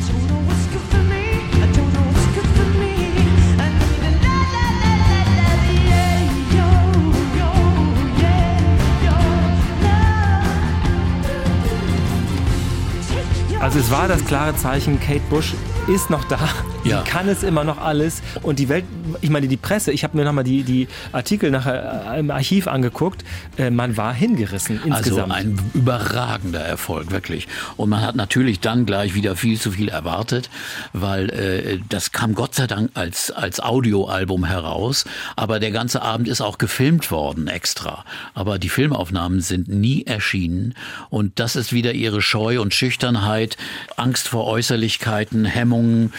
Also 13.60 13.78
es 13.78 13.90
war 13.90 14.08
das 14.08 14.24
klare 14.24 14.56
Zeichen, 14.56 14.98
Kate 14.98 15.20
Bush 15.28 15.54
ist 15.86 16.08
noch 16.08 16.24
da. 16.24 16.38
Ja. 16.84 17.02
Kann 17.02 17.28
es 17.28 17.42
immer 17.42 17.64
noch 17.64 17.78
alles. 17.78 18.22
Und 18.42 18.58
die 18.58 18.68
Welt, 18.68 18.84
ich 19.20 19.30
meine, 19.30 19.48
die 19.48 19.56
Presse, 19.56 19.92
ich 19.92 20.02
habe 20.02 20.16
mir 20.16 20.24
nochmal 20.24 20.44
die, 20.44 20.62
die 20.62 20.88
Artikel 21.12 21.50
nachher 21.50 22.14
äh, 22.14 22.20
im 22.20 22.30
Archiv 22.30 22.66
angeguckt, 22.68 23.24
äh, 23.58 23.70
man 23.70 23.96
war 23.96 24.14
hingerissen 24.14 24.80
Also 24.82 25.10
insgesamt. 25.10 25.32
ein 25.32 25.58
überragender 25.74 26.60
Erfolg, 26.60 27.10
wirklich. 27.10 27.48
Und 27.76 27.90
man 27.90 28.00
hat 28.02 28.16
natürlich 28.16 28.60
dann 28.60 28.86
gleich 28.86 29.14
wieder 29.14 29.36
viel 29.36 29.60
zu 29.60 29.72
viel 29.72 29.88
erwartet, 29.88 30.48
weil 30.92 31.30
äh, 31.30 31.78
das 31.88 32.12
kam 32.12 32.34
Gott 32.34 32.54
sei 32.54 32.66
Dank 32.66 32.90
als, 32.94 33.30
als 33.30 33.60
Audioalbum 33.60 34.44
heraus. 34.44 35.04
Aber 35.36 35.60
der 35.60 35.72
ganze 35.72 36.02
Abend 36.02 36.28
ist 36.28 36.40
auch 36.40 36.56
gefilmt 36.58 37.10
worden 37.10 37.46
extra. 37.48 38.04
Aber 38.34 38.58
die 38.58 38.70
Filmaufnahmen 38.70 39.40
sind 39.40 39.68
nie 39.68 40.04
erschienen. 40.04 40.74
Und 41.10 41.38
das 41.38 41.56
ist 41.56 41.72
wieder 41.72 41.92
ihre 41.92 42.22
Scheu 42.22 42.60
und 42.60 42.72
Schüchternheit, 42.72 43.56
Angst 43.96 44.28
vor 44.28 44.46
Äußerlichkeiten, 44.46 45.44
Hemmungen. 45.44 46.12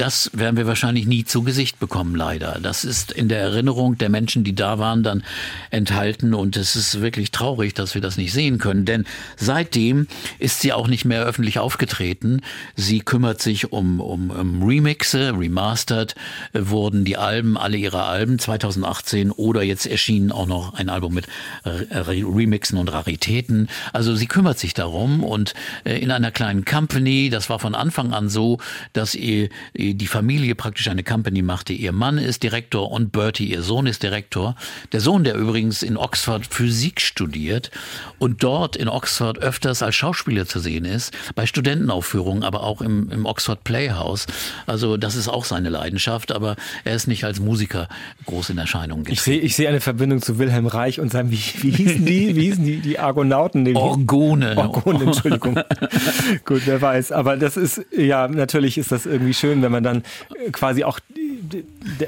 Das 0.00 0.30
werden 0.32 0.56
wir 0.56 0.66
wahrscheinlich 0.66 1.04
nie 1.04 1.26
zu 1.26 1.42
Gesicht 1.42 1.78
bekommen, 1.78 2.14
leider. 2.14 2.58
Das 2.62 2.86
ist 2.86 3.12
in 3.12 3.28
der 3.28 3.40
Erinnerung 3.40 3.98
der 3.98 4.08
Menschen, 4.08 4.44
die 4.44 4.54
da 4.54 4.78
waren, 4.78 5.02
dann 5.02 5.22
enthalten. 5.68 6.32
Und 6.32 6.56
es 6.56 6.74
ist 6.74 7.02
wirklich 7.02 7.32
traurig, 7.32 7.74
dass 7.74 7.94
wir 7.94 8.00
das 8.00 8.16
nicht 8.16 8.32
sehen 8.32 8.56
können. 8.56 8.86
Denn 8.86 9.04
seitdem 9.36 10.06
ist 10.38 10.60
sie 10.60 10.72
auch 10.72 10.88
nicht 10.88 11.04
mehr 11.04 11.22
öffentlich 11.24 11.58
aufgetreten. 11.58 12.40
Sie 12.76 13.00
kümmert 13.00 13.42
sich 13.42 13.72
um, 13.72 14.00
um, 14.00 14.30
um 14.30 14.62
Remixe, 14.62 15.34
remastered 15.38 16.14
äh, 16.54 16.60
wurden 16.62 17.04
die 17.04 17.18
Alben, 17.18 17.58
alle 17.58 17.76
ihre 17.76 18.04
Alben 18.04 18.38
2018 18.38 19.30
oder 19.30 19.62
jetzt 19.62 19.84
erschienen 19.84 20.32
auch 20.32 20.46
noch 20.46 20.72
ein 20.72 20.88
Album 20.88 21.12
mit 21.12 21.26
Re 21.66 22.24
Remixen 22.24 22.78
und 22.78 22.90
Raritäten. 22.90 23.68
Also 23.92 24.14
sie 24.14 24.28
kümmert 24.28 24.58
sich 24.58 24.72
darum 24.72 25.22
und 25.22 25.52
äh, 25.84 25.98
in 25.98 26.10
einer 26.10 26.30
kleinen 26.30 26.64
Company, 26.64 27.28
das 27.28 27.50
war 27.50 27.58
von 27.58 27.74
Anfang 27.74 28.14
an 28.14 28.30
so, 28.30 28.56
dass 28.94 29.14
ihr, 29.14 29.50
die 29.94 30.06
Familie 30.06 30.54
praktisch 30.54 30.88
eine 30.88 31.02
Company 31.02 31.42
machte. 31.42 31.72
Ihr 31.72 31.92
Mann 31.92 32.18
ist 32.18 32.42
Direktor 32.42 32.90
und 32.90 33.12
Bertie, 33.12 33.50
ihr 33.50 33.62
Sohn 33.62 33.86
ist 33.86 34.02
Direktor. 34.02 34.56
Der 34.92 35.00
Sohn, 35.00 35.24
der 35.24 35.34
übrigens 35.34 35.82
in 35.82 35.96
Oxford 35.96 36.46
Physik 36.46 37.00
studiert 37.00 37.70
und 38.18 38.42
dort 38.42 38.76
in 38.76 38.88
Oxford 38.88 39.38
öfters 39.38 39.82
als 39.82 39.94
Schauspieler 39.96 40.46
zu 40.46 40.60
sehen 40.60 40.84
ist, 40.84 41.12
bei 41.34 41.46
Studentenaufführungen, 41.46 42.42
aber 42.44 42.62
auch 42.62 42.80
im, 42.80 43.10
im 43.10 43.26
Oxford 43.26 43.64
Playhouse. 43.64 44.26
Also 44.66 44.96
das 44.96 45.14
ist 45.16 45.28
auch 45.28 45.44
seine 45.44 45.68
Leidenschaft, 45.68 46.32
aber 46.32 46.56
er 46.84 46.94
ist 46.94 47.06
nicht 47.06 47.24
als 47.24 47.40
Musiker 47.40 47.88
groß 48.26 48.50
in 48.50 48.58
Erscheinung 48.58 49.04
ich 49.08 49.20
sehe 49.22 49.38
ich 49.40 49.56
sehe 49.56 49.68
eine 49.68 49.80
Verbindung 49.80 50.22
zu 50.22 50.38
Wilhelm 50.38 50.66
Reich 50.66 51.00
und 51.00 51.10
seinem, 51.12 51.30
wie, 51.30 51.40
wie 51.60 51.70
hießen 51.70 52.04
die, 52.04 52.36
wie 52.36 52.42
hießen 52.44 52.64
die, 52.64 52.78
die 52.78 52.98
Argonauten? 52.98 53.64
Die- 53.64 53.74
Orgone. 53.74 54.56
Orgone, 54.56 55.04
Entschuldigung. 55.04 55.58
Gut, 56.44 56.62
wer 56.66 56.80
weiß. 56.80 57.12
Aber 57.12 57.36
das 57.36 57.56
ist, 57.56 57.82
ja, 57.96 58.28
natürlich 58.28 58.78
ist 58.78 58.92
das 58.92 59.06
irgendwie 59.06 59.34
schön, 59.34 59.62
wenn 59.62 59.72
man 59.72 59.79
dann 59.82 60.02
äh, 60.34 60.50
quasi 60.50 60.84
auch, 60.84 61.00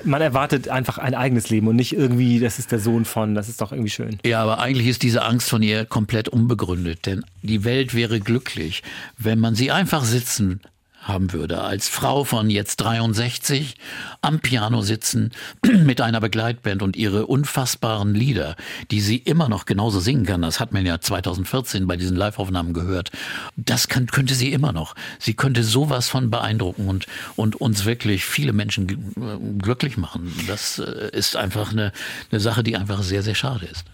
man 0.05 0.23
erwartet 0.23 0.69
einfach 0.69 0.99
ein 0.99 1.15
eigenes 1.15 1.51
Leben 1.51 1.69
und 1.69 1.77
nicht 1.77 1.95
irgendwie, 1.95 2.41
das 2.41 2.59
ist 2.59 2.73
der 2.73 2.79
Sohn 2.79 3.05
von, 3.05 3.35
das 3.35 3.49
ist 3.49 3.61
doch 3.61 3.73
irgendwie 3.73 3.91
schön. 3.91 4.19
Ja, 4.25 4.43
aber 4.43 4.61
eigentlich 4.61 4.89
ist 4.89 5.03
diese 5.03 5.23
Angst 5.23 5.49
von 5.49 5.63
ihr 5.63 5.85
komplett 5.85 6.29
unbegründet, 6.29 7.07
denn 7.07 7.25
die 7.43 7.65
Welt 7.65 7.95
wäre 7.95 8.21
glücklich, 8.21 8.83
wenn 9.19 9.39
man 9.39 9.55
sie 9.55 9.71
einfach 9.71 10.05
sitzen 10.05 10.61
haben 11.03 11.33
würde, 11.33 11.63
als 11.63 11.89
Frau 11.89 12.25
von 12.25 12.49
jetzt 12.49 12.77
63 12.77 13.75
am 14.21 14.41
Piano 14.41 14.83
sitzen 14.83 15.33
mit 15.67 16.01
einer 16.01 16.21
Begleitband 16.21 16.83
und 16.83 16.97
ihre 16.97 17.27
unfassbaren 17.27 18.15
Lieder, 18.15 18.57
die 18.91 19.01
sie 19.01 19.17
immer 19.17 19.49
noch 19.49 19.67
genauso 19.67 20.01
singen 20.01 20.25
kann. 20.25 20.43
Das 20.43 20.61
hat 20.61 20.73
man 20.73 20.87
ja 20.87 21.01
2014 21.01 21.87
bei 21.87 21.97
diesen 21.97 22.17
Live-Aufnahmen 22.17 22.73
gehört. 22.73 23.11
Das 23.57 23.89
kann, 23.89 24.07
könnte 24.07 24.35
sie 24.35 24.53
immer 24.53 24.73
noch. 24.73 24.95
Sie 25.19 25.35
könnte 25.35 25.65
sowas 25.65 26.09
von 26.09 26.31
beeindrucken 26.31 26.89
und, 26.89 27.07
und 27.37 27.61
uns 27.61 27.85
wirklich 27.85 28.25
viele 28.25 28.53
Menschen 28.53 28.89
äh, 28.89 29.63
glücklich 29.63 29.97
machen. 29.97 30.33
Das 30.47 30.79
äh, 30.79 31.11
ist 31.13 31.37
einfach 31.37 31.73
eine, 31.73 31.93
eine 32.31 32.41
Sache, 32.41 32.63
die 32.63 32.77
einfach 32.77 33.03
sehr, 33.03 33.23
sehr 33.23 33.35
schade 33.35 33.67
ist. 33.67 33.85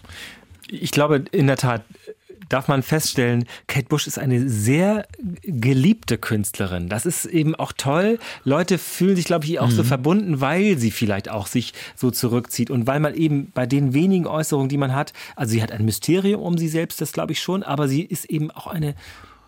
Ich 0.67 0.91
glaube 0.91 1.25
in 1.31 1.47
der 1.47 1.57
Tat, 1.57 1.83
darf 2.49 2.67
man 2.67 2.83
feststellen, 2.83 3.45
Kate 3.67 3.87
Bush 3.87 4.07
ist 4.07 4.19
eine 4.19 4.49
sehr 4.49 5.07
geliebte 5.43 6.17
Künstlerin. 6.17 6.89
Das 6.89 7.05
ist 7.05 7.25
eben 7.25 7.55
auch 7.55 7.71
toll. 7.71 8.19
Leute 8.43 8.77
fühlen 8.77 9.15
sich, 9.15 9.25
glaube 9.25 9.45
ich, 9.45 9.59
auch 9.59 9.71
so 9.71 9.83
verbunden, 9.83 10.41
weil 10.41 10.77
sie 10.77 10.91
vielleicht 10.91 11.29
auch 11.29 11.47
sich 11.47 11.73
so 11.95 12.11
zurückzieht 12.11 12.71
und 12.71 12.87
weil 12.87 12.99
man 12.99 13.13
eben 13.13 13.51
bei 13.53 13.65
den 13.65 13.93
wenigen 13.93 14.27
Äußerungen, 14.27 14.69
die 14.69 14.77
man 14.77 14.93
hat, 14.93 15.13
also 15.35 15.51
sie 15.51 15.61
hat 15.61 15.71
ein 15.71 15.85
Mysterium 15.85 16.41
um 16.41 16.57
sie 16.57 16.67
selbst, 16.67 17.01
das 17.01 17.13
glaube 17.13 17.33
ich 17.33 17.39
schon, 17.39 17.63
aber 17.63 17.87
sie 17.87 18.01
ist 18.01 18.25
eben 18.25 18.51
auch 18.51 18.67
eine 18.67 18.95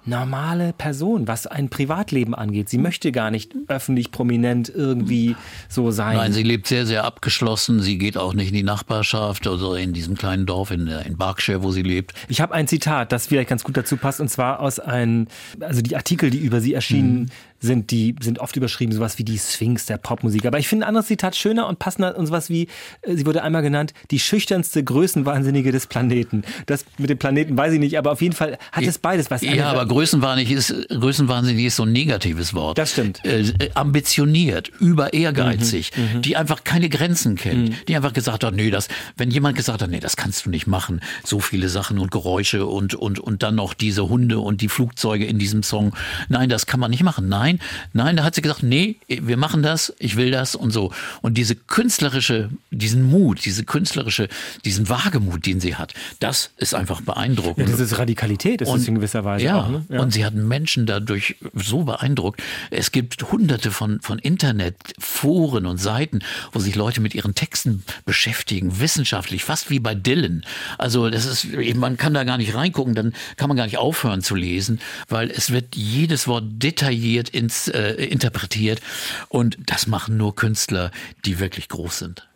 normale 0.05 0.73
Person, 0.73 1.27
was 1.27 1.47
ein 1.47 1.69
Privatleben 1.69 2.33
angeht. 2.33 2.69
Sie 2.69 2.77
möchte 2.77 3.11
gar 3.11 3.31
nicht 3.31 3.53
öffentlich 3.67 4.11
prominent 4.11 4.71
irgendwie 4.73 5.35
so 5.69 5.91
sein. 5.91 6.17
Nein, 6.17 6.33
sie 6.33 6.43
lebt 6.43 6.67
sehr, 6.67 6.85
sehr 6.85 7.03
abgeschlossen. 7.03 7.81
Sie 7.81 7.97
geht 7.97 8.17
auch 8.17 8.33
nicht 8.33 8.49
in 8.49 8.55
die 8.55 8.63
Nachbarschaft 8.63 9.47
oder 9.47 9.77
in 9.77 9.93
diesem 9.93 10.15
kleinen 10.15 10.45
Dorf 10.45 10.71
in, 10.71 10.87
in 10.87 11.17
Berkshire, 11.17 11.63
wo 11.63 11.71
sie 11.71 11.83
lebt. 11.83 12.13
Ich 12.27 12.41
habe 12.41 12.53
ein 12.53 12.67
Zitat, 12.67 13.11
das 13.11 13.27
vielleicht 13.27 13.49
ganz 13.49 13.63
gut 13.63 13.77
dazu 13.77 13.97
passt, 13.97 14.19
und 14.19 14.29
zwar 14.29 14.59
aus 14.59 14.79
einem, 14.79 15.27
also 15.59 15.81
die 15.81 15.95
Artikel, 15.95 16.29
die 16.29 16.39
über 16.39 16.61
sie 16.61 16.73
erschienen 16.73 17.31
sind, 17.61 17.91
die 17.91 18.15
sind 18.21 18.39
oft 18.39 18.55
überschrieben, 18.55 18.93
sowas 18.93 19.17
wie 19.17 19.23
die 19.23 19.37
Sphinx 19.37 19.85
der 19.85 19.97
Popmusik. 19.97 20.45
Aber 20.45 20.59
ich 20.59 20.67
finde 20.67 20.85
ein 20.85 20.89
anderes 20.89 21.07
Zitat 21.07 21.35
schöner 21.35 21.67
und 21.67 21.79
passender 21.79 22.17
und 22.17 22.25
sowas 22.27 22.49
wie, 22.49 22.67
äh, 23.01 23.15
sie 23.15 23.25
wurde 23.25 23.43
einmal 23.43 23.61
genannt, 23.61 23.93
die 24.09 24.19
schüchternste 24.19 24.83
Größenwahnsinnige 24.83 25.71
des 25.71 25.87
Planeten. 25.87 26.43
Das 26.65 26.85
mit 26.97 27.09
dem 27.09 27.19
Planeten 27.19 27.55
weiß 27.55 27.73
ich 27.73 27.79
nicht, 27.79 27.97
aber 27.97 28.11
auf 28.11 28.21
jeden 28.21 28.35
Fall 28.35 28.57
hat 28.71 28.83
es 28.83 28.97
beides. 28.97 29.29
Was 29.29 29.41
Ja, 29.41 29.69
aber 29.69 29.85
größenwahnsinnig 29.85 30.51
ist, 30.51 30.73
größenwahnsinnig 30.89 31.65
ist 31.65 31.75
so 31.75 31.83
ein 31.83 31.91
negatives 31.91 32.53
Wort. 32.53 32.77
Das 32.77 32.91
stimmt. 32.91 33.23
Äh, 33.23 33.53
ambitioniert, 33.75 34.69
über 34.79 35.13
ehrgeizig, 35.13 35.91
die 36.21 36.35
einfach 36.35 36.63
keine 36.63 36.89
Grenzen 36.89 37.35
kennt, 37.35 37.87
die 37.87 37.95
einfach 37.95 38.13
gesagt 38.13 38.43
hat, 38.43 38.55
nee, 38.55 38.71
das, 38.71 38.87
wenn 39.17 39.29
jemand 39.29 39.55
gesagt 39.55 39.81
hat, 39.81 39.89
nee, 39.89 39.99
das 39.99 40.17
kannst 40.17 40.45
du 40.45 40.49
nicht 40.49 40.67
machen, 40.67 41.01
so 41.23 41.39
viele 41.39 41.69
Sachen 41.69 41.99
und 41.99 42.11
Geräusche 42.11 42.65
und, 42.65 42.95
und, 42.95 43.19
und 43.19 43.43
dann 43.43 43.55
noch 43.55 43.73
diese 43.73 44.09
Hunde 44.09 44.39
und 44.39 44.61
die 44.61 44.69
Flugzeuge 44.69 45.25
in 45.25 45.37
diesem 45.39 45.63
Song. 45.63 45.95
Nein, 46.29 46.49
das 46.49 46.65
kann 46.65 46.79
man 46.79 46.91
nicht 46.91 47.03
machen. 47.03 47.29
Nein, 47.29 47.50
nein, 47.93 48.17
da 48.17 48.23
hat 48.23 48.35
sie 48.35 48.41
gesagt, 48.41 48.63
nee, 48.63 48.97
wir 49.07 49.37
machen 49.37 49.63
das, 49.63 49.93
ich 49.99 50.15
will 50.15 50.31
das 50.31 50.55
und 50.55 50.71
so. 50.71 50.91
Und 51.21 51.37
diese 51.37 51.55
künstlerische, 51.55 52.49
diesen 52.69 53.03
Mut, 53.03 53.43
diese 53.45 53.63
künstlerische, 53.63 54.27
diesen 54.65 54.89
Wagemut, 54.89 55.45
den 55.45 55.59
sie 55.59 55.75
hat, 55.75 55.93
das 56.19 56.51
ist 56.57 56.73
einfach 56.73 57.01
beeindruckend. 57.01 57.67
ja, 57.67 57.71
das 57.71 57.79
ist 57.79 57.97
Radikalität, 57.97 58.61
ist 58.61 58.69
es 58.69 58.87
in 58.87 58.95
gewisser 58.95 59.23
Weise 59.25 59.45
ja, 59.45 59.61
auch. 59.61 59.69
Ne? 59.69 59.85
und 59.89 60.13
sie 60.13 60.25
hat 60.25 60.33
Menschen 60.33 60.85
dadurch 60.85 61.35
so 61.53 61.83
beeindruckt. 61.83 62.41
Es 62.69 62.91
gibt 62.91 63.31
hunderte 63.31 63.71
von, 63.71 64.01
von 64.01 64.19
Internetforen 64.19 65.65
und 65.65 65.77
Seiten, 65.77 66.19
wo 66.51 66.59
sich 66.59 66.75
Leute 66.75 67.01
mit 67.01 67.15
ihren 67.15 67.35
Texten 67.35 67.83
beschäftigen, 68.05 68.79
wissenschaftlich, 68.79 69.43
fast 69.43 69.69
wie 69.69 69.79
bei 69.79 69.95
Dylan. 69.95 70.45
Also 70.77 71.09
das 71.09 71.25
ist, 71.25 71.47
man 71.75 71.97
kann 71.97 72.13
da 72.13 72.23
gar 72.23 72.37
nicht 72.37 72.55
reingucken, 72.55 72.95
dann 72.95 73.13
kann 73.37 73.47
man 73.47 73.57
gar 73.57 73.65
nicht 73.65 73.77
aufhören 73.77 74.21
zu 74.21 74.35
lesen, 74.35 74.79
weil 75.09 75.29
es 75.31 75.51
wird 75.51 75.75
jedes 75.75 76.27
Wort 76.27 76.45
detailliert 76.47 77.29
ins, 77.41 77.67
äh, 77.67 77.93
interpretiert 77.93 78.79
und 79.27 79.57
das 79.65 79.87
machen 79.87 80.15
nur 80.17 80.35
Künstler, 80.35 80.91
die 81.25 81.39
wirklich 81.39 81.67
groß 81.67 81.99
sind. 81.99 82.27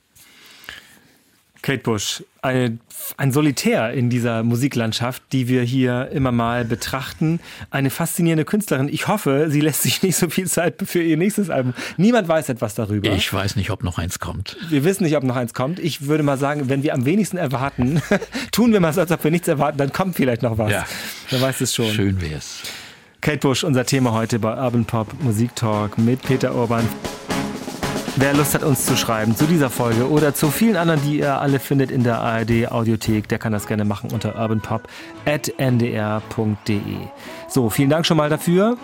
Kate 1.65 1.81
Bush, 1.81 2.23
ein, 2.43 2.79
ein 3.17 3.31
Solitär 3.31 3.91
in 3.91 4.11
dieser 4.11 4.43
Musiklandschaft, 4.43 5.23
die 5.31 5.47
wir 5.47 5.63
hier 5.63 6.09
immer 6.11 6.31
mal 6.31 6.63
betrachten. 6.63 7.39
Eine 7.71 7.89
faszinierende 7.89 8.45
Künstlerin. 8.45 8.87
Ich 8.87 9.07
hoffe, 9.07 9.47
sie 9.49 9.61
lässt 9.61 9.81
sich 9.81 10.03
nicht 10.03 10.15
so 10.15 10.29
viel 10.29 10.45
Zeit 10.47 10.75
für 10.85 11.01
ihr 11.01 11.17
nächstes 11.17 11.49
Album. 11.49 11.73
Niemand 11.97 12.27
weiß 12.27 12.49
etwas 12.49 12.75
darüber. 12.75 13.09
Ich 13.13 13.33
weiß 13.33 13.55
nicht, 13.55 13.71
ob 13.71 13.83
noch 13.83 13.97
eins 13.97 14.19
kommt. 14.19 14.57
Wir 14.69 14.83
wissen 14.83 15.05
nicht, 15.05 15.17
ob 15.17 15.23
noch 15.23 15.37
eins 15.37 15.55
kommt. 15.55 15.79
Ich 15.79 16.05
würde 16.05 16.21
mal 16.21 16.37
sagen, 16.37 16.69
wenn 16.69 16.83
wir 16.83 16.93
am 16.93 17.05
wenigsten 17.05 17.37
erwarten, 17.37 17.99
tun 18.51 18.71
wir 18.71 18.79
mal 18.79 18.93
so, 18.93 19.01
als 19.01 19.11
ob 19.11 19.23
wir 19.23 19.31
nichts 19.31 19.47
erwarten, 19.47 19.79
dann 19.79 19.91
kommt 19.91 20.15
vielleicht 20.15 20.43
noch 20.43 20.59
was. 20.59 20.71
Ja. 20.71 20.85
Wer 21.31 21.41
weiß 21.41 21.61
es 21.61 21.73
schon. 21.73 21.91
Schön 21.91 22.21
wär's. 22.21 22.61
Kate 23.25 23.39
Bush, 23.39 23.63
unser 23.63 23.87
Thema 23.87 24.11
heute 24.11 24.37
bei 24.37 24.55
Urban 24.55 24.85
Pop 24.85 25.07
Musik 25.23 25.55
Talk 25.55 25.97
mit 25.97 26.21
Peter 26.21 26.53
Urban. 26.53 26.87
Wer 28.17 28.35
Lust 28.35 28.53
hat, 28.53 28.61
uns 28.61 28.85
zu 28.85 28.95
schreiben 28.95 29.35
zu 29.35 29.47
dieser 29.47 29.71
Folge 29.71 30.11
oder 30.11 30.35
zu 30.35 30.51
vielen 30.51 30.75
anderen, 30.75 31.01
die 31.01 31.21
ihr 31.21 31.41
alle 31.41 31.57
findet 31.57 31.89
in 31.89 32.03
der 32.03 32.19
ARD 32.19 32.71
Audiothek, 32.71 33.27
der 33.27 33.39
kann 33.39 33.51
das 33.51 33.65
gerne 33.65 33.83
machen 33.83 34.11
unter 34.11 34.39
urbanpop.ndr.de. 34.39 36.81
So, 37.49 37.71
vielen 37.71 37.89
Dank 37.89 38.05
schon 38.05 38.17
mal 38.17 38.29
dafür 38.29 38.77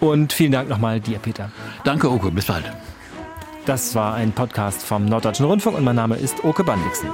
und 0.00 0.32
vielen 0.32 0.50
Dank 0.50 0.68
nochmal 0.68 0.98
dir, 0.98 1.20
Peter. 1.20 1.52
Danke, 1.84 2.10
Oko. 2.10 2.32
Bis 2.32 2.46
bald. 2.46 2.64
Das 3.64 3.94
war 3.94 4.14
ein 4.14 4.32
Podcast 4.32 4.82
vom 4.82 5.04
Norddeutschen 5.04 5.46
Rundfunk 5.46 5.78
und 5.78 5.84
mein 5.84 5.94
Name 5.94 6.16
ist 6.16 6.42
Oke 6.42 6.64
Bandixen. 6.64 7.10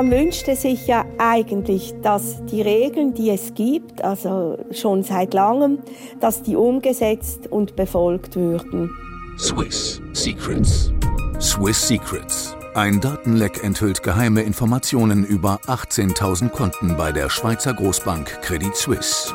Man 0.00 0.12
wünschte 0.12 0.56
sich 0.56 0.86
ja 0.86 1.04
eigentlich, 1.18 1.92
dass 2.00 2.42
die 2.46 2.62
Regeln, 2.62 3.12
die 3.12 3.28
es 3.28 3.52
gibt, 3.52 4.02
also 4.02 4.56
schon 4.70 5.02
seit 5.02 5.34
langem, 5.34 5.80
dass 6.20 6.42
die 6.42 6.56
umgesetzt 6.56 7.48
und 7.50 7.76
befolgt 7.76 8.34
würden. 8.34 8.88
Swiss 9.38 10.00
Secrets. 10.14 10.90
Swiss 11.38 11.86
Secrets. 11.86 12.56
Ein 12.74 13.02
Datenleck 13.02 13.62
enthüllt 13.62 14.02
geheime 14.02 14.40
Informationen 14.40 15.26
über 15.26 15.60
18.000 15.66 16.48
Konten 16.48 16.96
bei 16.96 17.12
der 17.12 17.28
Schweizer 17.28 17.74
Großbank 17.74 18.40
Credit 18.40 18.74
Suisse. 18.74 19.34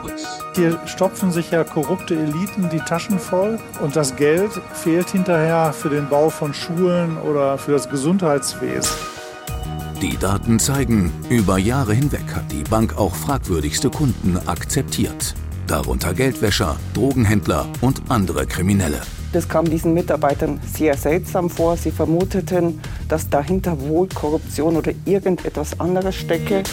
Hier 0.56 0.80
stopfen 0.88 1.32
sich 1.32 1.52
ja 1.52 1.64
korrupte 1.64 2.16
Eliten 2.16 2.72
die 2.72 2.80
Taschen 2.80 3.20
voll 3.20 3.60
und 3.84 3.96
das 3.96 4.16
Geld 4.16 4.50
fehlt 4.74 5.12
hinterher 5.12 5.74
für 5.74 5.92
den 5.92 6.10
Bau 6.10 6.32
von 6.32 6.56
Schulen 6.56 7.20
oder 7.20 7.60
für 7.60 7.74
das 7.74 7.88
Gesundheitswesen. 7.88 9.15
Die 10.02 10.18
Daten 10.18 10.60
zeigen, 10.60 11.12
über 11.30 11.58
Jahre 11.58 11.94
hinweg 11.94 12.36
hat 12.36 12.52
die 12.52 12.64
Bank 12.70 12.98
auch 12.98 13.16
fragwürdigste 13.16 13.90
Kunden 13.90 14.38
akzeptiert. 14.46 15.36
Darunter 15.68 16.14
Geldwäscher, 16.14 16.76
Drogenhändler 16.94 17.66
und 17.80 18.02
andere 18.10 18.46
Kriminelle. 18.46 19.02
Das 19.32 19.48
kam 19.48 19.70
diesen 19.70 19.94
Mitarbeitern 19.94 20.60
sehr 20.66 20.98
seltsam 20.98 21.50
vor. 21.50 21.78
Sie 21.78 21.92
vermuteten, 21.92 22.82
dass 23.08 23.30
dahinter 23.30 23.80
wohl 23.80 24.10
Korruption 24.10 24.76
oder 24.76 24.92
irgendetwas 25.06 25.80
anderes 25.80 26.16
stecke. 26.16 26.64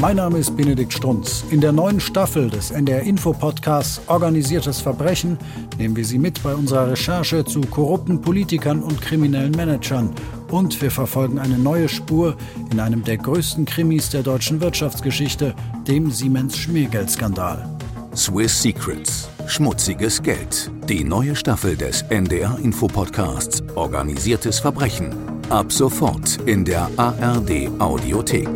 Mein 0.00 0.16
Name 0.16 0.38
ist 0.38 0.56
Benedikt 0.56 0.92
Strunz. 0.92 1.44
In 1.50 1.60
der 1.60 1.70
neuen 1.70 2.00
Staffel 2.00 2.50
des 2.50 2.72
NDR 2.72 3.02
Info 3.02 3.32
Podcasts 3.32 4.00
Organisiertes 4.08 4.80
Verbrechen 4.80 5.38
nehmen 5.78 5.94
wir 5.94 6.04
Sie 6.04 6.18
mit 6.18 6.42
bei 6.42 6.54
unserer 6.54 6.90
Recherche 6.90 7.44
zu 7.44 7.60
korrupten 7.60 8.20
Politikern 8.20 8.82
und 8.82 9.00
kriminellen 9.00 9.52
Managern. 9.52 10.10
Und 10.52 10.82
wir 10.82 10.90
verfolgen 10.90 11.38
eine 11.38 11.58
neue 11.58 11.88
Spur 11.88 12.36
in 12.70 12.78
einem 12.78 13.02
der 13.02 13.16
größten 13.16 13.64
Krimis 13.64 14.10
der 14.10 14.22
deutschen 14.22 14.60
Wirtschaftsgeschichte, 14.60 15.54
dem 15.88 16.10
Siemens-Schmiergeldskandal. 16.10 17.66
Swiss 18.14 18.60
Secrets. 18.60 19.30
Schmutziges 19.46 20.22
Geld. 20.22 20.70
Die 20.90 21.04
neue 21.04 21.34
Staffel 21.34 21.74
des 21.74 22.02
NDR 22.02 22.58
Info 22.62 22.86
Podcasts 22.86 23.62
Organisiertes 23.74 24.60
Verbrechen. 24.60 25.14
Ab 25.48 25.72
sofort 25.72 26.36
in 26.44 26.66
der 26.66 26.90
ARD 26.98 27.70
Audiothek. 27.78 28.50